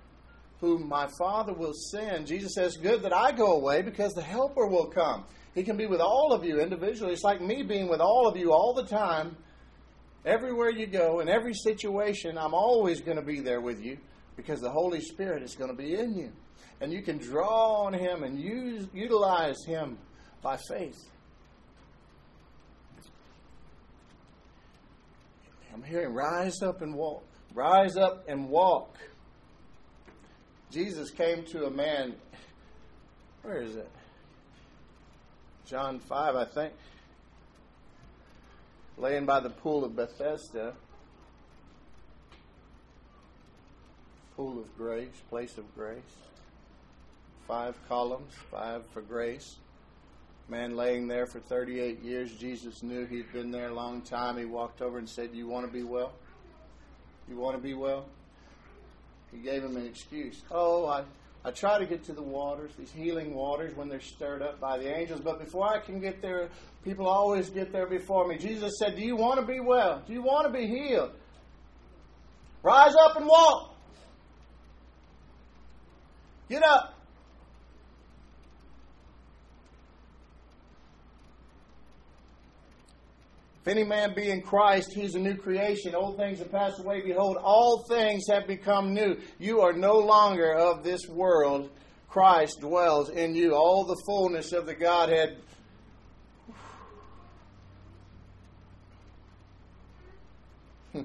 whom 0.59 0.87
my 0.87 1.07
Father 1.17 1.53
will 1.53 1.73
send. 1.73 2.27
Jesus 2.27 2.53
says, 2.53 2.77
Good 2.77 3.01
that 3.01 3.13
I 3.13 3.31
go 3.31 3.53
away 3.53 3.81
because 3.81 4.13
the 4.13 4.21
Helper 4.21 4.67
will 4.67 4.85
come. 4.85 5.25
He 5.55 5.63
can 5.63 5.77
be 5.77 5.87
with 5.87 5.99
all 5.99 6.31
of 6.31 6.45
you 6.45 6.59
individually. 6.59 7.13
It's 7.13 7.23
like 7.23 7.41
me 7.41 7.63
being 7.63 7.89
with 7.89 8.01
all 8.01 8.27
of 8.27 8.37
you 8.37 8.53
all 8.53 8.75
the 8.75 8.85
time. 8.85 9.35
Everywhere 10.25 10.71
you 10.71 10.87
go, 10.87 11.19
in 11.19 11.29
every 11.29 11.53
situation, 11.53 12.37
I'm 12.37 12.55
always 12.55 12.99
going 12.99 13.17
to 13.17 13.23
be 13.23 13.41
there 13.41 13.61
with 13.61 13.83
you 13.83 13.97
because 14.35 14.59
the 14.59 14.71
Holy 14.71 14.99
Spirit 14.99 15.43
is 15.43 15.55
going 15.55 15.69
to 15.69 15.77
be 15.77 15.93
in 15.93 16.15
you. 16.17 16.31
And 16.81 16.91
you 16.91 17.03
can 17.03 17.19
draw 17.19 17.85
on 17.85 17.93
Him 17.93 18.23
and 18.23 18.39
use, 18.39 18.87
utilize 18.93 19.63
Him 19.65 19.97
by 20.41 20.57
faith. 20.67 20.97
I'm 25.73 25.83
hearing, 25.83 26.13
rise 26.13 26.61
up 26.61 26.81
and 26.81 26.95
walk. 26.95 27.23
Rise 27.53 27.95
up 27.95 28.27
and 28.27 28.49
walk. 28.49 28.97
Jesus 30.71 31.11
came 31.11 31.43
to 31.45 31.65
a 31.65 31.69
man. 31.69 32.15
Where 33.43 33.61
is 33.61 33.75
it? 33.75 33.89
John 35.65 35.99
5, 35.99 36.35
I 36.35 36.45
think. 36.45 36.73
Laying 38.97 39.25
by 39.25 39.41
the 39.41 39.49
pool 39.49 39.83
of 39.83 39.95
Bethesda. 39.95 40.73
Pool 44.35 44.59
of 44.59 44.77
grace, 44.77 45.21
place 45.29 45.57
of 45.57 45.75
grace. 45.75 46.01
Five 47.47 47.75
columns, 47.87 48.33
five 48.49 48.85
for 48.87 49.01
grace. 49.01 49.57
Man 50.47 50.75
laying 50.75 51.07
there 51.07 51.25
for 51.25 51.39
38 51.39 52.03
years. 52.03 52.31
Jesus 52.35 52.83
knew 52.83 53.05
he'd 53.05 53.31
been 53.33 53.51
there 53.51 53.69
a 53.69 53.73
long 53.73 54.01
time. 54.01 54.37
He 54.37 54.45
walked 54.45 54.81
over 54.81 54.97
and 54.97 55.09
said, 55.09 55.31
You 55.33 55.47
want 55.47 55.65
to 55.65 55.71
be 55.71 55.83
well? 55.83 56.13
You 57.27 57.37
want 57.37 57.55
to 57.55 57.61
be 57.61 57.73
well? 57.73 58.05
He 59.31 59.39
gave 59.39 59.63
him 59.63 59.75
an 59.75 59.85
excuse. 59.85 60.41
Oh, 60.51 60.85
I, 60.85 61.03
I 61.45 61.51
try 61.51 61.77
to 61.77 61.85
get 61.85 62.03
to 62.05 62.13
the 62.13 62.23
waters, 62.23 62.71
these 62.75 62.91
healing 62.91 63.35
waters, 63.35 63.75
when 63.75 63.87
they're 63.87 64.01
stirred 64.01 64.41
up 64.41 64.59
by 64.59 64.79
the 64.79 64.91
angels, 64.91 65.21
but 65.23 65.39
before 65.39 65.69
I 65.69 65.79
can 65.79 65.99
get 65.99 66.19
there, 66.19 66.49
people 66.83 67.07
always 67.07 67.51
get 67.51 67.71
there 67.71 67.85
before 67.85 68.27
me. 68.27 68.39
Jesus 68.39 68.79
said, 68.79 68.95
Do 68.95 69.03
you 69.03 69.15
want 69.15 69.39
to 69.39 69.45
be 69.45 69.59
well? 69.59 70.01
Do 70.07 70.13
you 70.13 70.23
want 70.23 70.47
to 70.47 70.51
be 70.51 70.65
healed? 70.65 71.11
Rise 72.63 72.95
up 72.95 73.15
and 73.17 73.27
walk. 73.27 73.75
Get 76.49 76.63
up. 76.63 76.94
If 83.65 83.71
any 83.71 83.83
man 83.83 84.13
be 84.13 84.29
in 84.29 84.43
Christ, 84.43 84.93
he's 84.93 85.15
a 85.15 85.19
new 85.19 85.35
creation. 85.35 85.95
Old 85.95 86.17
things 86.17 86.37
have 86.37 86.51
passed 86.51 86.79
away. 86.79 87.01
Behold, 87.01 87.35
all 87.37 87.83
things 87.89 88.25
have 88.29 88.45
become 88.45 88.93
new. 88.93 89.17
You 89.39 89.61
are 89.61 89.73
no 89.73 89.97
longer 89.97 90.53
of 90.53 90.83
this 90.83 91.07
world. 91.07 91.71
Christ 92.07 92.59
dwells 92.61 93.09
in 93.09 93.33
you. 93.33 93.55
All 93.55 93.83
the 93.83 93.99
fullness 94.05 94.51
of 94.53 94.67
the 94.67 94.75
Godhead. 94.75 95.37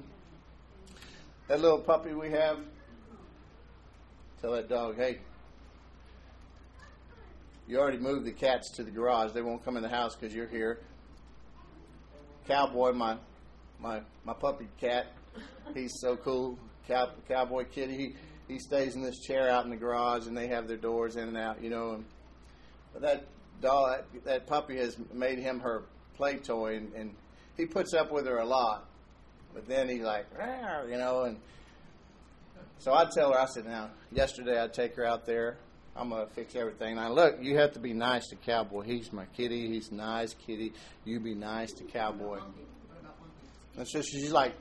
that 1.48 1.62
little 1.62 1.78
puppy 1.78 2.12
we 2.12 2.28
have, 2.28 2.58
tell 4.42 4.52
that 4.52 4.68
dog, 4.68 4.96
hey, 4.96 5.20
you 7.66 7.78
already 7.78 7.96
moved 7.96 8.26
the 8.26 8.32
cats 8.32 8.70
to 8.72 8.84
the 8.84 8.90
garage. 8.90 9.32
They 9.32 9.40
won't 9.40 9.64
come 9.64 9.78
in 9.78 9.82
the 9.82 9.88
house 9.88 10.14
because 10.14 10.34
you're 10.34 10.46
here. 10.46 10.80
Cowboy, 12.50 12.92
my 12.92 13.16
my 13.78 14.00
my 14.24 14.34
puppy 14.34 14.66
cat. 14.80 15.12
He's 15.72 15.92
so 16.00 16.16
cool. 16.16 16.58
Cow, 16.88 17.10
cowboy 17.28 17.64
kitty. 17.64 17.96
He 17.96 18.14
he 18.48 18.58
stays 18.58 18.96
in 18.96 19.02
this 19.02 19.20
chair 19.20 19.48
out 19.48 19.64
in 19.64 19.70
the 19.70 19.76
garage, 19.76 20.26
and 20.26 20.36
they 20.36 20.48
have 20.48 20.66
their 20.66 20.76
doors 20.76 21.14
in 21.14 21.28
and 21.28 21.36
out. 21.36 21.62
You 21.62 21.70
know, 21.70 21.92
and 21.92 22.04
but 22.92 23.02
that 23.02 23.24
dog, 23.60 24.02
that, 24.12 24.24
that 24.24 24.46
puppy 24.48 24.78
has 24.78 24.96
made 25.12 25.38
him 25.38 25.60
her 25.60 25.84
play 26.16 26.38
toy, 26.38 26.76
and, 26.76 26.92
and 26.94 27.14
he 27.56 27.66
puts 27.66 27.94
up 27.94 28.10
with 28.10 28.26
her 28.26 28.38
a 28.38 28.46
lot. 28.46 28.88
But 29.54 29.68
then 29.68 29.88
he's 29.88 30.02
like, 30.02 30.26
you 30.88 30.98
know, 30.98 31.22
and 31.22 31.36
so 32.78 32.92
I 32.92 33.04
tell 33.04 33.32
her, 33.32 33.38
I 33.38 33.46
said, 33.46 33.66
now, 33.66 33.90
yesterday 34.10 34.58
I'd 34.58 34.72
take 34.72 34.96
her 34.96 35.04
out 35.04 35.26
there 35.26 35.58
I'm 35.96 36.10
gonna 36.10 36.26
fix 36.26 36.54
everything. 36.54 36.96
Now 36.96 37.12
look, 37.12 37.38
you 37.42 37.56
have 37.58 37.72
to 37.72 37.80
be 37.80 37.92
nice 37.92 38.28
to 38.28 38.36
Cowboy. 38.36 38.82
He's 38.82 39.12
my 39.12 39.26
kitty. 39.36 39.68
He's 39.68 39.90
nice, 39.90 40.34
kitty. 40.34 40.72
You 41.04 41.20
be 41.20 41.34
nice 41.34 41.72
to 41.72 41.84
Cowboy. 41.84 42.38
And 43.76 43.86
so 43.86 44.00
she's 44.00 44.32
like, 44.32 44.54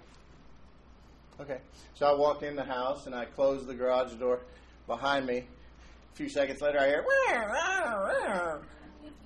okay. 1.40 1.60
So 1.96 2.06
I 2.06 2.14
walk 2.18 2.44
in 2.44 2.56
the 2.56 2.64
house 2.64 3.06
and 3.06 3.16
I 3.16 3.26
close 3.26 3.66
the 3.66 3.74
garage 3.74 4.14
door 4.16 4.42
behind 4.88 5.26
me. 5.26 5.38
A 5.38 6.16
few 6.16 6.30
seconds 6.30 6.62
later, 6.62 6.80
I 6.80 6.88
hear. 6.88 7.04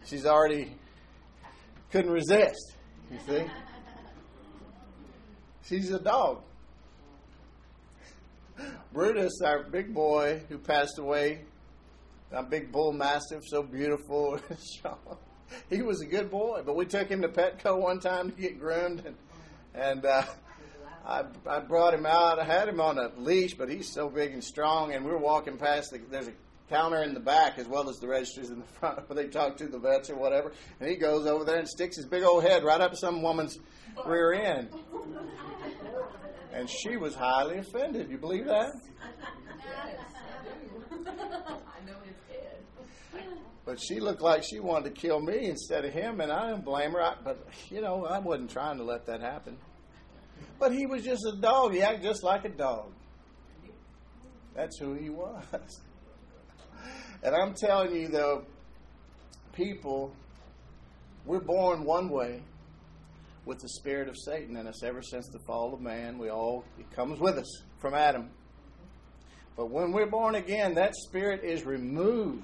She's 0.06 0.26
already 0.26 0.76
couldn't 1.92 2.12
resist. 2.12 2.76
You 3.12 3.20
see? 3.28 3.46
She's 5.64 5.92
a 5.92 6.00
dog. 6.00 6.42
Brutus, 8.92 9.34
our 9.44 9.64
big 9.64 9.94
boy 9.94 10.42
who 10.50 10.58
passed 10.58 11.00
away 11.00 11.42
a 12.34 12.44
big 12.44 12.72
bull 12.72 12.92
mastiff, 12.92 13.44
so 13.48 13.64
beautiful. 13.64 14.40
he 15.70 15.82
was 15.82 16.02
a 16.02 16.06
good 16.06 16.30
boy, 16.32 16.62
but 16.66 16.76
we 16.76 16.86
took 16.86 17.10
him 17.10 17.22
to 17.22 17.30
Petco 17.30 17.80
one 17.80 18.00
time 18.00 18.32
to 18.32 18.42
get 18.42 18.60
groomed, 18.60 19.04
and, 19.06 19.16
and 19.76 20.06
uh, 20.06 20.24
I, 21.06 21.26
I 21.48 21.60
brought 21.60 21.94
him 21.94 22.06
out. 22.06 22.40
I 22.40 22.44
had 22.44 22.68
him 22.68 22.82
on 22.82 22.98
a 22.98 23.12
leash, 23.18 23.54
but 23.54 23.70
he's 23.70 23.92
so 23.92 24.10
big 24.10 24.34
and 24.34 24.44
strong, 24.44 24.94
and 24.94 25.06
we 25.06 25.12
were 25.12 25.20
walking 25.20 25.58
past. 25.58 25.92
The, 25.92 26.00
there's 26.10 26.28
a 26.28 26.34
counter 26.70 27.04
in 27.04 27.14
the 27.14 27.20
back 27.20 27.60
as 27.60 27.68
well 27.68 27.88
as 27.90 28.00
the 28.00 28.08
registers 28.08 28.50
in 28.50 28.60
the 28.60 28.66
front 28.80 29.08
where 29.08 29.16
they 29.16 29.28
talk 29.28 29.58
to 29.58 29.68
the 29.68 29.78
vets 29.80 30.10
or 30.10 30.16
whatever. 30.16 30.52
And 30.80 30.90
he 30.90 30.96
goes 30.96 31.28
over 31.28 31.44
there 31.44 31.60
and 31.60 31.70
sticks 31.70 31.98
his 31.98 32.06
big 32.06 32.24
old 32.24 32.44
head 32.44 32.64
right 32.64 32.82
up 32.82 32.96
some 32.96 33.22
woman's 33.22 33.60
rear 34.06 34.34
end. 34.34 34.70
And 36.52 36.70
she 36.70 36.98
was 36.98 37.14
highly 37.14 37.58
offended. 37.60 38.10
You 38.10 38.18
believe 38.18 38.46
that? 38.46 38.72
But 43.66 43.80
she 43.80 44.00
looked 44.00 44.22
like 44.22 44.44
she 44.44 44.60
wanted 44.60 44.94
to 44.94 45.02
kill 45.02 45.22
me 45.22 45.46
instead 45.48 45.86
of 45.86 45.94
him, 45.94 46.20
and 46.20 46.32
I 46.32 46.50
didn't 46.50 46.66
blame 46.66 46.92
her. 46.92 47.02
I, 47.02 47.16
but, 47.24 47.48
you 47.70 47.82
know, 47.82 48.06
I 48.06 48.20
wasn't 48.20 48.52
trying 48.52 48.78
to 48.78 48.84
let 48.84 49.06
that 49.06 49.22
happen. 49.22 49.58
But 50.60 50.74
he 50.74 50.86
was 50.86 51.04
just 51.04 51.26
a 51.26 51.36
dog. 51.36 51.74
He 51.74 51.82
acted 51.82 52.04
just 52.04 52.24
like 52.24 52.44
a 52.44 52.50
dog. 52.50 52.92
That's 54.54 54.78
who 54.78 54.94
he 54.94 55.10
was. 55.10 55.44
And 57.26 57.34
I'm 57.34 57.54
telling 57.54 57.96
you, 57.96 58.10
though, 58.10 58.44
people, 59.54 60.14
we're 61.26 61.40
born 61.40 61.86
one 61.86 62.10
way 62.10 62.42
with 63.46 63.60
the 63.60 63.70
spirit 63.70 64.10
of 64.10 64.18
Satan 64.18 64.58
in 64.58 64.68
us 64.68 64.84
ever 64.84 65.02
since 65.02 65.30
the 65.30 65.40
fall 65.48 65.74
of 65.74 65.80
man. 65.80 66.18
We 66.18 66.30
all, 66.30 66.66
it 66.78 66.92
comes 66.92 67.22
with 67.22 67.38
us 67.38 67.62
from 67.80 67.94
Adam. 67.94 68.30
But 69.56 69.70
when 69.70 69.94
we're 69.94 70.10
born 70.10 70.36
again, 70.36 70.74
that 70.76 70.96
spirit 70.96 71.46
is 71.46 71.64
removed 71.64 72.44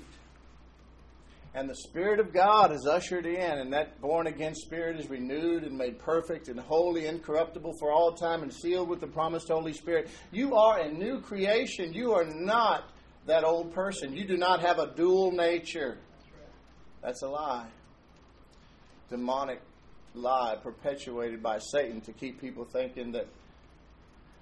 and 1.55 1.69
the 1.69 1.75
Spirit 1.75 2.19
of 2.19 2.31
God 2.31 2.71
is 2.71 2.85
ushered 2.85 3.25
in, 3.25 3.41
and 3.59 3.73
that 3.73 3.99
born 4.01 4.27
again 4.27 4.53
spirit 4.53 4.99
is 4.99 5.09
renewed 5.09 5.63
and 5.63 5.75
made 5.75 5.97
perfect 5.99 6.47
and 6.47 6.59
holy, 6.59 7.07
incorruptible 7.07 7.73
for 7.79 7.91
all 7.91 8.13
time, 8.13 8.43
and 8.43 8.53
sealed 8.53 8.87
with 8.87 8.99
the 8.99 9.07
promised 9.07 9.47
Holy 9.47 9.73
Spirit. 9.73 10.09
You 10.31 10.55
are 10.55 10.79
a 10.79 10.91
new 10.91 11.21
creation. 11.21 11.93
You 11.93 12.13
are 12.13 12.25
not 12.25 12.89
that 13.25 13.43
old 13.43 13.73
person. 13.73 14.15
You 14.15 14.25
do 14.25 14.37
not 14.37 14.61
have 14.61 14.77
a 14.77 14.93
dual 14.95 15.31
nature. 15.31 15.97
That's 17.01 17.23
a 17.23 17.27
lie. 17.27 17.67
Demonic 19.09 19.61
lie 20.13 20.55
perpetuated 20.61 21.41
by 21.41 21.57
Satan 21.59 22.01
to 22.01 22.13
keep 22.13 22.39
people 22.39 22.65
thinking 22.65 23.11
that 23.13 23.27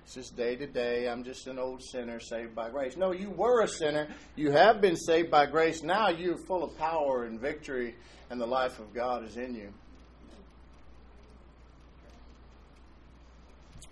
it's 0.07 0.15
just 0.15 0.37
day 0.37 0.55
to 0.55 0.65
day. 0.65 1.09
I'm 1.09 1.25
just 1.25 1.47
an 1.47 1.59
old 1.59 1.83
sinner 1.83 2.21
saved 2.21 2.55
by 2.55 2.69
grace. 2.69 2.95
No, 2.95 3.11
you 3.11 3.29
were 3.29 3.61
a 3.63 3.67
sinner. 3.67 4.07
You 4.37 4.51
have 4.51 4.79
been 4.79 4.95
saved 4.95 5.29
by 5.29 5.47
grace. 5.47 5.83
Now 5.83 6.07
you're 6.07 6.37
full 6.37 6.63
of 6.63 6.77
power 6.77 7.25
and 7.25 7.37
victory, 7.37 7.93
and 8.29 8.39
the 8.39 8.45
life 8.45 8.79
of 8.79 8.93
God 8.93 9.25
is 9.25 9.35
in 9.35 9.53
you. 9.53 9.67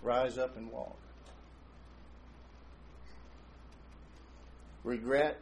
Rise 0.02 0.38
up 0.38 0.56
and 0.56 0.72
walk. 0.72 0.96
Regret 4.84 5.38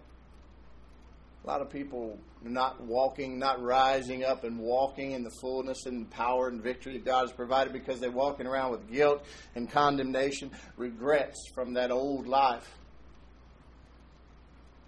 a 1.45 1.47
lot 1.47 1.61
of 1.61 1.69
people 1.69 2.19
not 2.43 2.81
walking, 2.81 3.39
not 3.39 3.63
rising 3.63 4.25
up 4.25 4.45
and 4.45 4.59
walking 4.59 5.13
in 5.13 5.23
the 5.23 5.31
fullness 5.31 5.85
and 5.85 6.11
power 6.11 6.49
and 6.49 6.63
victory 6.63 6.95
that 6.95 7.05
God 7.05 7.23
has 7.23 7.33
provided 7.33 7.73
because 7.73 8.01
they're 8.01 8.11
walking 8.11 8.47
around 8.47 8.71
with 8.71 8.91
guilt 8.91 9.25
and 9.55 9.71
condemnation, 9.71 10.51
regrets 10.77 11.49
from 11.55 11.75
that 11.75 11.91
old 11.91 12.27
life. 12.27 12.71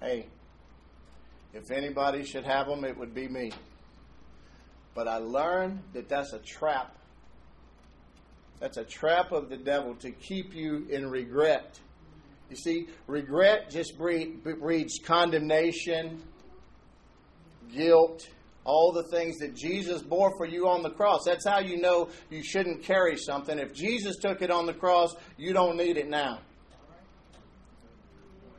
Hey, 0.00 0.26
if 1.52 1.70
anybody 1.70 2.24
should 2.24 2.44
have 2.44 2.66
them, 2.66 2.84
it 2.84 2.96
would 2.96 3.14
be 3.14 3.28
me. 3.28 3.52
But 4.94 5.08
I 5.08 5.18
learned 5.18 5.82
that 5.92 6.08
that's 6.08 6.32
a 6.32 6.38
trap. 6.38 6.96
That's 8.60 8.78
a 8.78 8.84
trap 8.84 9.32
of 9.32 9.50
the 9.50 9.58
devil 9.58 9.94
to 9.96 10.10
keep 10.10 10.54
you 10.54 10.86
in 10.88 11.10
regret 11.10 11.78
You 12.48 12.56
see, 12.56 12.88
regret 13.06 13.70
just 13.70 13.98
breeds 13.98 14.98
condemnation, 15.04 16.22
guilt, 17.72 18.28
all 18.64 18.92
the 18.92 19.04
things 19.04 19.38
that 19.38 19.54
Jesus 19.54 20.02
bore 20.02 20.36
for 20.36 20.44
you 20.46 20.68
on 20.68 20.82
the 20.82 20.90
cross. 20.90 21.20
That's 21.24 21.46
how 21.46 21.60
you 21.60 21.78
know 21.78 22.08
you 22.30 22.42
shouldn't 22.42 22.82
carry 22.82 23.16
something. 23.16 23.58
If 23.58 23.72
Jesus 23.72 24.16
took 24.16 24.42
it 24.42 24.50
on 24.50 24.66
the 24.66 24.74
cross, 24.74 25.14
you 25.36 25.52
don't 25.52 25.76
need 25.76 25.96
it 25.96 26.08
now. 26.08 26.40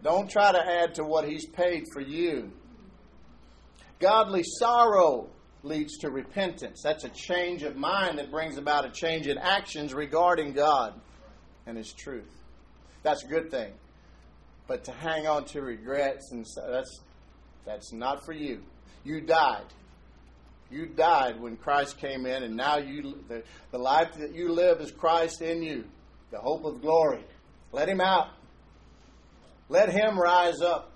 Don't 0.04 0.30
try 0.30 0.52
to 0.52 0.66
add 0.66 0.96
to 0.96 1.04
what 1.04 1.28
He's 1.28 1.46
paid 1.46 1.84
for 1.92 2.02
you. 2.02 2.52
Godly 4.00 4.44
sorrow 4.44 5.30
leads 5.64 5.98
to 5.98 6.10
repentance. 6.10 6.82
That's 6.84 7.04
a 7.04 7.10
change 7.10 7.64
of 7.64 7.76
mind 7.76 8.20
that 8.20 8.32
brings 8.32 8.58
about 8.58 8.86
a 8.86 8.90
change 8.90 9.28
in 9.28 9.38
actions 9.38 9.94
regarding 9.94 10.54
God 10.54 10.94
and 11.66 11.78
His 11.78 11.92
truth. 11.92 12.32
That's 13.04 13.24
a 13.24 13.28
good 13.28 13.52
thing. 13.52 13.74
But 14.68 14.84
to 14.86 14.92
hang 14.92 15.28
on 15.28 15.46
to 15.46 15.62
regrets 15.62 16.32
and 16.32 16.46
that's 16.56 17.00
that's 17.66 17.92
not 17.92 18.26
for 18.26 18.34
you. 18.34 18.64
You 19.08 19.22
died. 19.22 19.64
You 20.70 20.86
died 20.86 21.40
when 21.40 21.56
Christ 21.56 21.98
came 21.98 22.26
in, 22.26 22.44
and 22.44 22.58
now 22.58 22.76
you 22.78 23.24
the, 23.30 23.42
the 23.72 23.78
life 23.78 24.16
that 24.20 24.36
you 24.36 24.52
live 24.52 24.82
is 24.82 24.92
Christ 24.92 25.42
in 25.42 25.64
you, 25.64 25.86
the 26.30 26.40
hope 26.40 26.66
of 26.66 26.82
glory. 26.82 27.24
Let 27.72 27.88
Him 27.88 28.02
out. 28.02 28.32
Let 29.70 29.88
Him 29.88 30.20
rise 30.20 30.62
up. 30.62 30.92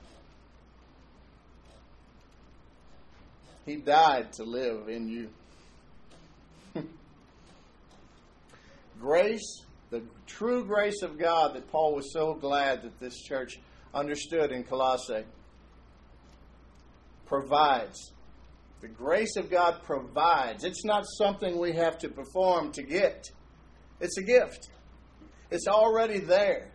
He 3.66 3.78
died 3.78 4.34
to 4.34 4.44
live 4.44 4.90
in 4.90 5.08
you. 5.08 5.30
grace, 9.00 9.64
the 9.90 10.02
true 10.28 10.66
grace 10.66 11.02
of 11.02 11.18
God 11.18 11.56
that 11.56 11.72
Paul 11.72 11.96
was 11.96 12.12
so 12.12 12.34
glad 12.34 12.84
that 12.84 13.00
this 13.00 13.22
church 13.22 13.58
understood 13.94 14.52
in 14.52 14.66
Colossae, 14.66 15.24
provides. 17.32 18.12
The 18.82 18.90
grace 18.90 19.38
of 19.38 19.50
God 19.50 19.84
provides. 19.84 20.66
It's 20.66 20.84
not 20.84 21.06
something 21.18 21.58
we 21.58 21.72
have 21.72 21.98
to 22.00 22.10
perform 22.10 22.74
to 22.74 22.84
get, 22.84 23.26
it's 24.02 24.18
a 24.18 24.24
gift. 24.24 24.70
It's 25.50 25.68
already 25.68 26.20
there. 26.20 26.72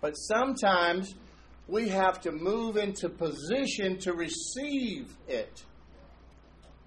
But 0.00 0.14
sometimes 0.14 1.14
we 1.68 1.88
have 1.88 2.20
to 2.22 2.32
move 2.32 2.76
into 2.76 3.08
position 3.08 3.98
to 4.00 4.12
receive 4.12 5.14
it. 5.28 5.64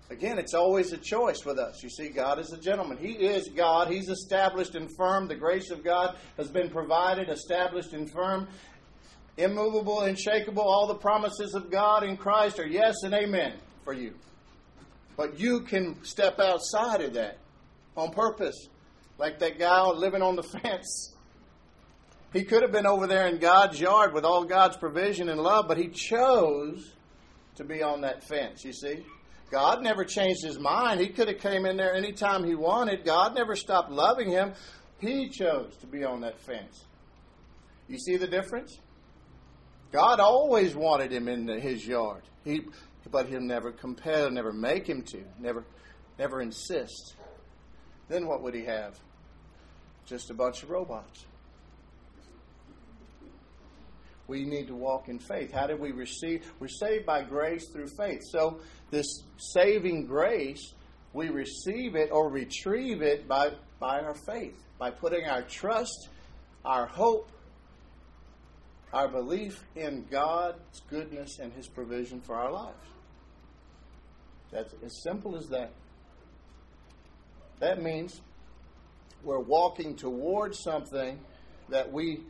Again, 0.09 0.37
it's 0.37 0.53
always 0.53 0.91
a 0.91 0.97
choice 0.97 1.45
with 1.45 1.57
us. 1.57 1.81
You 1.81 1.89
see, 1.89 2.09
God 2.09 2.37
is 2.39 2.51
a 2.51 2.57
gentleman. 2.57 2.97
He 2.97 3.13
is 3.13 3.49
God. 3.55 3.87
He's 3.87 4.09
established 4.09 4.75
and 4.75 4.89
firm. 4.95 5.27
The 5.27 5.35
grace 5.35 5.71
of 5.71 5.83
God 5.83 6.15
has 6.37 6.49
been 6.49 6.69
provided, 6.69 7.29
established 7.29 7.93
and 7.93 8.11
firm, 8.11 8.47
immovable, 9.37 10.01
unshakable. 10.01 10.63
All 10.63 10.87
the 10.87 10.95
promises 10.95 11.53
of 11.53 11.69
God 11.69 12.03
in 12.03 12.17
Christ 12.17 12.59
are 12.59 12.67
yes 12.67 12.95
and 13.03 13.13
amen 13.13 13.53
for 13.83 13.93
you. 13.93 14.13
But 15.17 15.39
you 15.39 15.61
can 15.61 16.03
step 16.03 16.39
outside 16.39 17.01
of 17.01 17.13
that 17.13 17.37
on 17.95 18.11
purpose, 18.11 18.67
like 19.17 19.39
that 19.39 19.57
guy 19.57 19.85
living 19.87 20.21
on 20.21 20.35
the 20.35 20.43
fence. 20.61 21.13
He 22.33 22.43
could 22.43 22.63
have 22.63 22.71
been 22.71 22.85
over 22.85 23.07
there 23.07 23.27
in 23.27 23.37
God's 23.39 23.79
yard 23.79 24.13
with 24.13 24.25
all 24.25 24.43
God's 24.43 24.75
provision 24.75 25.29
and 25.29 25.39
love, 25.39 25.67
but 25.67 25.77
he 25.77 25.87
chose 25.87 26.91
to 27.55 27.63
be 27.63 27.81
on 27.81 28.01
that 28.01 28.27
fence, 28.27 28.65
you 28.65 28.73
see. 28.73 29.05
God 29.51 29.81
never 29.81 30.03
changed 30.03 30.43
his 30.43 30.59
mind. 30.59 30.99
He 30.99 31.07
could 31.07 31.29
have 31.29 31.39
came 31.39 31.65
in 31.65 31.77
there 31.77 31.93
anytime 31.93 32.43
he 32.43 32.55
wanted. 32.55 33.05
God 33.05 33.35
never 33.35 33.55
stopped 33.55 33.89
loving 33.89 34.29
him. 34.29 34.53
He 34.99 35.29
chose 35.29 35.77
to 35.77 35.87
be 35.87 36.03
on 36.03 36.21
that 36.21 36.39
fence. 36.39 36.83
You 37.87 37.97
see 37.97 38.17
the 38.17 38.27
difference? 38.27 38.79
God 39.91 40.19
always 40.19 40.75
wanted 40.75 41.11
him 41.11 41.27
in 41.27 41.47
his 41.47 41.85
yard. 41.85 42.23
He, 42.43 42.61
but 43.11 43.27
he'll 43.27 43.41
never 43.41 43.71
compel, 43.71 44.29
never 44.29 44.51
make 44.51 44.87
him 44.87 45.03
to, 45.03 45.23
never, 45.39 45.65
never 46.17 46.41
insist. 46.41 47.15
Then 48.07 48.27
what 48.27 48.41
would 48.41 48.53
he 48.53 48.65
have? 48.65 48.99
Just 50.05 50.29
a 50.29 50.33
bunch 50.33 50.63
of 50.63 50.69
robots. 50.69 51.25
We 54.27 54.43
need 54.43 54.67
to 54.67 54.75
walk 54.75 55.07
in 55.07 55.19
faith. 55.19 55.51
How 55.51 55.67
did 55.67 55.79
we 55.79 55.91
receive? 55.91 56.51
We're 56.59 56.67
saved 56.67 57.05
by 57.05 57.23
grace 57.23 57.69
through 57.69 57.89
faith. 57.89 58.21
So, 58.23 58.59
this 58.89 59.23
saving 59.37 60.07
grace, 60.07 60.73
we 61.13 61.29
receive 61.29 61.95
it 61.95 62.11
or 62.11 62.29
retrieve 62.29 63.03
it 63.03 63.27
by, 63.27 63.51
by 63.79 63.99
our 63.99 64.15
faith, 64.15 64.57
by 64.79 64.89
putting 64.89 65.25
our 65.25 65.43
trust, 65.43 66.09
our 66.63 66.87
hope, 66.87 67.29
our 68.95 69.09
belief 69.09 69.61
in 69.75 70.05
God's 70.09 70.81
goodness 70.89 71.39
and 71.39 71.51
His 71.51 71.67
provision 71.67 72.21
for 72.21 72.33
our 72.33 72.49
lives. 72.49 72.87
That's 74.53 74.73
as 74.85 75.03
simple 75.03 75.35
as 75.35 75.49
that. 75.49 75.73
That 77.59 77.83
means 77.83 78.21
we're 79.21 79.41
walking 79.41 79.97
towards 79.97 80.63
something 80.63 81.19
that 81.67 81.91
we 81.91 82.23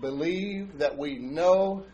believe, 0.00 0.76
that 0.78 0.98
we 0.98 1.18
know 1.20 1.86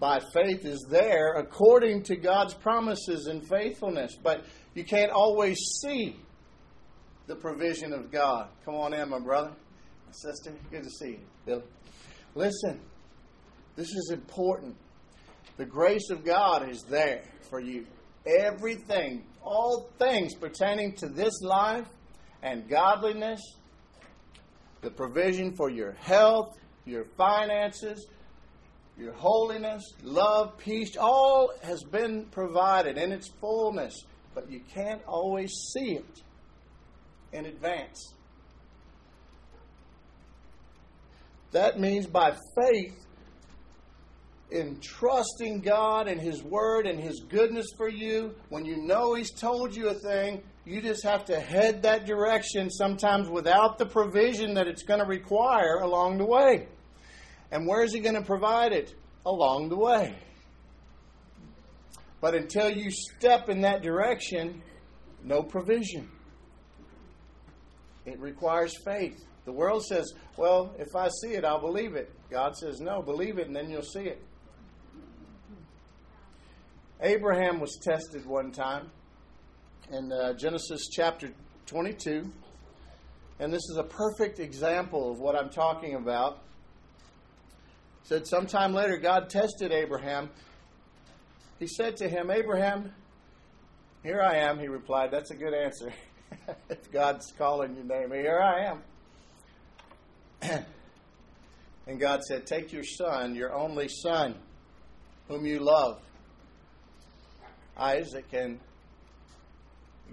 by 0.00 0.18
faith 0.34 0.64
is 0.64 0.84
there 0.90 1.34
according 1.34 2.02
to 2.02 2.16
God's 2.16 2.54
promises 2.54 3.28
and 3.28 3.48
faithfulness. 3.48 4.16
But 4.20 4.44
you 4.74 4.82
can't 4.82 5.12
always 5.12 5.56
see 5.80 6.16
the 7.28 7.36
provision 7.36 7.92
of 7.92 8.10
God. 8.10 8.48
Come 8.64 8.74
on 8.74 8.92
in, 8.92 9.08
my 9.08 9.20
brother, 9.20 9.50
my 9.50 10.12
sister. 10.12 10.52
Good 10.72 10.82
to 10.82 10.90
see 10.90 11.10
you, 11.10 11.20
Billy. 11.46 11.62
Listen, 12.34 12.80
this 13.76 13.88
is 13.88 14.10
important. 14.12 14.76
The 15.56 15.66
grace 15.66 16.10
of 16.10 16.24
God 16.24 16.68
is 16.68 16.82
there 16.84 17.24
for 17.50 17.60
you. 17.60 17.86
Everything, 18.26 19.24
all 19.42 19.90
things 19.98 20.34
pertaining 20.34 20.94
to 20.96 21.08
this 21.08 21.42
life 21.42 21.86
and 22.42 22.68
godliness, 22.68 23.40
the 24.80 24.90
provision 24.90 25.54
for 25.54 25.70
your 25.70 25.92
health, 25.92 26.56
your 26.84 27.04
finances, 27.16 28.06
your 28.98 29.12
holiness, 29.12 29.82
love, 30.02 30.58
peace, 30.58 30.96
all 30.96 31.52
has 31.62 31.82
been 31.82 32.26
provided 32.26 32.96
in 32.96 33.12
its 33.12 33.28
fullness, 33.40 34.04
but 34.34 34.50
you 34.50 34.60
can't 34.74 35.02
always 35.06 35.50
see 35.72 35.92
it 35.96 36.22
in 37.32 37.46
advance. 37.46 38.14
That 41.52 41.78
means 41.78 42.06
by 42.06 42.34
faith, 42.56 42.98
in 44.50 44.78
trusting 44.80 45.60
God 45.60 46.08
and 46.08 46.20
His 46.20 46.42
Word 46.42 46.86
and 46.86 47.00
His 47.00 47.20
goodness 47.20 47.66
for 47.76 47.88
you, 47.88 48.34
when 48.48 48.64
you 48.64 48.76
know 48.76 49.14
He's 49.14 49.30
told 49.30 49.74
you 49.74 49.88
a 49.88 49.94
thing, 49.94 50.42
you 50.64 50.80
just 50.80 51.02
have 51.04 51.24
to 51.26 51.40
head 51.40 51.82
that 51.82 52.06
direction 52.06 52.70
sometimes 52.70 53.28
without 53.28 53.78
the 53.78 53.86
provision 53.86 54.54
that 54.54 54.66
it's 54.66 54.82
going 54.82 55.00
to 55.00 55.06
require 55.06 55.78
along 55.78 56.18
the 56.18 56.26
way. 56.26 56.68
And 57.50 57.66
where 57.66 57.82
is 57.82 57.92
He 57.92 58.00
going 58.00 58.14
to 58.14 58.22
provide 58.22 58.72
it? 58.72 58.94
Along 59.24 59.68
the 59.68 59.76
way. 59.76 60.16
But 62.20 62.34
until 62.34 62.70
you 62.70 62.90
step 62.90 63.48
in 63.48 63.62
that 63.62 63.82
direction, 63.82 64.62
no 65.24 65.42
provision. 65.42 66.08
It 68.04 68.18
requires 68.20 68.76
faith. 68.84 69.24
The 69.44 69.52
world 69.52 69.84
says, 69.84 70.12
well, 70.36 70.74
if 70.78 70.94
I 70.94 71.08
see 71.20 71.34
it, 71.34 71.44
I'll 71.44 71.60
believe 71.60 71.94
it. 71.94 72.10
God 72.30 72.56
says, 72.56 72.80
no, 72.80 73.02
believe 73.02 73.38
it 73.38 73.46
and 73.46 73.56
then 73.56 73.70
you'll 73.70 73.82
see 73.82 74.04
it. 74.04 74.22
Abraham 77.00 77.58
was 77.58 77.76
tested 77.82 78.24
one 78.24 78.52
time 78.52 78.88
in 79.90 80.12
uh, 80.12 80.34
Genesis 80.34 80.88
chapter 80.88 81.30
22. 81.66 82.30
And 83.40 83.52
this 83.52 83.62
is 83.70 83.76
a 83.76 83.82
perfect 83.82 84.38
example 84.38 85.10
of 85.10 85.18
what 85.18 85.34
I'm 85.34 85.50
talking 85.50 85.96
about. 85.96 86.42
It 88.02 88.08
said 88.08 88.26
sometime 88.28 88.72
later 88.72 88.96
God 88.98 89.28
tested 89.28 89.72
Abraham. 89.72 90.30
He 91.58 91.66
said 91.66 91.96
to 91.96 92.08
him, 92.08 92.30
Abraham, 92.30 92.92
here 94.04 94.20
I 94.20 94.36
am, 94.36 94.60
he 94.60 94.68
replied. 94.68 95.10
That's 95.10 95.32
a 95.32 95.36
good 95.36 95.54
answer. 95.54 95.92
if 96.70 96.90
God's 96.92 97.32
calling 97.36 97.74
your 97.74 97.84
name, 97.84 98.12
here 98.12 98.40
I 98.40 98.66
am. 98.66 98.82
and 101.86 102.00
God 102.00 102.22
said, 102.24 102.46
Take 102.46 102.72
your 102.72 102.84
son, 102.84 103.34
your 103.34 103.54
only 103.54 103.88
son, 103.88 104.34
whom 105.28 105.46
you 105.46 105.60
love, 105.60 106.00
Isaac, 107.76 108.26
and 108.32 108.58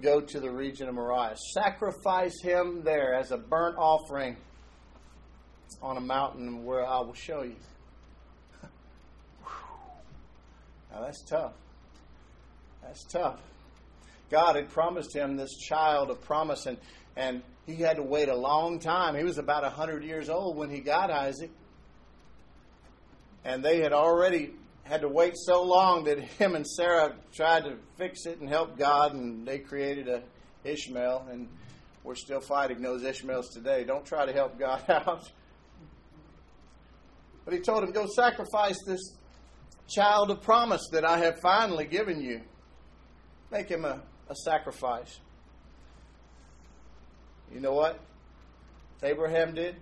go 0.02 0.22
to 0.22 0.40
the 0.40 0.52
region 0.52 0.88
of 0.88 0.96
Moriah. 0.96 1.36
Sacrifice 1.54 2.42
him 2.42 2.84
there 2.84 3.14
as 3.14 3.32
a 3.32 3.38
burnt 3.38 3.78
offering 3.78 4.38
on 5.82 5.98
a 5.98 6.02
mountain 6.02 6.64
where 6.64 6.86
I 6.86 7.00
will 7.00 7.14
show 7.14 7.44
you. 7.44 7.56
now 10.92 11.02
that's 11.02 11.24
tough. 11.24 11.54
That's 12.84 13.04
tough. 13.06 13.40
God 14.30 14.56
had 14.56 14.70
promised 14.70 15.16
him 15.16 15.38
this 15.38 15.58
child 15.58 16.12
of 16.12 16.22
promise, 16.22 16.68
and, 16.68 16.78
and 17.16 17.42
he 17.70 17.84
had 17.84 17.98
to 17.98 18.04
wait 18.04 18.30
a 18.30 18.36
long 18.36 18.80
time. 18.80 19.16
He 19.16 19.24
was 19.24 19.38
about 19.38 19.64
100 19.64 20.04
years 20.04 20.30
old 20.30 20.58
when 20.58 20.70
he 20.70 20.80
got 20.80 21.12
Isaac. 21.12 21.52
And 23.46 23.64
they 23.64 23.82
had 23.82 23.94
already 23.94 24.54
had 24.84 25.02
to 25.02 25.08
wait 25.08 25.36
so 25.38 25.64
long 25.64 26.06
that 26.06 26.20
him 26.20 26.56
and 26.56 26.66
Sarah 26.66 27.16
tried 27.34 27.66
to 27.66 27.76
fix 27.98 28.26
it 28.26 28.40
and 28.40 28.50
help 28.50 28.78
God, 28.78 29.14
and 29.14 29.48
they 29.48 29.60
created 29.60 30.08
a 30.08 30.24
Ishmael, 30.64 31.28
and 31.32 31.48
we're 32.04 32.16
still 32.16 32.42
fighting 32.42 32.82
those 32.82 33.04
Ishmaels 33.04 33.50
today. 33.50 33.84
Don't 33.84 34.06
try 34.06 34.26
to 34.26 34.34
help 34.34 34.58
God 34.58 34.84
out. 34.90 35.30
But 37.46 37.54
he 37.54 37.60
told 37.60 37.84
him, 37.84 37.92
Go 37.92 38.08
sacrifice 38.08 38.78
this 38.86 39.16
child 39.88 40.32
of 40.32 40.42
promise 40.42 40.88
that 40.92 41.06
I 41.06 41.20
have 41.20 41.40
finally 41.40 41.86
given 41.86 42.22
you. 42.22 42.42
Make 43.52 43.70
him 43.70 43.86
a, 43.86 44.02
a 44.28 44.36
sacrifice. 44.36 45.20
You 47.52 47.60
know 47.60 47.74
what 47.74 48.00
Abraham 49.02 49.56
did? 49.56 49.76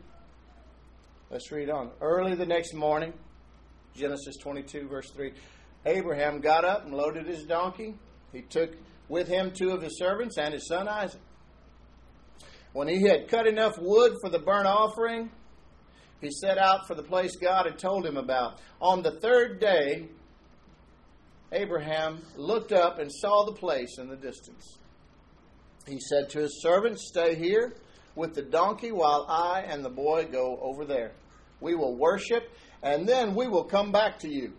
Let's 1.30 1.52
read 1.52 1.70
on. 1.70 1.92
Early 2.00 2.36
the 2.36 2.46
next 2.46 2.74
morning, 2.74 3.14
Genesis 3.94 4.38
22, 4.38 4.88
verse 4.88 5.10
3, 5.12 5.34
Abraham 5.86 6.40
got 6.40 6.64
up 6.64 6.86
and 6.86 6.94
loaded 6.94 7.28
his 7.28 7.44
donkey. 7.44 7.96
He 8.32 8.42
took 8.42 8.72
with 9.10 9.28
him 9.28 9.52
two 9.52 9.72
of 9.72 9.82
his 9.82 9.98
servants 9.98 10.38
and 10.38 10.54
his 10.54 10.68
son 10.68 10.88
Isaac. 10.88 11.20
When 12.72 12.88
he 12.88 13.02
had 13.02 13.28
cut 13.28 13.48
enough 13.48 13.78
wood 13.80 14.14
for 14.22 14.30
the 14.30 14.40
burnt 14.40 14.68
offering, 14.68 15.32
he 16.22 16.30
set 16.32 16.58
out 16.58 16.88
for 16.88 16.96
the 16.96 17.04
place 17.04 17.36
God 17.36 17.66
had 17.66 17.78
told 17.78 18.06
him 18.06 18.18
about. 18.18 18.60
On 18.80 19.02
the 19.02 19.20
third 19.20 19.60
day, 19.60 20.08
Abraham 21.52 22.22
looked 22.36 22.72
up 22.72 23.00
and 23.00 23.12
saw 23.12 23.46
the 23.46 23.54
place 23.54 23.98
in 23.98 24.08
the 24.08 24.16
distance. 24.16 24.78
He 25.88 26.00
said 26.00 26.30
to 26.32 26.40
his 26.40 26.62
servants, 26.62 27.08
Stay 27.08 27.36
here 27.36 27.76
with 28.16 28.36
the 28.36 28.42
donkey 28.42 28.92
while 28.92 29.26
I 29.30 29.62
and 29.62 29.86
the 29.86 29.90
boy 29.90 30.28
go 30.32 30.60
over 30.62 30.86
there. 30.86 31.14
We 31.62 31.76
will 31.76 31.96
worship, 31.96 32.52
and 32.84 33.08
then 33.08 33.34
we 33.34 33.48
will 33.48 33.64
come 33.64 33.92
back 33.92 34.20
to 34.20 34.30
you. 34.30 34.54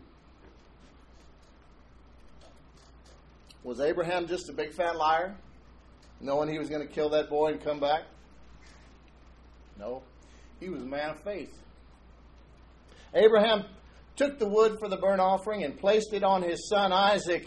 Was 3.62 3.80
Abraham 3.80 4.26
just 4.26 4.48
a 4.48 4.52
big 4.52 4.72
fat 4.72 4.96
liar, 4.96 5.36
knowing 6.20 6.48
he 6.48 6.58
was 6.58 6.70
going 6.70 6.86
to 6.86 6.92
kill 6.92 7.10
that 7.10 7.28
boy 7.28 7.52
and 7.52 7.62
come 7.62 7.78
back? 7.78 8.04
No. 9.78 10.02
He 10.60 10.70
was 10.70 10.82
a 10.82 10.86
man 10.86 11.10
of 11.10 11.22
faith. 11.22 11.54
Abraham 13.14 13.64
took 14.16 14.38
the 14.38 14.48
wood 14.48 14.78
for 14.80 14.88
the 14.88 14.96
burnt 14.96 15.20
offering 15.20 15.64
and 15.64 15.78
placed 15.78 16.12
it 16.12 16.24
on 16.24 16.42
his 16.42 16.68
son 16.68 16.92
Isaac. 16.92 17.46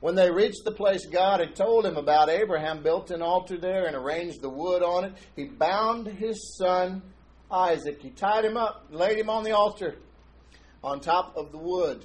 When 0.00 0.14
they 0.14 0.30
reached 0.30 0.64
the 0.64 0.72
place 0.72 1.06
God 1.06 1.40
had 1.40 1.56
told 1.56 1.84
him 1.84 1.96
about, 1.96 2.28
Abraham 2.28 2.82
built 2.82 3.10
an 3.10 3.20
altar 3.20 3.56
there 3.58 3.86
and 3.86 3.96
arranged 3.96 4.40
the 4.40 4.48
wood 4.48 4.82
on 4.82 5.04
it. 5.04 5.12
He 5.34 5.46
bound 5.46 6.06
his 6.06 6.56
son 6.56 7.02
Isaac. 7.50 8.00
He 8.00 8.10
tied 8.10 8.44
him 8.44 8.56
up, 8.56 8.86
laid 8.90 9.18
him 9.18 9.30
on 9.30 9.42
the 9.42 9.52
altar 9.52 9.96
on 10.84 11.00
top 11.00 11.36
of 11.36 11.50
the 11.50 11.58
wood. 11.58 12.04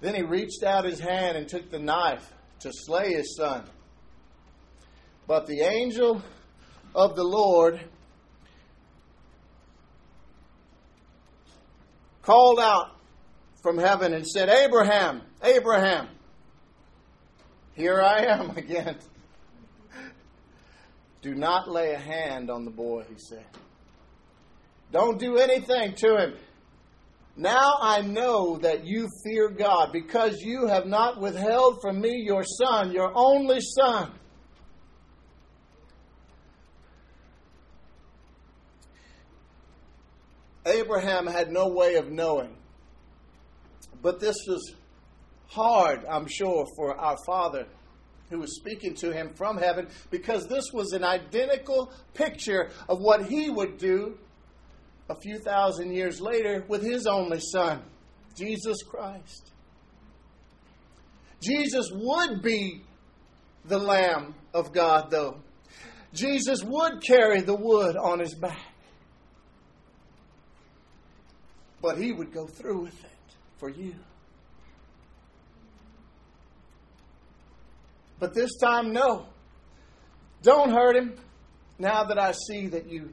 Then 0.00 0.14
he 0.14 0.22
reached 0.22 0.64
out 0.64 0.84
his 0.84 0.98
hand 0.98 1.36
and 1.36 1.48
took 1.48 1.70
the 1.70 1.78
knife 1.78 2.32
to 2.60 2.72
slay 2.72 3.12
his 3.12 3.36
son. 3.36 3.64
But 5.26 5.46
the 5.46 5.60
angel 5.60 6.22
of 6.94 7.14
the 7.14 7.22
Lord 7.22 7.80
called 12.22 12.58
out 12.58 12.99
from 13.62 13.78
heaven 13.78 14.14
and 14.14 14.26
said, 14.26 14.48
Abraham, 14.48 15.22
Abraham, 15.42 16.08
here 17.74 18.00
I 18.00 18.24
am 18.24 18.50
again. 18.56 18.96
Do 21.22 21.34
not 21.34 21.70
lay 21.70 21.92
a 21.92 21.98
hand 21.98 22.50
on 22.50 22.64
the 22.64 22.70
boy, 22.70 23.04
he 23.08 23.18
said. 23.18 23.44
Don't 24.92 25.18
do 25.18 25.36
anything 25.36 25.94
to 25.96 26.16
him. 26.16 26.34
Now 27.36 27.74
I 27.80 28.00
know 28.02 28.58
that 28.58 28.84
you 28.84 29.08
fear 29.24 29.48
God 29.48 29.92
because 29.92 30.40
you 30.40 30.66
have 30.66 30.86
not 30.86 31.20
withheld 31.20 31.80
from 31.80 32.00
me 32.00 32.22
your 32.26 32.42
son, 32.44 32.90
your 32.92 33.12
only 33.14 33.60
son. 33.60 34.12
Abraham 40.66 41.26
had 41.26 41.50
no 41.50 41.68
way 41.68 41.94
of 41.94 42.10
knowing. 42.10 42.56
But 44.02 44.20
this 44.20 44.36
was 44.46 44.74
hard, 45.48 46.04
I'm 46.06 46.26
sure, 46.26 46.66
for 46.76 46.96
our 46.96 47.16
father 47.26 47.66
who 48.30 48.38
was 48.38 48.56
speaking 48.56 48.94
to 48.94 49.12
him 49.12 49.30
from 49.34 49.58
heaven 49.58 49.88
because 50.10 50.46
this 50.46 50.72
was 50.72 50.92
an 50.92 51.04
identical 51.04 51.92
picture 52.14 52.70
of 52.88 53.00
what 53.00 53.26
he 53.26 53.50
would 53.50 53.76
do 53.76 54.16
a 55.08 55.14
few 55.16 55.38
thousand 55.38 55.92
years 55.92 56.20
later 56.20 56.64
with 56.68 56.82
his 56.82 57.06
only 57.06 57.40
son, 57.40 57.82
Jesus 58.36 58.82
Christ. 58.84 59.50
Jesus 61.40 61.90
would 61.92 62.42
be 62.42 62.82
the 63.64 63.78
Lamb 63.78 64.34
of 64.54 64.72
God, 64.72 65.10
though. 65.10 65.40
Jesus 66.12 66.62
would 66.62 67.02
carry 67.02 67.40
the 67.40 67.54
wood 67.54 67.96
on 67.96 68.20
his 68.20 68.34
back. 68.34 68.58
But 71.82 71.98
he 71.98 72.12
would 72.12 72.32
go 72.32 72.46
through 72.46 72.82
with 72.82 73.04
it 73.04 73.10
for 73.60 73.68
you. 73.68 73.94
But 78.18 78.34
this 78.34 78.50
time, 78.56 78.92
no. 78.92 79.26
Don't 80.42 80.70
hurt 80.70 80.96
him 80.96 81.14
now 81.78 82.04
that 82.04 82.18
I 82.18 82.32
see 82.32 82.68
that 82.68 82.90
you 82.90 83.12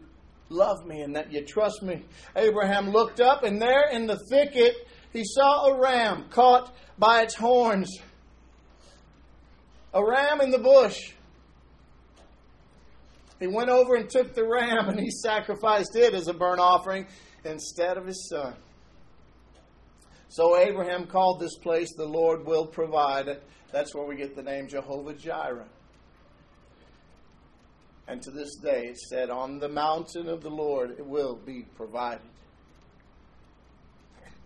love 0.49 0.85
me 0.85 1.01
and 1.01 1.15
that 1.15 1.31
you 1.31 1.45
trust 1.45 1.83
me. 1.83 2.03
Abraham 2.35 2.89
looked 2.91 3.19
up, 3.19 3.43
and 3.43 3.61
there 3.61 3.89
in 3.91 4.07
the 4.07 4.17
thicket, 4.29 4.75
he 5.13 5.23
saw 5.25 5.67
a 5.67 5.79
ram 5.79 6.25
caught 6.29 6.73
by 6.97 7.23
its 7.23 7.35
horns. 7.35 7.99
A 9.93 10.03
ram 10.03 10.41
in 10.41 10.51
the 10.51 10.59
bush. 10.59 11.11
He 13.39 13.47
went 13.47 13.69
over 13.69 13.95
and 13.95 14.09
took 14.09 14.33
the 14.33 14.43
ram 14.43 14.89
and 14.89 14.99
he 14.99 15.11
sacrificed 15.11 15.95
it 15.95 16.13
as 16.13 16.27
a 16.27 16.33
burnt 16.33 16.59
offering 16.59 17.07
instead 17.45 17.97
of 17.97 18.05
his 18.05 18.27
son. 18.29 18.55
So 20.29 20.57
Abraham 20.57 21.07
called 21.07 21.39
this 21.39 21.57
place 21.57 21.93
the 21.95 22.05
Lord 22.05 22.45
will 22.45 22.65
provide. 22.65 23.27
It. 23.27 23.43
That's 23.71 23.95
where 23.95 24.05
we 24.05 24.15
get 24.15 24.35
the 24.35 24.43
name 24.43 24.67
Jehovah 24.67 25.13
Jireh. 25.13 25.67
And 28.07 28.21
to 28.21 28.31
this 28.31 28.55
day 28.55 28.87
it 28.87 28.97
said, 28.97 29.29
On 29.29 29.59
the 29.59 29.69
mountain 29.69 30.27
of 30.27 30.41
the 30.41 30.49
Lord 30.49 30.91
it 30.91 31.05
will 31.05 31.35
be 31.35 31.65
provided. 31.75 32.21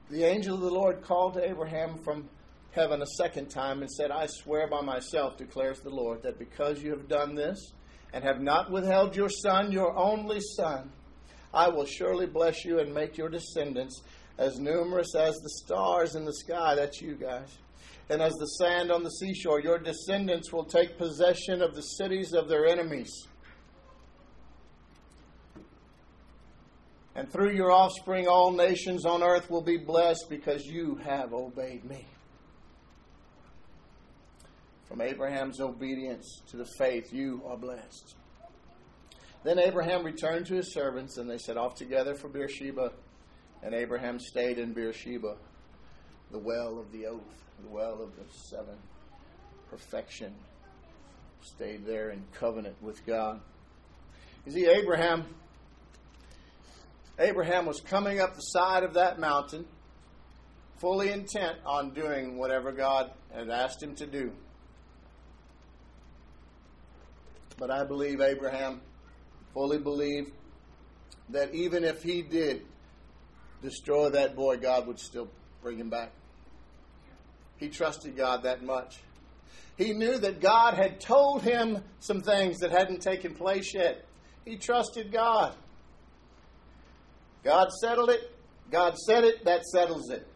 The 0.09 0.23
angel 0.23 0.55
of 0.55 0.61
the 0.61 0.69
Lord 0.69 1.01
called 1.03 1.36
to 1.36 1.49
Abraham 1.49 1.97
from 2.03 2.27
heaven 2.71 3.01
a 3.01 3.05
second 3.17 3.49
time 3.49 3.82
and 3.82 3.89
said, 3.89 4.11
I 4.11 4.27
swear 4.27 4.67
by 4.67 4.82
myself, 4.82 5.38
declares 5.38 5.79
the 5.79 5.89
Lord, 5.89 6.23
that 6.23 6.39
because 6.39 6.82
you 6.82 6.91
have 6.91 7.07
done 7.07 7.36
this 7.36 7.71
and 8.13 8.23
have 8.23 8.41
not 8.41 8.71
withheld 8.71 9.15
your 9.15 9.29
son, 9.29 9.71
your 9.71 9.95
only 9.95 10.39
son, 10.57 10.91
I 11.53 11.69
will 11.69 11.86
surely 11.86 12.25
bless 12.25 12.65
you 12.65 12.79
and 12.79 12.93
make 12.93 13.17
your 13.17 13.29
descendants 13.29 14.01
as 14.38 14.59
numerous 14.59 15.15
as 15.15 15.36
the 15.36 15.49
stars 15.49 16.15
in 16.15 16.25
the 16.25 16.34
sky. 16.34 16.75
That's 16.75 17.01
you 17.01 17.15
guys. 17.15 17.57
And 18.09 18.21
as 18.21 18.34
the 18.34 18.45
sand 18.45 18.91
on 18.91 19.03
the 19.03 19.09
seashore, 19.09 19.61
your 19.61 19.77
descendants 19.77 20.51
will 20.51 20.65
take 20.65 20.97
possession 20.97 21.61
of 21.61 21.75
the 21.75 21.82
cities 21.82 22.34
of 22.34 22.49
their 22.49 22.65
enemies. 22.65 23.27
And 27.15 27.32
through 27.32 27.51
your 27.51 27.71
offspring, 27.71 28.27
all 28.27 28.51
nations 28.51 29.05
on 29.05 29.21
earth 29.21 29.49
will 29.49 29.61
be 29.61 29.77
blessed 29.77 30.25
because 30.29 30.65
you 30.65 30.95
have 31.03 31.34
obeyed 31.34 31.84
me. 31.84 32.05
From 34.88 35.01
Abraham's 35.01 35.61
obedience 35.61 36.41
to 36.49 36.57
the 36.57 36.65
faith, 36.77 37.13
you 37.13 37.41
are 37.45 37.57
blessed. 37.57 38.15
Then 39.43 39.57
Abraham 39.57 40.03
returned 40.03 40.45
to 40.47 40.55
his 40.55 40.73
servants, 40.73 41.17
and 41.17 41.29
they 41.29 41.38
set 41.38 41.57
off 41.57 41.75
together 41.75 42.13
for 42.13 42.27
Beersheba. 42.27 42.91
And 43.64 43.76
Abraham 43.76 44.20
stayed 44.20 44.57
in 44.57 44.74
Beersheba, 44.74 45.36
the 46.32 46.39
well 46.39 46.80
of 46.80 46.91
the 46.91 47.05
oath, 47.05 47.45
the 47.62 47.70
well 47.70 48.01
of 48.01 48.16
the 48.16 48.24
seven 48.49 48.76
perfection. 49.70 50.34
Stayed 51.41 51.86
there 51.86 52.09
in 52.12 52.24
covenant 52.34 52.76
with 52.82 53.05
God. 53.05 53.39
You 54.45 54.51
see, 54.51 54.66
Abraham, 54.68 55.26
Abraham 57.20 57.66
was 57.66 57.80
coming 57.82 58.20
up 58.20 58.36
the 58.36 58.41
side 58.41 58.84
of 58.84 58.95
that 58.95 59.20
mountain, 59.20 59.66
fully 60.80 61.12
intent 61.12 61.57
on 61.66 61.93
doing 61.93 62.38
whatever 62.38 62.72
God 62.72 63.12
had 63.34 63.49
asked 63.49 63.82
him 63.82 63.95
to 63.95 64.07
do. 64.07 64.32
But 67.57 67.70
I 67.70 67.84
believe 67.84 68.22
Abraham 68.22 68.82
fully 69.53 69.78
believed 69.78 70.32
that 71.30 71.53
even 71.53 71.84
if 71.84 72.01
he 72.01 72.24
did 72.24 72.64
destroy 73.62 74.09
that 74.09 74.36
boy, 74.36 74.57
God 74.57 74.88
would 74.88 74.99
still 74.99 75.30
bring 75.62 75.78
him 75.78 75.89
back. 75.89 76.12
He 77.57 77.70
trusted 77.70 78.18
God 78.18 78.43
that 78.43 78.64
much. 78.64 78.99
He 79.78 79.93
knew 79.93 80.18
that 80.18 80.41
God 80.41 80.74
had 80.74 80.99
told 80.99 81.43
him 81.43 81.80
some 81.99 82.22
things 82.22 82.59
that 82.59 82.72
hadn't 82.72 83.01
taken 83.01 83.34
place 83.34 83.74
yet. 83.74 84.05
He 84.45 84.57
trusted 84.57 85.12
God. 85.12 85.53
God 87.43 87.72
settled 87.72 88.09
it. 88.09 88.36
God 88.72 88.97
said 88.97 89.24
it. 89.24 89.45
That 89.45 89.64
settles 89.66 90.09
it. 90.09 90.28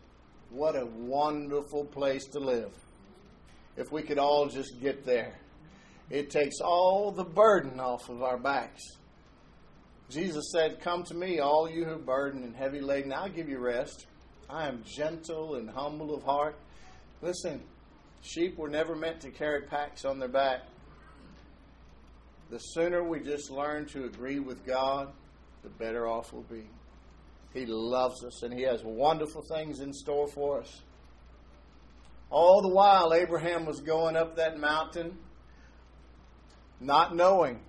What 0.50 0.76
a 0.76 0.86
wonderful 0.86 1.86
place 1.86 2.26
to 2.28 2.40
live. 2.40 2.72
If 3.78 3.92
we 3.92 4.04
could 4.04 4.20
all 4.20 4.48
just 4.48 4.80
get 4.82 5.06
there, 5.06 5.34
it 6.10 6.30
takes 6.30 6.60
all 6.62 7.12
the 7.12 7.24
burden 7.24 7.80
off 7.80 8.10
of 8.10 8.24
our 8.24 8.38
backs. 8.38 8.82
Jesus 10.10 10.52
said, 10.52 10.82
Come 10.82 11.04
to 11.04 11.14
me, 11.14 11.40
all 11.40 11.70
you 11.70 11.86
who 11.86 11.94
are 11.94 11.98
burdened 11.98 12.44
and 12.44 12.56
heavy 12.56 12.80
laden, 12.80 13.12
I'll 13.12 13.30
give 13.30 13.50
you 13.50 13.58
rest. 13.58 14.06
I 14.50 14.68
am 14.68 14.84
gentle 14.86 15.56
and 15.56 15.70
humble 15.70 16.14
of 16.14 16.24
heart. 16.24 16.56
Listen, 17.22 17.62
sheep 18.22 18.58
were 18.58 18.70
never 18.70 18.96
meant 18.96 19.22
to 19.22 19.32
carry 19.32 19.64
packs 19.64 20.06
on 20.06 20.20
their 20.20 20.30
back. 20.30 20.62
The 22.52 22.60
sooner 22.60 23.04
we 23.04 23.22
just 23.22 23.50
learn 23.50 23.88
to 23.88 24.06
agree 24.06 24.40
with 24.40 24.64
God, 24.66 25.12
the 25.64 25.70
better 25.70 26.08
off 26.08 26.32
we'll 26.32 26.44
be. 26.44 26.70
He 27.54 27.66
loves 27.66 28.24
us 28.24 28.44
and 28.44 28.54
He 28.54 28.62
has 28.64 28.84
wonderful 28.84 29.42
things 29.42 29.80
in 29.80 29.92
store 29.92 30.28
for 30.28 30.62
us. 30.62 30.82
All 32.30 32.62
the 32.62 32.70
while, 32.70 33.14
Abraham 33.14 33.66
was 33.66 33.80
going 33.82 34.16
up 34.16 34.36
that 34.36 34.60
mountain, 34.60 35.18
not 36.80 37.16
knowing 37.16 37.62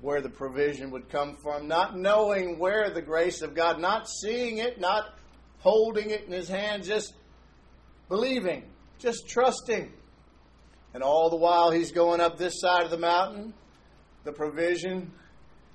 where 0.00 0.20
the 0.20 0.28
provision 0.28 0.90
would 0.90 1.08
come 1.08 1.36
from, 1.42 1.66
not 1.66 1.96
knowing 1.98 2.58
where 2.58 2.90
the 2.90 3.02
grace 3.02 3.42
of 3.42 3.54
God, 3.54 3.80
not 3.80 4.08
seeing 4.08 4.58
it, 4.58 4.80
not 4.80 5.18
holding 5.58 6.10
it 6.10 6.24
in 6.24 6.32
his 6.32 6.48
hand, 6.48 6.84
just 6.84 7.14
believing, 8.08 8.64
just 8.98 9.28
trusting. 9.28 9.92
And 10.94 11.02
all 11.02 11.30
the 11.30 11.36
while 11.36 11.70
he's 11.70 11.92
going 11.92 12.20
up 12.20 12.38
this 12.38 12.60
side 12.60 12.84
of 12.84 12.90
the 12.90 12.98
mountain, 12.98 13.52
the 14.24 14.32
provision 14.32 15.10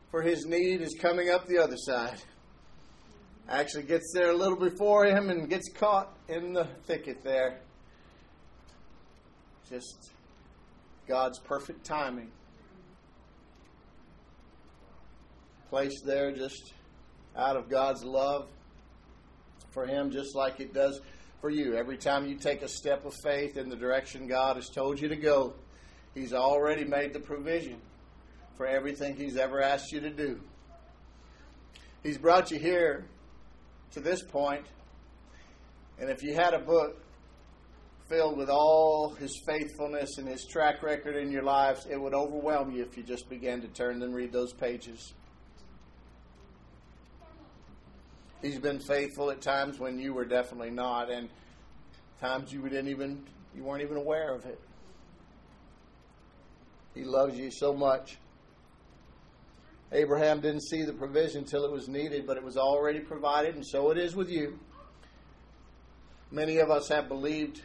for 0.09 0.21
his 0.21 0.45
need 0.45 0.81
is 0.81 0.95
coming 0.99 1.29
up 1.29 1.47
the 1.47 1.57
other 1.57 1.77
side. 1.77 2.21
Actually 3.49 3.83
gets 3.83 4.11
there 4.13 4.29
a 4.29 4.35
little 4.35 4.57
before 4.57 5.05
him 5.05 5.29
and 5.29 5.49
gets 5.49 5.69
caught 5.73 6.15
in 6.29 6.53
the 6.53 6.65
thicket 6.85 7.23
there. 7.23 7.59
Just 9.69 10.11
God's 11.07 11.39
perfect 11.39 11.83
timing. 11.85 12.31
Placed 15.73 16.05
there 16.05 16.31
just 16.31 16.71
out 17.35 17.57
of 17.57 17.67
God's 17.67 18.03
love 18.03 18.45
for 19.71 19.87
him, 19.87 20.11
just 20.11 20.35
like 20.35 20.59
it 20.59 20.71
does 20.71 21.01
for 21.41 21.49
you. 21.49 21.75
Every 21.75 21.97
time 21.97 22.27
you 22.27 22.35
take 22.35 22.61
a 22.61 22.67
step 22.67 23.05
of 23.05 23.15
faith 23.23 23.57
in 23.57 23.69
the 23.69 23.75
direction 23.75 24.27
God 24.27 24.55
has 24.57 24.69
told 24.69 25.01
you 25.01 25.07
to 25.07 25.15
go, 25.15 25.55
He's 26.13 26.31
already 26.31 26.85
made 26.85 27.11
the 27.11 27.19
provision 27.19 27.77
for 28.55 28.67
everything 28.67 29.15
He's 29.15 29.35
ever 29.35 29.63
asked 29.63 29.91
you 29.91 29.99
to 30.01 30.11
do. 30.11 30.39
He's 32.03 32.19
brought 32.19 32.51
you 32.51 32.59
here 32.59 33.05
to 33.93 33.99
this 33.99 34.21
point, 34.21 34.67
and 35.99 36.07
if 36.07 36.21
you 36.21 36.35
had 36.35 36.53
a 36.53 36.59
book 36.59 37.03
filled 38.07 38.37
with 38.37 38.51
all 38.51 39.15
His 39.15 39.41
faithfulness 39.43 40.19
and 40.19 40.27
His 40.27 40.45
track 40.45 40.83
record 40.83 41.15
in 41.15 41.31
your 41.31 41.41
lives, 41.41 41.87
it 41.89 41.99
would 41.99 42.13
overwhelm 42.13 42.69
you 42.69 42.83
if 42.83 42.95
you 42.95 43.01
just 43.01 43.27
began 43.27 43.59
to 43.61 43.67
turn 43.69 44.03
and 44.03 44.13
read 44.13 44.31
those 44.31 44.53
pages. 44.53 45.15
He's 48.43 48.59
been 48.59 48.79
faithful 48.79 49.31
at 49.31 49.39
times 49.39 49.79
when 49.79 49.97
you 49.97 50.13
were 50.13 50.25
definitely 50.25 50.69
not, 50.69 51.09
and 51.09 51.29
times 52.19 52.51
you 52.51 52.61
didn't 52.63 52.89
even 52.89 53.23
you 53.55 53.63
weren't 53.63 53.81
even 53.81 53.95
aware 53.95 54.35
of 54.35 54.45
it. 54.45 54.59
He 56.93 57.05
loves 57.05 57.37
you 57.39 57.49
so 57.51 57.73
much. 57.73 58.17
Abraham 59.93 60.41
didn't 60.41 60.63
see 60.63 60.83
the 60.83 60.91
provision 60.91 61.43
until 61.43 61.63
it 61.63 61.71
was 61.71 61.87
needed, 61.87 62.27
but 62.27 62.35
it 62.35 62.43
was 62.43 62.57
already 62.57 62.99
provided, 62.99 63.55
and 63.55 63.65
so 63.65 63.91
it 63.91 63.97
is 63.97 64.13
with 64.13 64.29
you. 64.29 64.59
Many 66.29 66.57
of 66.57 66.69
us 66.69 66.89
have 66.89 67.07
believed 67.07 67.61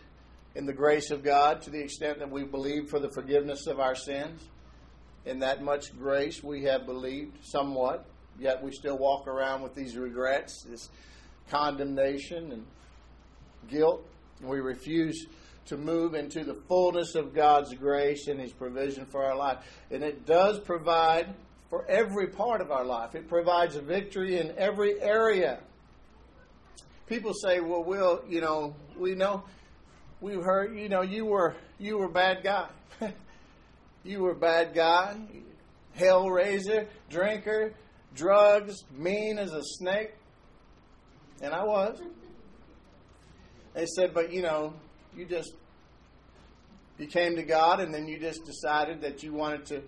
in 0.55 0.65
the 0.65 0.73
grace 0.73 1.11
of 1.11 1.25
God 1.25 1.61
to 1.63 1.71
the 1.71 1.81
extent 1.81 2.21
that 2.21 2.31
we 2.31 2.45
believe 2.45 2.89
for 2.89 3.01
the 3.01 3.11
forgiveness 3.11 3.67
of 3.67 3.81
our 3.81 3.97
sins. 3.97 4.43
In 5.27 5.41
that 5.41 5.61
much 5.61 5.99
grace, 5.99 6.41
we 6.41 6.63
have 6.65 6.87
believed 6.87 7.45
somewhat 7.45 8.07
yet 8.39 8.63
we 8.63 8.73
still 8.73 8.97
walk 8.97 9.27
around 9.27 9.63
with 9.63 9.75
these 9.75 9.97
regrets, 9.97 10.65
this 10.69 10.89
condemnation 11.51 12.53
and 12.53 12.67
guilt. 13.69 14.07
We 14.43 14.61
refuse 14.61 15.27
to 15.67 15.77
move 15.77 16.15
into 16.15 16.45
the 16.45 16.55
fullness 16.69 17.15
of 17.15 17.35
God's 17.35 17.75
grace 17.75 18.27
and 18.29 18.41
His 18.41 18.53
provision 18.53 19.07
for 19.07 19.25
our 19.25 19.37
life. 19.37 19.59
And 19.91 20.03
it 20.03 20.25
does 20.27 20.59
provide 20.61 21.35
for 21.71 21.85
every 21.87 22.29
part 22.29 22.61
of 22.61 22.71
our 22.71 22.85
life, 22.85 23.15
it 23.15 23.29
provides 23.29 23.77
a 23.77 23.83
victory 23.83 24.39
in 24.39 24.55
every 24.57 25.01
area. 25.03 25.61
People 27.07 27.35
say, 27.35 27.61
well, 27.61 27.85
Will, 27.85 28.23
you 28.27 28.41
know, 28.41 28.75
we 28.97 29.15
know, 29.15 29.45
we've 30.21 30.43
heard, 30.43 30.79
you 30.79 30.89
know, 30.89 31.03
you 31.03 31.27
were, 31.27 31.55
you 31.79 31.99
were 31.99 32.07
a 32.07 32.13
bad 32.13 32.43
guy. 32.43 32.69
you 34.05 34.21
were 34.21 34.33
a 34.33 34.39
bad 34.39 34.75
guy, 34.75 35.17
hell 35.95 36.31
raiser, 36.31 36.87
drinker, 37.11 37.75
drugs, 38.15 38.85
mean 38.97 39.39
as 39.39 39.53
a 39.53 39.63
snake. 39.63 40.15
And 41.41 41.55
I 41.55 41.65
was. 41.65 42.01
They 43.75 43.87
said, 43.87 44.13
but 44.13 44.33
you 44.33 44.43
know, 44.43 44.75
you 45.17 45.25
just 45.25 45.53
you 46.99 47.07
came 47.07 47.37
to 47.37 47.45
God 47.45 47.81
and 47.81 47.95
then 47.95 48.09
you 48.09 48.19
just 48.19 48.45
decided 48.45 49.03
that 49.03 49.23
you 49.23 49.33
wanted 49.33 49.67
to 49.67 49.83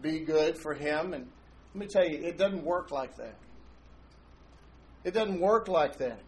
be 0.00 0.20
good 0.20 0.56
for 0.62 0.72
Him. 0.72 1.12
And 1.12 1.26
let 1.74 1.80
me 1.80 1.86
tell 1.86 2.06
you, 2.06 2.24
it 2.24 2.38
doesn't 2.38 2.64
work 2.64 2.90
like 2.90 3.16
that. 3.16 3.34
It 5.02 5.14
doesn't 5.14 5.40
work 5.40 5.68
like 5.68 5.98
that. 5.98 6.20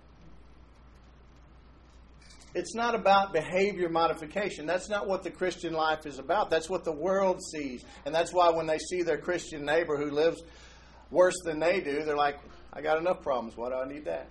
It's 2.55 2.75
not 2.75 2.95
about 2.95 3.33
behavior 3.33 3.89
modification. 3.89 4.67
That's 4.67 4.91
not 4.91 5.09
what 5.09 5.23
the 5.23 5.31
Christian 5.31 5.73
life 5.73 6.05
is 6.05 6.19
about. 6.19 6.51
That's 6.51 6.69
what 6.69 6.85
the 6.85 6.93
world 6.93 7.41
sees. 7.43 7.85
And 8.05 8.15
that's 8.15 8.33
why 8.33 8.51
when 8.51 8.67
they 8.67 8.79
see 8.79 9.03
their 9.03 9.17
Christian 9.17 9.65
neighbor 9.65 9.97
who 9.97 10.11
lives 10.11 10.43
worse 11.11 11.37
than 11.45 11.61
they 11.61 11.81
do, 11.81 12.03
they're 12.05 12.17
like, 12.17 12.39
I 12.73 12.83
got 12.83 12.99
enough 12.99 13.23
problems. 13.23 13.57
Why 13.57 13.71
do 13.71 13.77
I 13.77 13.89
need 13.89 14.05
that? 14.05 14.29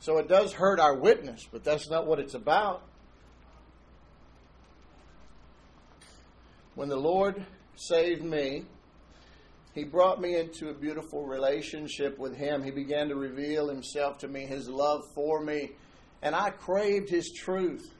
So 0.00 0.18
it 0.18 0.28
does 0.28 0.52
hurt 0.52 0.78
our 0.78 0.96
witness, 0.96 1.46
but 1.50 1.64
that's 1.64 1.90
not 1.90 2.06
what 2.06 2.20
it's 2.20 2.34
about. 2.34 2.82
When 6.76 6.88
the 6.88 6.96
Lord 6.96 7.44
saved 7.74 8.22
me, 8.22 8.64
He 9.74 9.82
brought 9.82 10.20
me 10.20 10.36
into 10.36 10.68
a 10.68 10.74
beautiful 10.74 11.26
relationship 11.26 12.18
with 12.18 12.36
Him. 12.36 12.62
He 12.62 12.70
began 12.70 13.08
to 13.08 13.16
reveal 13.16 13.68
Himself 13.68 14.18
to 14.18 14.28
me, 14.28 14.46
His 14.46 14.68
love 14.68 15.02
for 15.12 15.42
me, 15.42 15.72
and 16.22 16.34
I 16.34 16.50
craved 16.50 17.08
His 17.08 17.32
truth. 17.32 17.92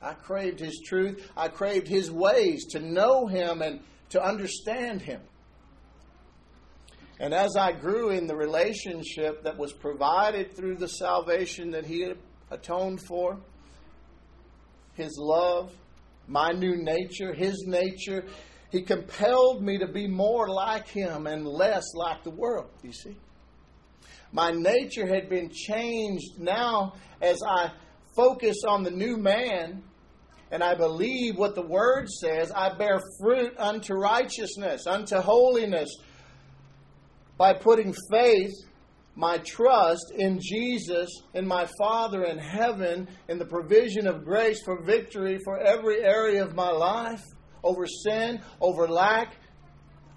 I 0.00 0.14
craved 0.14 0.60
His 0.60 0.80
truth. 0.84 1.30
I 1.36 1.48
craved 1.48 1.86
His 1.86 2.10
ways 2.10 2.66
to 2.70 2.80
know 2.80 3.26
Him 3.26 3.62
and 3.62 3.80
to 4.10 4.22
understand 4.22 5.02
Him. 5.02 5.20
And 7.20 7.32
as 7.32 7.56
I 7.56 7.72
grew 7.72 8.10
in 8.10 8.26
the 8.26 8.34
relationship 8.34 9.44
that 9.44 9.56
was 9.56 9.72
provided 9.72 10.56
through 10.56 10.76
the 10.76 10.88
salvation 10.88 11.70
that 11.70 11.86
He 11.86 12.02
had 12.02 12.18
atoned 12.50 13.00
for, 13.06 13.38
His 14.94 15.16
love, 15.18 15.72
my 16.26 16.50
new 16.50 16.76
nature, 16.76 17.32
His 17.32 17.64
nature, 17.66 18.24
He 18.70 18.82
compelled 18.82 19.62
me 19.62 19.78
to 19.78 19.86
be 19.86 20.08
more 20.08 20.48
like 20.48 20.88
Him 20.88 21.28
and 21.28 21.46
less 21.46 21.84
like 21.94 22.24
the 22.24 22.30
world, 22.30 22.70
you 22.82 22.92
see. 22.92 23.16
My 24.32 24.50
nature 24.50 25.06
had 25.06 25.28
been 25.28 25.50
changed 25.50 26.38
now 26.38 26.94
as 27.20 27.38
I 27.46 27.70
focus 28.16 28.56
on 28.66 28.82
the 28.82 28.90
new 28.90 29.16
man 29.16 29.82
and 30.52 30.62
I 30.62 30.74
believe 30.74 31.36
what 31.36 31.54
the 31.54 31.66
Word 31.66 32.10
says, 32.10 32.52
I 32.54 32.74
bear 32.74 33.00
fruit 33.18 33.54
unto 33.58 33.94
righteousness, 33.94 34.86
unto 34.86 35.16
holiness, 35.16 35.88
by 37.38 37.54
putting 37.54 37.94
faith 38.10 38.52
my 39.14 39.38
trust 39.38 40.12
in 40.14 40.38
Jesus, 40.40 41.08
in 41.32 41.46
my 41.46 41.66
Father 41.78 42.24
in 42.24 42.38
heaven, 42.38 43.08
in 43.28 43.38
the 43.38 43.46
provision 43.46 44.06
of 44.06 44.24
grace 44.24 44.62
for 44.62 44.82
victory 44.82 45.38
for 45.42 45.58
every 45.58 46.02
area 46.02 46.44
of 46.44 46.54
my 46.54 46.70
life 46.70 47.22
over 47.64 47.86
sin, 47.86 48.42
over 48.60 48.86
lack, 48.86 49.36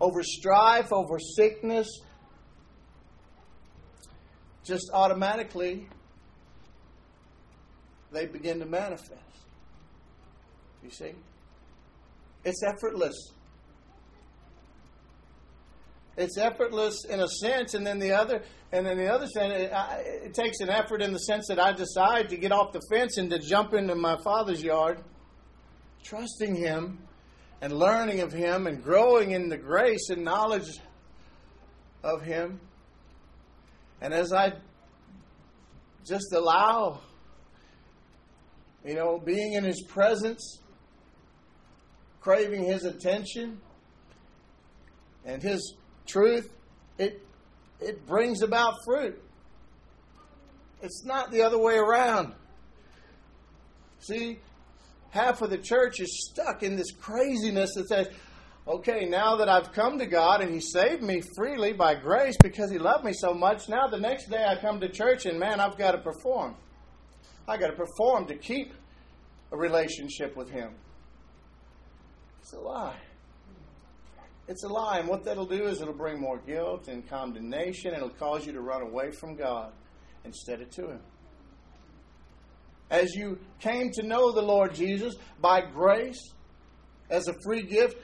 over 0.01 0.21
strife, 0.21 0.91
over 0.91 1.17
sickness, 1.17 1.87
just 4.65 4.89
automatically 4.93 5.87
they 8.11 8.25
begin 8.25 8.59
to 8.59 8.65
manifest. 8.65 9.13
You 10.83 10.89
see? 10.89 11.11
It's 12.43 12.61
effortless. 12.63 13.31
It's 16.17 16.37
effortless 16.37 17.05
in 17.05 17.19
a 17.19 17.27
sense, 17.27 17.73
and 17.73 17.85
then 17.85 17.99
the 17.99 18.13
other, 18.13 18.41
and 18.71 18.85
then 18.85 18.97
the 18.97 19.11
other 19.11 19.27
sense, 19.27 19.53
it, 19.53 19.73
I, 19.73 19.97
it 20.25 20.33
takes 20.33 20.61
an 20.61 20.69
effort 20.69 21.01
in 21.01 21.11
the 21.11 21.19
sense 21.19 21.47
that 21.49 21.59
I 21.59 21.73
decide 21.73 22.29
to 22.29 22.37
get 22.37 22.51
off 22.51 22.71
the 22.71 22.81
fence 22.89 23.17
and 23.17 23.29
to 23.31 23.39
jump 23.39 23.73
into 23.73 23.95
my 23.95 24.17
father's 24.23 24.63
yard, 24.63 24.99
trusting 26.03 26.55
him, 26.55 26.99
and 27.61 27.73
learning 27.77 28.21
of 28.21 28.31
him, 28.31 28.65
and 28.67 28.81
growing 28.81 29.31
in 29.31 29.49
the 29.49 29.57
grace 29.57 30.09
and 30.09 30.23
knowledge 30.23 30.79
of 32.01 32.21
him. 32.21 32.61
And 34.01 34.13
as 34.13 34.33
I 34.33 34.53
just 36.05 36.33
allow, 36.33 37.01
you 38.85 38.95
know, 38.95 39.19
being 39.19 39.53
in 39.53 39.63
his 39.63 39.81
presence, 39.83 40.59
craving 42.21 42.63
his 42.63 42.85
attention 42.85 43.59
and 45.25 45.41
his 45.41 45.75
truth, 46.05 46.51
it 46.97 47.21
it 47.79 48.05
brings 48.05 48.41
about 48.41 48.73
fruit. 48.85 49.21
It's 50.81 51.03
not 51.03 51.31
the 51.31 51.41
other 51.41 51.57
way 51.57 51.77
around. 51.77 52.33
See, 53.99 54.39
half 55.09 55.41
of 55.41 55.49
the 55.49 55.57
church 55.57 55.99
is 55.99 56.29
stuck 56.29 56.61
in 56.61 56.75
this 56.75 56.91
craziness 56.91 57.73
that 57.75 57.87
says, 57.87 58.07
okay, 58.67 59.05
now 59.05 59.35
that 59.37 59.49
I've 59.49 59.71
come 59.71 59.99
to 59.99 60.05
God 60.05 60.41
and 60.41 60.53
He 60.53 60.59
saved 60.59 61.01
me 61.01 61.21
freely 61.35 61.73
by 61.73 61.95
grace 61.95 62.35
because 62.41 62.71
He 62.71 62.77
loved 62.77 63.03
me 63.03 63.13
so 63.13 63.33
much, 63.33 63.69
now 63.69 63.87
the 63.87 63.99
next 63.99 64.29
day 64.29 64.45
I 64.45 64.59
come 64.59 64.79
to 64.79 64.89
church 64.89 65.25
and 65.25 65.39
man, 65.39 65.59
I've 65.59 65.77
got 65.77 65.91
to 65.91 65.99
perform. 65.99 66.55
I've 67.47 67.59
got 67.59 67.67
to 67.67 67.75
perform 67.75 68.27
to 68.27 68.35
keep 68.35 68.73
a 69.51 69.57
relationship 69.57 70.35
with 70.35 70.49
Him. 70.49 70.73
It's 72.41 72.53
a 72.53 72.59
lie. 72.59 72.97
It's 74.47 74.63
a 74.63 74.67
lie. 74.67 74.99
And 74.99 75.07
what 75.07 75.23
that'll 75.23 75.45
do 75.45 75.63
is 75.65 75.81
it'll 75.81 75.93
bring 75.93 76.19
more 76.19 76.37
guilt 76.37 76.87
and 76.87 77.07
condemnation. 77.07 77.93
And 77.93 77.97
it'll 77.97 78.09
cause 78.09 78.45
you 78.45 78.53
to 78.53 78.61
run 78.61 78.81
away 78.81 79.11
from 79.11 79.35
God 79.35 79.73
instead 80.23 80.61
of 80.61 80.69
to 80.71 80.91
Him. 80.91 80.99
As 82.91 83.15
you 83.15 83.39
came 83.59 83.89
to 83.93 84.03
know 84.03 84.31
the 84.31 84.43
Lord 84.43 84.75
Jesus 84.75 85.15
by 85.41 85.61
grace 85.61 86.33
as 87.09 87.27
a 87.27 87.33
free 87.43 87.63
gift, 87.63 87.97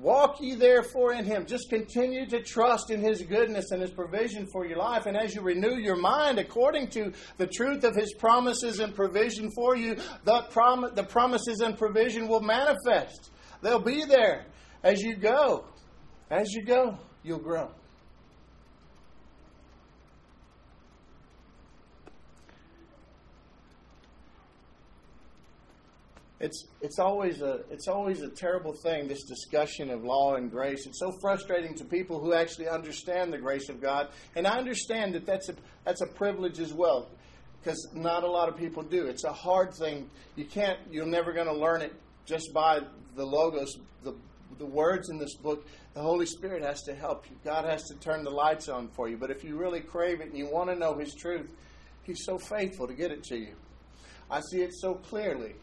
walk 0.00 0.40
ye 0.40 0.54
therefore 0.54 1.12
in 1.12 1.24
Him. 1.24 1.46
Just 1.46 1.68
continue 1.68 2.26
to 2.26 2.42
trust 2.42 2.90
in 2.90 3.00
His 3.00 3.22
goodness 3.22 3.70
and 3.70 3.82
His 3.82 3.90
provision 3.90 4.46
for 4.52 4.66
your 4.66 4.78
life. 4.78 5.06
And 5.06 5.16
as 5.16 5.34
you 5.34 5.42
renew 5.42 5.76
your 5.76 5.96
mind 5.96 6.38
according 6.38 6.88
to 6.90 7.12
the 7.36 7.46
truth 7.46 7.84
of 7.84 7.94
His 7.94 8.14
promises 8.14 8.80
and 8.80 8.94
provision 8.94 9.50
for 9.54 9.76
you, 9.76 9.96
the, 10.24 10.42
prom- 10.50 10.92
the 10.94 11.04
promises 11.04 11.60
and 11.60 11.76
provision 11.76 12.28
will 12.28 12.40
manifest. 12.40 13.30
They'll 13.62 13.78
be 13.78 14.04
there 14.04 14.46
as 14.82 15.02
you 15.02 15.16
go. 15.16 15.66
As 16.30 16.52
you 16.52 16.64
go, 16.64 16.98
you'll 17.22 17.38
grow. 17.38 17.70
It's, 26.40 26.64
it's, 26.80 26.98
always 26.98 27.42
a, 27.42 27.60
it's 27.70 27.86
always 27.86 28.22
a 28.22 28.28
terrible 28.30 28.72
thing, 28.72 29.08
this 29.08 29.24
discussion 29.24 29.90
of 29.90 30.02
law 30.02 30.36
and 30.36 30.50
grace. 30.50 30.86
It's 30.86 30.98
so 30.98 31.12
frustrating 31.20 31.74
to 31.74 31.84
people 31.84 32.18
who 32.18 32.32
actually 32.32 32.66
understand 32.66 33.30
the 33.30 33.36
grace 33.36 33.68
of 33.68 33.82
God. 33.82 34.08
And 34.34 34.46
I 34.46 34.56
understand 34.56 35.14
that 35.14 35.26
that's 35.26 35.50
a, 35.50 35.54
that's 35.84 36.00
a 36.00 36.06
privilege 36.06 36.58
as 36.58 36.72
well, 36.72 37.10
because 37.62 37.88
not 37.92 38.24
a 38.24 38.26
lot 38.26 38.48
of 38.48 38.56
people 38.56 38.82
do. 38.82 39.06
It's 39.06 39.24
a 39.24 39.32
hard 39.32 39.74
thing. 39.74 40.08
You 40.34 40.46
can't, 40.46 40.78
you're 40.90 41.04
never 41.04 41.34
going 41.34 41.46
to 41.46 41.52
learn 41.52 41.82
it 41.82 41.92
just 42.24 42.54
by 42.54 42.80
the 43.16 43.24
logos, 43.24 43.76
the, 44.02 44.14
the 44.58 44.66
words 44.66 45.10
in 45.10 45.18
this 45.18 45.34
book. 45.34 45.66
The 45.92 46.00
Holy 46.00 46.26
Spirit 46.26 46.62
has 46.62 46.80
to 46.84 46.94
help 46.94 47.28
you. 47.28 47.36
God 47.44 47.66
has 47.66 47.82
to 47.88 47.94
turn 47.96 48.24
the 48.24 48.30
lights 48.30 48.70
on 48.70 48.88
for 48.88 49.10
you. 49.10 49.18
But 49.18 49.30
if 49.30 49.44
you 49.44 49.58
really 49.58 49.80
crave 49.80 50.22
it 50.22 50.28
and 50.28 50.38
you 50.38 50.46
want 50.46 50.70
to 50.70 50.76
know 50.76 50.94
His 50.94 51.14
truth, 51.14 51.52
He's 52.04 52.24
so 52.24 52.38
faithful 52.38 52.86
to 52.86 52.94
get 52.94 53.10
it 53.10 53.24
to 53.24 53.36
you. 53.36 53.54
I 54.30 54.40
see 54.40 54.62
it 54.62 54.72
so 54.72 54.94
clearly. 54.94 55.54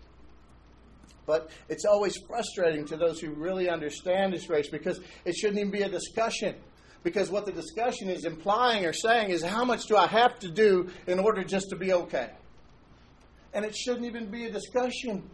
But 1.28 1.51
it's 1.69 1.86
always 1.86 2.17
frustrating 2.28 2.86
to 2.86 2.97
those 2.97 3.19
who 3.19 3.32
really 3.32 3.69
understand 3.69 4.34
His 4.34 4.47
grace 4.47 4.69
because 4.69 4.99
it 5.25 5.36
shouldn't 5.36 5.59
even 5.59 5.71
be 5.71 5.84
a 5.84 5.89
discussion. 5.89 6.55
Because 7.03 7.30
what 7.30 7.45
the 7.45 7.51
discussion 7.51 8.09
is 8.09 8.25
implying 8.25 8.86
or 8.86 8.93
saying 8.93 9.30
is, 9.30 9.43
how 9.43 9.63
much 9.63 9.86
do 9.86 9.95
I 9.95 10.07
have 10.07 10.39
to 10.39 10.49
do 10.49 10.89
in 11.05 11.19
order 11.19 11.43
just 11.43 11.69
to 11.69 11.75
be 11.75 11.93
okay? 11.93 12.32
And 13.53 13.63
it 13.63 13.75
shouldn't 13.75 14.05
even 14.05 14.32
be 14.32 14.45
a 14.45 14.51
discussion. 14.51 15.30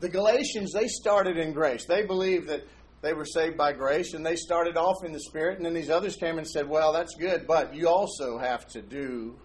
The 0.00 0.08
Galatians, 0.08 0.72
they 0.72 0.86
started 0.86 1.36
in 1.36 1.52
grace. 1.52 1.84
They 1.86 2.04
believed 2.06 2.48
that 2.48 2.66
they 3.02 3.12
were 3.12 3.24
saved 3.24 3.56
by 3.56 3.72
grace 3.72 4.14
and 4.14 4.24
they 4.24 4.36
started 4.36 4.76
off 4.76 5.04
in 5.04 5.12
the 5.12 5.20
Spirit. 5.20 5.56
And 5.56 5.66
then 5.66 5.74
these 5.74 5.90
others 5.90 6.16
came 6.16 6.38
and 6.38 6.46
said, 6.46 6.68
Well, 6.68 6.92
that's 6.92 7.14
good, 7.14 7.46
but 7.46 7.74
you 7.74 7.88
also 7.88 8.38
have 8.38 8.66
to 8.68 8.82
do 8.82 9.36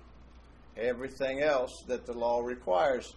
everything 0.77 1.41
else 1.41 1.83
that 1.87 2.05
the 2.05 2.13
law 2.13 2.41
requires. 2.41 3.13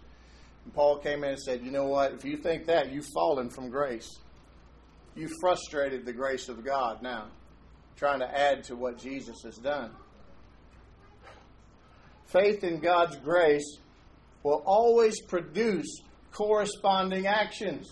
And 0.65 0.73
Paul 0.73 0.97
came 0.97 1.23
in 1.23 1.31
and 1.31 1.39
said, 1.39 1.63
You 1.63 1.71
know 1.71 1.85
what? 1.85 2.11
If 2.13 2.25
you 2.25 2.37
think 2.37 2.65
that, 2.65 2.91
you've 2.91 3.07
fallen 3.13 3.49
from 3.49 3.69
grace. 3.69 4.19
you've 5.15 5.31
frustrated 5.39 6.05
the 6.05 6.11
grace 6.11 6.49
of 6.49 6.65
God 6.65 7.01
now, 7.01 7.27
trying 7.95 8.19
to 8.19 8.37
add 8.37 8.65
to 8.65 8.75
what 8.75 8.97
Jesus 8.97 9.37
has 9.43 9.55
done. 9.57 9.91
Faith 12.25 12.63
in 12.63 12.79
God's 12.79 13.15
grace 13.17 13.77
will 14.43 14.61
always 14.65 15.21
produce 15.21 16.01
corresponding 16.31 17.27
actions 17.27 17.87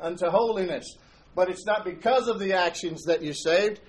unto 0.00 0.26
holiness. 0.28 0.96
But 1.34 1.50
it's 1.50 1.66
not 1.66 1.84
because 1.84 2.28
of 2.28 2.38
the 2.38 2.54
actions 2.54 3.02
that 3.04 3.22
you're 3.22 3.34
saved. 3.34 3.80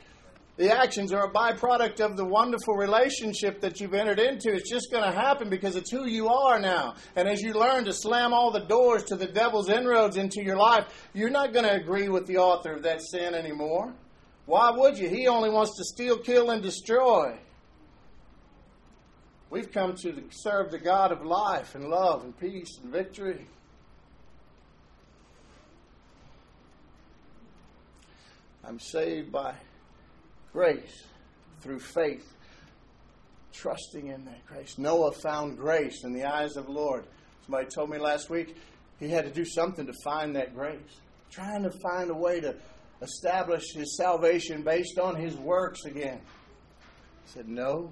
The 0.58 0.74
actions 0.74 1.12
are 1.12 1.26
a 1.26 1.32
byproduct 1.32 2.00
of 2.00 2.16
the 2.16 2.24
wonderful 2.24 2.76
relationship 2.76 3.60
that 3.60 3.82
you've 3.82 3.94
entered 3.94 4.20
into. 4.20 4.54
It's 4.54 4.70
just 4.70 4.90
going 4.90 5.04
to 5.04 5.12
happen 5.12 5.50
because 5.50 5.76
it's 5.76 5.92
who 5.92 6.06
you 6.06 6.30
are 6.30 6.60
now. 6.60 6.96
And 7.18 7.28
as 7.28 7.42
you 7.42 7.54
learn 7.54 7.84
to 7.86 7.94
slam 7.94 8.34
all 8.34 8.52
the 8.52 8.62
doors 8.62 9.04
to 9.06 9.18
the 9.18 9.28
devil's 9.28 9.70
inroads 9.70 10.16
into 10.16 10.42
your 10.42 10.56
life, 10.56 10.86
you're 11.14 11.30
not 11.30 11.52
going 11.52 11.66
to 11.66 11.74
agree 11.74 12.08
with 12.08 12.26
the 12.26 12.38
author 12.38 12.72
of 12.72 12.84
that 12.84 13.02
sin 13.02 13.36
anymore. 13.36 13.94
Why 14.46 14.72
would 14.72 14.98
you? 14.98 15.10
He 15.10 15.28
only 15.28 15.50
wants 15.50 15.76
to 15.78 15.84
steal, 15.84 16.20
kill, 16.20 16.50
and 16.52 16.64
destroy. 16.64 17.38
We've 19.50 19.72
come 19.72 19.96
to 20.04 20.24
serve 20.32 20.72
the 20.72 20.80
God 20.80 21.12
of 21.12 21.26
life 21.26 21.76
and 21.76 21.90
love 21.90 22.24
and 22.24 22.38
peace 22.40 22.78
and 22.82 22.92
victory. 22.92 23.46
I'm 28.64 28.80
saved 28.80 29.32
by 29.32 29.54
grace 30.56 31.04
through 31.60 31.80
faith, 31.80 32.34
trusting 33.52 34.08
in 34.08 34.24
that 34.24 34.46
grace. 34.46 34.78
Noah 34.78 35.12
found 35.12 35.58
grace 35.58 36.06
in 36.06 36.14
the 36.14 36.24
eyes 36.24 36.56
of 36.56 36.68
the 36.68 36.72
Lord. 36.72 37.04
Somebody 37.46 37.68
told 37.68 37.90
me 37.90 37.98
last 37.98 38.30
week 38.30 38.56
he 38.98 39.10
had 39.10 39.26
to 39.26 39.32
do 39.32 39.44
something 39.44 39.86
to 39.86 39.94
find 40.06 40.34
that 40.38 40.56
grace, 40.56 40.80
trying 41.30 41.64
to 41.64 41.72
find 41.72 42.10
a 42.10 42.14
way 42.14 42.40
to 42.40 42.56
establish 43.02 43.74
his 43.74 43.98
salvation 43.98 44.64
based 44.64 44.98
on 44.98 45.18
his 45.18 45.36
works 45.36 45.84
again. 45.84 46.22
He 47.26 47.32
said, 47.34 47.50
No, 47.50 47.92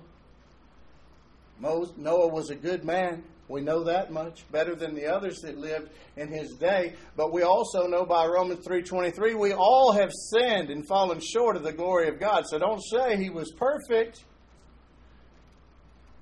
Noah 1.60 2.28
was 2.30 2.50
a 2.50 2.56
good 2.56 2.86
man. 2.86 3.24
We 3.50 3.62
know 3.62 3.84
that 3.84 4.12
much 4.12 4.50
better 4.52 4.74
than 4.74 4.96
the 4.96 5.06
others 5.06 5.40
that 5.42 5.58
lived 5.58 5.90
in 6.16 6.30
his 6.30 6.54
day. 6.54 6.94
But 7.16 7.34
we 7.34 7.44
also 7.44 7.88
know 7.88 8.06
by 8.06 8.26
Romans 8.26 8.66
3:23 8.66 9.36
we 9.36 9.54
all 9.54 9.92
have 9.92 10.12
sinned 10.32 10.70
and 10.70 10.88
fallen 10.88 11.20
short 11.20 11.56
of 11.56 11.64
the 11.64 11.74
glory 11.74 12.08
of 12.08 12.20
God. 12.20 12.46
So 12.48 12.58
don't 12.58 12.82
say 12.82 13.18
he 13.18 13.30
was 13.30 13.52
perfect. 13.52 14.24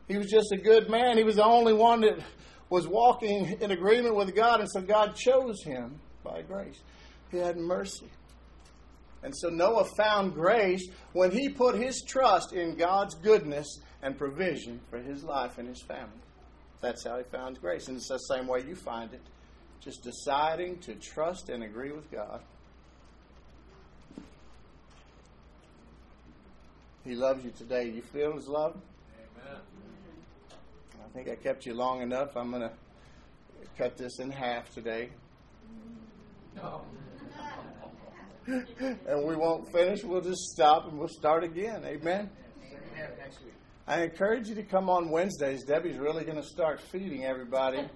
He 0.07 0.17
was 0.17 0.27
just 0.27 0.51
a 0.51 0.57
good 0.57 0.89
man. 0.89 1.17
He 1.17 1.23
was 1.23 1.35
the 1.35 1.45
only 1.45 1.73
one 1.73 2.01
that 2.01 2.19
was 2.69 2.87
walking 2.87 3.57
in 3.61 3.71
agreement 3.71 4.15
with 4.15 4.35
God 4.35 4.59
and 4.59 4.69
so 4.69 4.81
God 4.81 5.15
chose 5.15 5.63
him 5.63 5.99
by 6.23 6.41
grace. 6.41 6.81
He 7.29 7.37
had 7.37 7.57
mercy. 7.57 8.09
And 9.23 9.35
so 9.35 9.49
Noah 9.49 9.85
found 9.85 10.33
grace 10.33 10.89
when 11.13 11.31
he 11.31 11.49
put 11.49 11.75
his 11.75 12.01
trust 12.01 12.53
in 12.53 12.75
God's 12.75 13.13
goodness 13.15 13.79
and 14.01 14.17
provision 14.17 14.81
for 14.89 14.97
his 14.97 15.23
life 15.23 15.59
and 15.59 15.67
his 15.67 15.81
family. 15.83 16.09
That's 16.81 17.05
how 17.05 17.17
he 17.17 17.23
found 17.23 17.61
grace. 17.61 17.87
And 17.87 17.97
it's 17.97 18.07
the 18.07 18.17
same 18.17 18.47
way 18.47 18.63
you 18.67 18.75
find 18.75 19.13
it. 19.13 19.21
Just 19.81 20.03
deciding 20.03 20.79
to 20.79 20.95
trust 20.95 21.49
and 21.49 21.63
agree 21.63 21.91
with 21.91 22.11
God. 22.11 22.41
He 27.03 27.15
loves 27.15 27.43
you 27.43 27.51
today. 27.51 27.89
You 27.89 28.01
feel 28.01 28.33
His 28.33 28.47
love? 28.47 28.79
Amen. 29.17 29.61
I 31.03 31.13
think 31.13 31.29
I 31.29 31.35
kept 31.35 31.65
you 31.65 31.73
long 31.73 32.01
enough. 32.01 32.37
I'm 32.37 32.51
going 32.51 32.61
to 32.61 32.71
cut 33.77 33.97
this 33.97 34.19
in 34.19 34.29
half 34.29 34.71
today. 34.73 35.09
No. 36.55 36.81
and 38.47 39.25
we 39.25 39.35
won't 39.35 39.71
finish. 39.71 40.03
We'll 40.03 40.21
just 40.21 40.41
stop 40.51 40.87
and 40.87 40.99
we'll 40.99 41.07
start 41.07 41.43
again. 41.43 41.83
Amen. 41.85 42.29
Next 43.17 43.41
week. 43.43 43.53
I 43.87 44.03
encourage 44.03 44.47
you 44.47 44.55
to 44.55 44.63
come 44.63 44.89
on 44.89 45.09
Wednesdays. 45.09 45.63
Debbie's 45.63 45.97
really 45.97 46.23
going 46.23 46.37
to 46.37 46.47
start 46.47 46.79
feeding 46.91 47.25
everybody. 47.25 47.87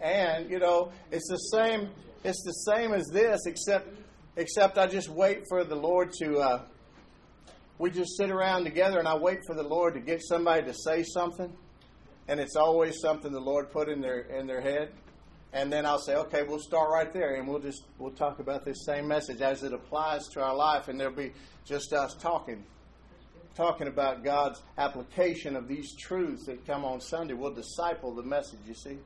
And, 0.00 0.50
you 0.50 0.58
know, 0.58 0.92
it's 1.10 1.28
the 1.28 1.36
same 1.36 1.90
it's 2.22 2.42
the 2.44 2.52
same 2.52 2.92
as 2.92 3.06
this 3.12 3.46
except 3.46 3.88
except 4.36 4.78
I 4.78 4.86
just 4.86 5.08
wait 5.08 5.44
for 5.48 5.64
the 5.64 5.74
Lord 5.74 6.12
to 6.20 6.38
uh, 6.38 6.62
we 7.78 7.90
just 7.90 8.16
sit 8.16 8.30
around 8.30 8.64
together 8.64 8.98
and 8.98 9.08
I 9.08 9.16
wait 9.16 9.40
for 9.46 9.54
the 9.54 9.62
Lord 9.62 9.94
to 9.94 10.00
get 10.00 10.22
somebody 10.22 10.62
to 10.64 10.74
say 10.74 11.02
something. 11.02 11.52
And 12.28 12.38
it's 12.38 12.56
always 12.56 13.00
something 13.00 13.32
the 13.32 13.40
Lord 13.40 13.70
put 13.70 13.88
in 13.88 14.00
their 14.00 14.20
in 14.20 14.46
their 14.46 14.60
head. 14.60 14.92
And 15.52 15.72
then 15.72 15.84
I'll 15.84 15.98
say, 15.98 16.14
okay, 16.14 16.44
we'll 16.44 16.60
start 16.60 16.90
right 16.90 17.12
there, 17.12 17.34
and 17.34 17.48
we'll 17.48 17.58
just 17.58 17.82
we'll 17.98 18.12
talk 18.12 18.38
about 18.38 18.64
this 18.64 18.84
same 18.86 19.08
message 19.08 19.40
as 19.40 19.64
it 19.64 19.72
applies 19.72 20.28
to 20.28 20.40
our 20.40 20.54
life, 20.54 20.86
and 20.86 20.98
there'll 20.98 21.12
be 21.12 21.32
just 21.64 21.92
us 21.92 22.14
talking, 22.14 22.64
talking 23.54 23.88
about 23.88 24.24
God's 24.24 24.60
application 24.78 25.56
of 25.56 25.68
these 25.68 25.94
truths 25.96 26.46
that 26.46 26.66
come 26.66 26.84
on 26.84 27.00
Sunday. 27.00 27.34
We'll 27.34 27.54
disciple 27.54 28.14
the 28.14 28.22
message. 28.22 28.60
You 28.66 28.74
see. 28.74 28.98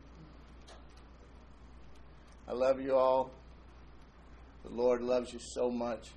I 2.47 2.53
love 2.53 2.81
you 2.81 2.95
all. 2.95 3.31
The 4.65 4.71
Lord 4.71 5.03
loves 5.03 5.33
you 5.33 5.39
so 5.41 5.71
much. 5.71 6.09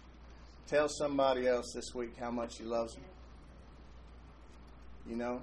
Tell 0.68 0.90
somebody 0.90 1.48
else 1.48 1.72
this 1.74 1.94
week 1.96 2.18
how 2.20 2.32
much 2.32 2.58
He 2.58 2.66
loves 2.66 2.94
them. 2.94 3.04
You 5.10 5.16
know, 5.16 5.42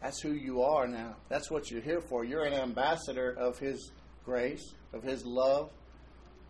that's 0.00 0.20
who 0.20 0.32
you 0.32 0.62
are 0.62 0.86
now. 0.86 1.16
That's 1.28 1.50
what 1.50 1.70
you're 1.70 1.82
here 1.82 2.00
for. 2.00 2.24
You're 2.24 2.44
an 2.44 2.54
ambassador 2.54 3.34
of 3.38 3.58
His 3.58 3.90
grace, 4.24 4.72
of 4.94 5.02
His 5.02 5.24
love. 5.26 5.70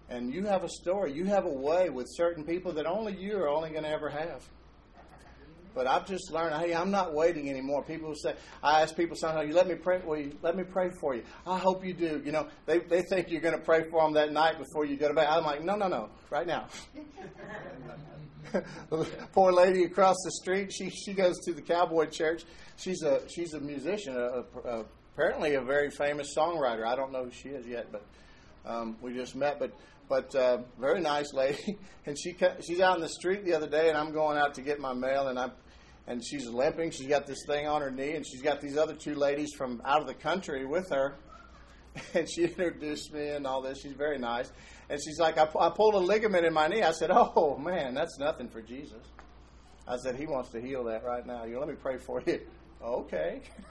And 0.09 0.33
you 0.33 0.45
have 0.45 0.63
a 0.63 0.69
story. 0.69 1.13
You 1.13 1.25
have 1.25 1.45
a 1.45 1.53
way 1.53 1.91
with 1.91 2.07
certain 2.11 2.45
people 2.45 2.73
that 2.75 2.87
only 2.87 3.17
you 3.17 3.37
are 3.39 3.49
only 3.49 3.71
going 3.71 3.85
to 3.85 3.91
ever 3.91 4.11
have. 4.11 4.43
But 5.75 5.87
I've 5.87 6.07
just 6.07 6.31
learned, 6.31 6.55
hey, 6.55 6.75
I'm 6.75 6.91
not 6.91 7.13
waiting 7.15 7.51
anymore. 7.51 7.83
People 7.83 8.15
say, 8.15 8.35
I 8.63 8.83
ask 8.83 8.97
people 8.97 9.17
sometimes, 9.17 9.49
you 9.49 9.55
let 9.55 9.67
me 9.67 9.75
pray, 9.75 10.01
will 10.05 10.19
you 10.19 10.39
let 10.43 10.57
me 10.57 10.63
pray 10.63 10.91
for 11.01 11.15
you? 11.15 11.25
I 11.47 11.59
hope 11.59 11.85
you 11.85 11.93
do. 11.93 12.23
You 12.25 12.33
know, 12.33 12.49
they, 12.67 12.79
they 12.79 13.03
think 13.03 13.31
you're 13.31 13.41
going 13.41 13.59
to 13.59 13.65
pray 13.65 13.89
for 13.91 14.03
them 14.03 14.13
that 14.15 14.33
night 14.33 14.59
before 14.59 14.85
you 14.85 14.97
go 14.97 15.09
to 15.09 15.15
bed. 15.15 15.27
I'm 15.29 15.45
like, 15.45 15.65
no, 15.65 15.75
no, 15.75 15.89
no, 15.89 16.11
right 16.31 16.47
now. 16.47 16.67
Poor 19.33 19.53
lady 19.53 19.83
across 19.85 20.17
the 20.25 20.31
street, 20.31 20.73
she, 20.73 20.91
she 20.91 21.13
goes 21.13 21.39
to 21.41 21.53
the 21.53 21.63
cowboy 21.63 22.07
church. 22.07 22.45
She's 22.77 23.03
a, 23.03 23.23
she's 23.29 23.55
a 23.55 23.61
musician, 23.61 24.17
a, 24.17 24.45
a, 24.69 24.85
apparently 25.15 25.55
a 25.55 25.61
very 25.61 25.91
famous 25.91 26.35
songwriter. 26.37 26.87
I 26.87 26.95
don't 26.95 27.13
know 27.13 27.25
who 27.25 27.31
she 27.31 27.49
is 27.49 27.67
yet, 27.67 27.91
but 27.91 28.05
um, 28.65 28.97
we 29.01 29.13
just 29.15 29.35
met. 29.35 29.59
But 29.59 29.73
but 30.09 30.35
uh, 30.35 30.59
very 30.79 31.01
nice 31.01 31.33
lady. 31.33 31.79
And 32.07 32.19
she 32.19 32.37
she's 32.61 32.81
out 32.81 32.97
in 32.97 33.01
the 33.01 33.09
street 33.09 33.47
the 33.47 33.55
other 33.55 33.67
day, 33.67 33.89
and 33.89 33.97
I'm 33.97 34.13
going 34.13 34.37
out 34.37 34.53
to 34.57 34.61
get 34.61 34.79
my 34.79 34.93
mail, 34.93 35.29
and 35.29 35.39
I'm 35.39 35.53
and 36.07 36.25
she's 36.25 36.47
limping. 36.47 36.91
She's 36.91 37.07
got 37.07 37.27
this 37.27 37.45
thing 37.47 37.67
on 37.67 37.81
her 37.81 37.91
knee, 37.91 38.13
and 38.13 38.27
she's 38.27 38.43
got 38.43 38.61
these 38.61 38.77
other 38.77 38.95
two 38.95 39.15
ladies 39.15 39.53
from 39.57 39.81
out 39.85 40.01
of 40.01 40.07
the 40.07 40.15
country 40.15 40.65
with 40.65 40.91
her. 40.91 41.17
And 42.13 42.29
she 42.29 42.43
introduced 42.43 43.13
me 43.13 43.29
and 43.29 43.47
all 43.47 43.63
this. 43.63 43.81
She's 43.81 43.93
very 43.93 44.19
nice. 44.19 44.51
And 44.91 45.01
she's 45.01 45.21
like, 45.21 45.39
I, 45.39 45.45
I 45.61 45.71
pulled 45.71 45.95
a 45.95 45.99
ligament 45.99 46.45
in 46.45 46.53
my 46.53 46.67
knee. 46.67 46.83
I 46.83 46.91
said, 46.91 47.13
Oh, 47.13 47.57
man, 47.57 47.95
that's 47.95 48.19
nothing 48.19 48.49
for 48.49 48.61
Jesus. 48.61 49.01
I 49.87 49.97
said, 49.99 50.17
He 50.17 50.27
wants 50.27 50.51
to 50.51 50.61
heal 50.61 50.83
that 50.85 51.05
right 51.05 51.25
now. 51.25 51.45
You 51.45 51.61
let 51.61 51.69
me 51.69 51.77
pray 51.77 51.99
for 51.99 52.21
you. 52.27 52.41
Okay. 52.83 53.43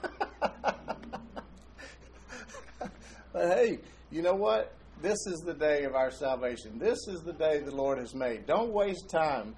but 2.80 2.90
hey, 3.34 3.80
you 4.10 4.22
know 4.22 4.34
what? 4.34 4.72
This 5.02 5.18
is 5.26 5.40
the 5.40 5.52
day 5.52 5.84
of 5.84 5.94
our 5.94 6.10
salvation. 6.10 6.78
This 6.78 7.06
is 7.08 7.20
the 7.24 7.32
day 7.34 7.60
the 7.60 7.74
Lord 7.74 7.98
has 7.98 8.14
made. 8.14 8.46
Don't 8.46 8.72
waste 8.72 9.10
time 9.10 9.54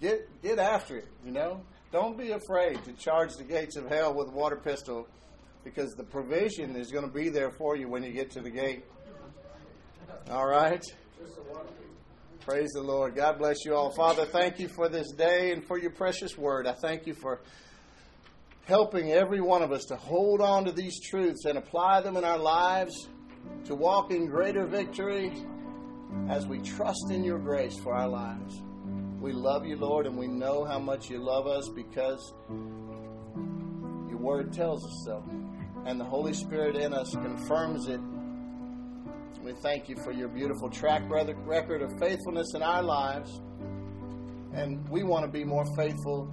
get 0.00 0.42
get 0.42 0.58
after 0.58 0.96
it. 0.96 1.08
You 1.24 1.32
know, 1.32 1.62
don't 1.92 2.16
be 2.16 2.30
afraid 2.32 2.82
to 2.84 2.92
charge 2.92 3.36
the 3.36 3.44
gates 3.44 3.76
of 3.76 3.88
hell 3.88 4.14
with 4.14 4.28
a 4.28 4.32
water 4.32 4.56
pistol, 4.56 5.08
because 5.64 5.92
the 5.94 6.04
provision 6.04 6.76
is 6.76 6.90
going 6.90 7.06
to 7.06 7.12
be 7.12 7.28
there 7.28 7.50
for 7.50 7.76
you 7.76 7.88
when 7.88 8.02
you 8.02 8.12
get 8.12 8.30
to 8.32 8.40
the 8.40 8.50
gate. 8.50 8.84
All 10.30 10.46
right. 10.46 10.84
Praise 12.40 12.70
the 12.72 12.82
Lord. 12.82 13.14
God 13.14 13.38
bless 13.38 13.64
you 13.64 13.74
all. 13.74 13.90
Father, 13.90 14.24
thank 14.24 14.58
you 14.58 14.68
for 14.68 14.88
this 14.88 15.12
day 15.12 15.52
and 15.52 15.64
for 15.64 15.78
your 15.78 15.90
precious 15.90 16.38
word. 16.38 16.66
I 16.66 16.72
thank 16.72 17.06
you 17.06 17.14
for 17.14 17.42
helping 18.64 19.12
every 19.12 19.40
one 19.40 19.62
of 19.62 19.72
us 19.72 19.84
to 19.86 19.96
hold 19.96 20.40
on 20.40 20.64
to 20.64 20.72
these 20.72 21.00
truths 21.00 21.44
and 21.44 21.58
apply 21.58 22.00
them 22.00 22.16
in 22.16 22.24
our 22.24 22.38
lives, 22.38 23.08
to 23.64 23.74
walk 23.74 24.10
in 24.10 24.26
greater 24.26 24.64
victory 24.64 25.32
as 26.28 26.46
we 26.46 26.58
trust 26.60 27.10
in 27.10 27.22
your 27.24 27.38
grace 27.38 27.76
for 27.78 27.94
our 27.94 28.08
lives. 28.08 28.62
We 29.20 29.32
love 29.32 29.66
you, 29.66 29.76
Lord, 29.76 30.06
and 30.06 30.16
we 30.16 30.26
know 30.26 30.64
how 30.64 30.78
much 30.78 31.10
you 31.10 31.18
love 31.18 31.46
us 31.46 31.68
because 31.68 32.32
your 34.08 34.16
word 34.16 34.50
tells 34.50 34.82
us 34.82 35.02
so. 35.04 35.22
And 35.84 36.00
the 36.00 36.06
Holy 36.06 36.32
Spirit 36.32 36.74
in 36.74 36.94
us 36.94 37.10
confirms 37.10 37.86
it. 37.86 38.00
We 39.44 39.52
thank 39.62 39.90
you 39.90 39.96
for 39.96 40.10
your 40.10 40.28
beautiful 40.28 40.70
track 40.70 41.02
record 41.06 41.82
of 41.82 41.98
faithfulness 41.98 42.54
in 42.54 42.62
our 42.62 42.82
lives. 42.82 43.42
And 44.54 44.88
we 44.88 45.02
want 45.02 45.26
to 45.26 45.30
be 45.30 45.44
more 45.44 45.66
faithful 45.76 46.32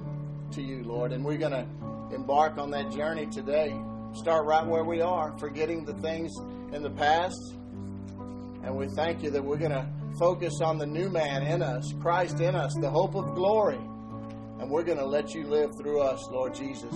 to 0.52 0.62
you, 0.62 0.84
Lord. 0.84 1.12
And 1.12 1.26
we're 1.26 1.38
going 1.38 1.52
to 1.52 1.68
embark 2.16 2.58
on 2.58 2.72
that 2.72 2.90
journey 2.92 3.26
today. 3.26 3.78
Start 4.14 4.46
right 4.46 4.66
where 4.66 4.86
we 4.86 5.02
are, 5.02 5.38
forgetting 5.40 5.84
the 5.84 5.94
things 5.96 6.34
in 6.72 6.84
the 6.84 6.92
past. 6.92 7.54
And 8.64 8.78
we 8.78 8.88
thank 8.96 9.24
you 9.24 9.30
that 9.32 9.44
we're 9.44 9.58
going 9.58 9.72
to 9.72 9.88
focus 10.18 10.61
on 10.61 10.78
the 10.78 10.86
new 10.86 11.09
man 11.09 11.43
in 11.43 11.61
us, 11.61 11.93
Christ 12.01 12.39
in 12.39 12.55
us, 12.55 12.74
the 12.76 12.89
hope 12.89 13.15
of 13.15 13.36
glory. 13.36 13.80
And 14.59 14.70
we're 14.70 14.84
going 14.84 14.97
to 14.97 15.05
let 15.05 15.34
you 15.34 15.45
live 15.45 15.72
through 15.78 16.01
us, 16.01 16.28
Lord 16.32 16.55
Jesus. 16.55 16.93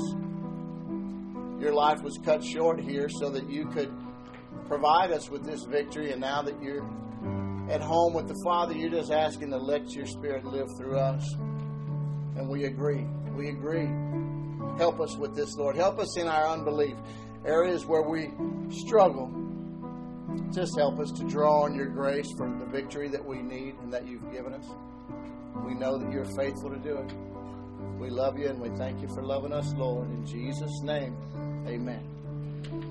Your 1.59 1.73
life 1.73 2.01
was 2.01 2.17
cut 2.25 2.43
short 2.43 2.79
here 2.79 3.07
so 3.07 3.29
that 3.29 3.47
you 3.49 3.67
could 3.67 3.93
provide 4.67 5.11
us 5.11 5.29
with 5.29 5.43
this 5.45 5.63
victory. 5.63 6.11
And 6.11 6.19
now 6.19 6.41
that 6.41 6.61
you're 6.61 6.83
at 7.69 7.81
home 7.81 8.13
with 8.13 8.27
the 8.27 8.39
Father, 8.43 8.73
you're 8.73 8.89
just 8.89 9.11
asking 9.11 9.51
to 9.51 9.57
let 9.57 9.91
your 9.91 10.07
Spirit 10.07 10.43
live 10.43 10.67
through 10.77 10.97
us. 10.97 11.33
And 12.35 12.49
we 12.49 12.65
agree. 12.65 13.05
We 13.35 13.49
agree. 13.49 13.87
Help 14.77 14.99
us 14.99 15.15
with 15.17 15.35
this, 15.35 15.55
Lord. 15.55 15.75
Help 15.75 15.99
us 15.99 16.17
in 16.17 16.27
our 16.27 16.47
unbelief. 16.47 16.95
Areas 17.45 17.85
where 17.85 18.01
we 18.01 18.31
struggle 18.71 19.27
just 20.53 20.77
help 20.77 20.99
us 20.99 21.11
to 21.11 21.23
draw 21.25 21.63
on 21.63 21.75
your 21.75 21.87
grace 21.87 22.27
for 22.37 22.49
the 22.49 22.65
victory 22.65 23.07
that 23.09 23.23
we 23.23 23.41
need 23.41 23.75
and 23.81 23.91
that 23.93 24.07
you've 24.07 24.31
given 24.31 24.53
us. 24.53 24.65
We 25.65 25.73
know 25.73 25.97
that 25.97 26.11
you're 26.11 26.25
faithful 26.37 26.69
to 26.69 26.77
do 26.77 26.97
it. 26.97 27.13
We 27.99 28.09
love 28.09 28.37
you 28.37 28.47
and 28.47 28.59
we 28.59 28.69
thank 28.77 29.01
you 29.01 29.07
for 29.09 29.21
loving 29.21 29.53
us, 29.53 29.73
Lord. 29.75 30.09
In 30.09 30.25
Jesus' 30.25 30.81
name, 30.83 31.15
amen. 31.67 32.90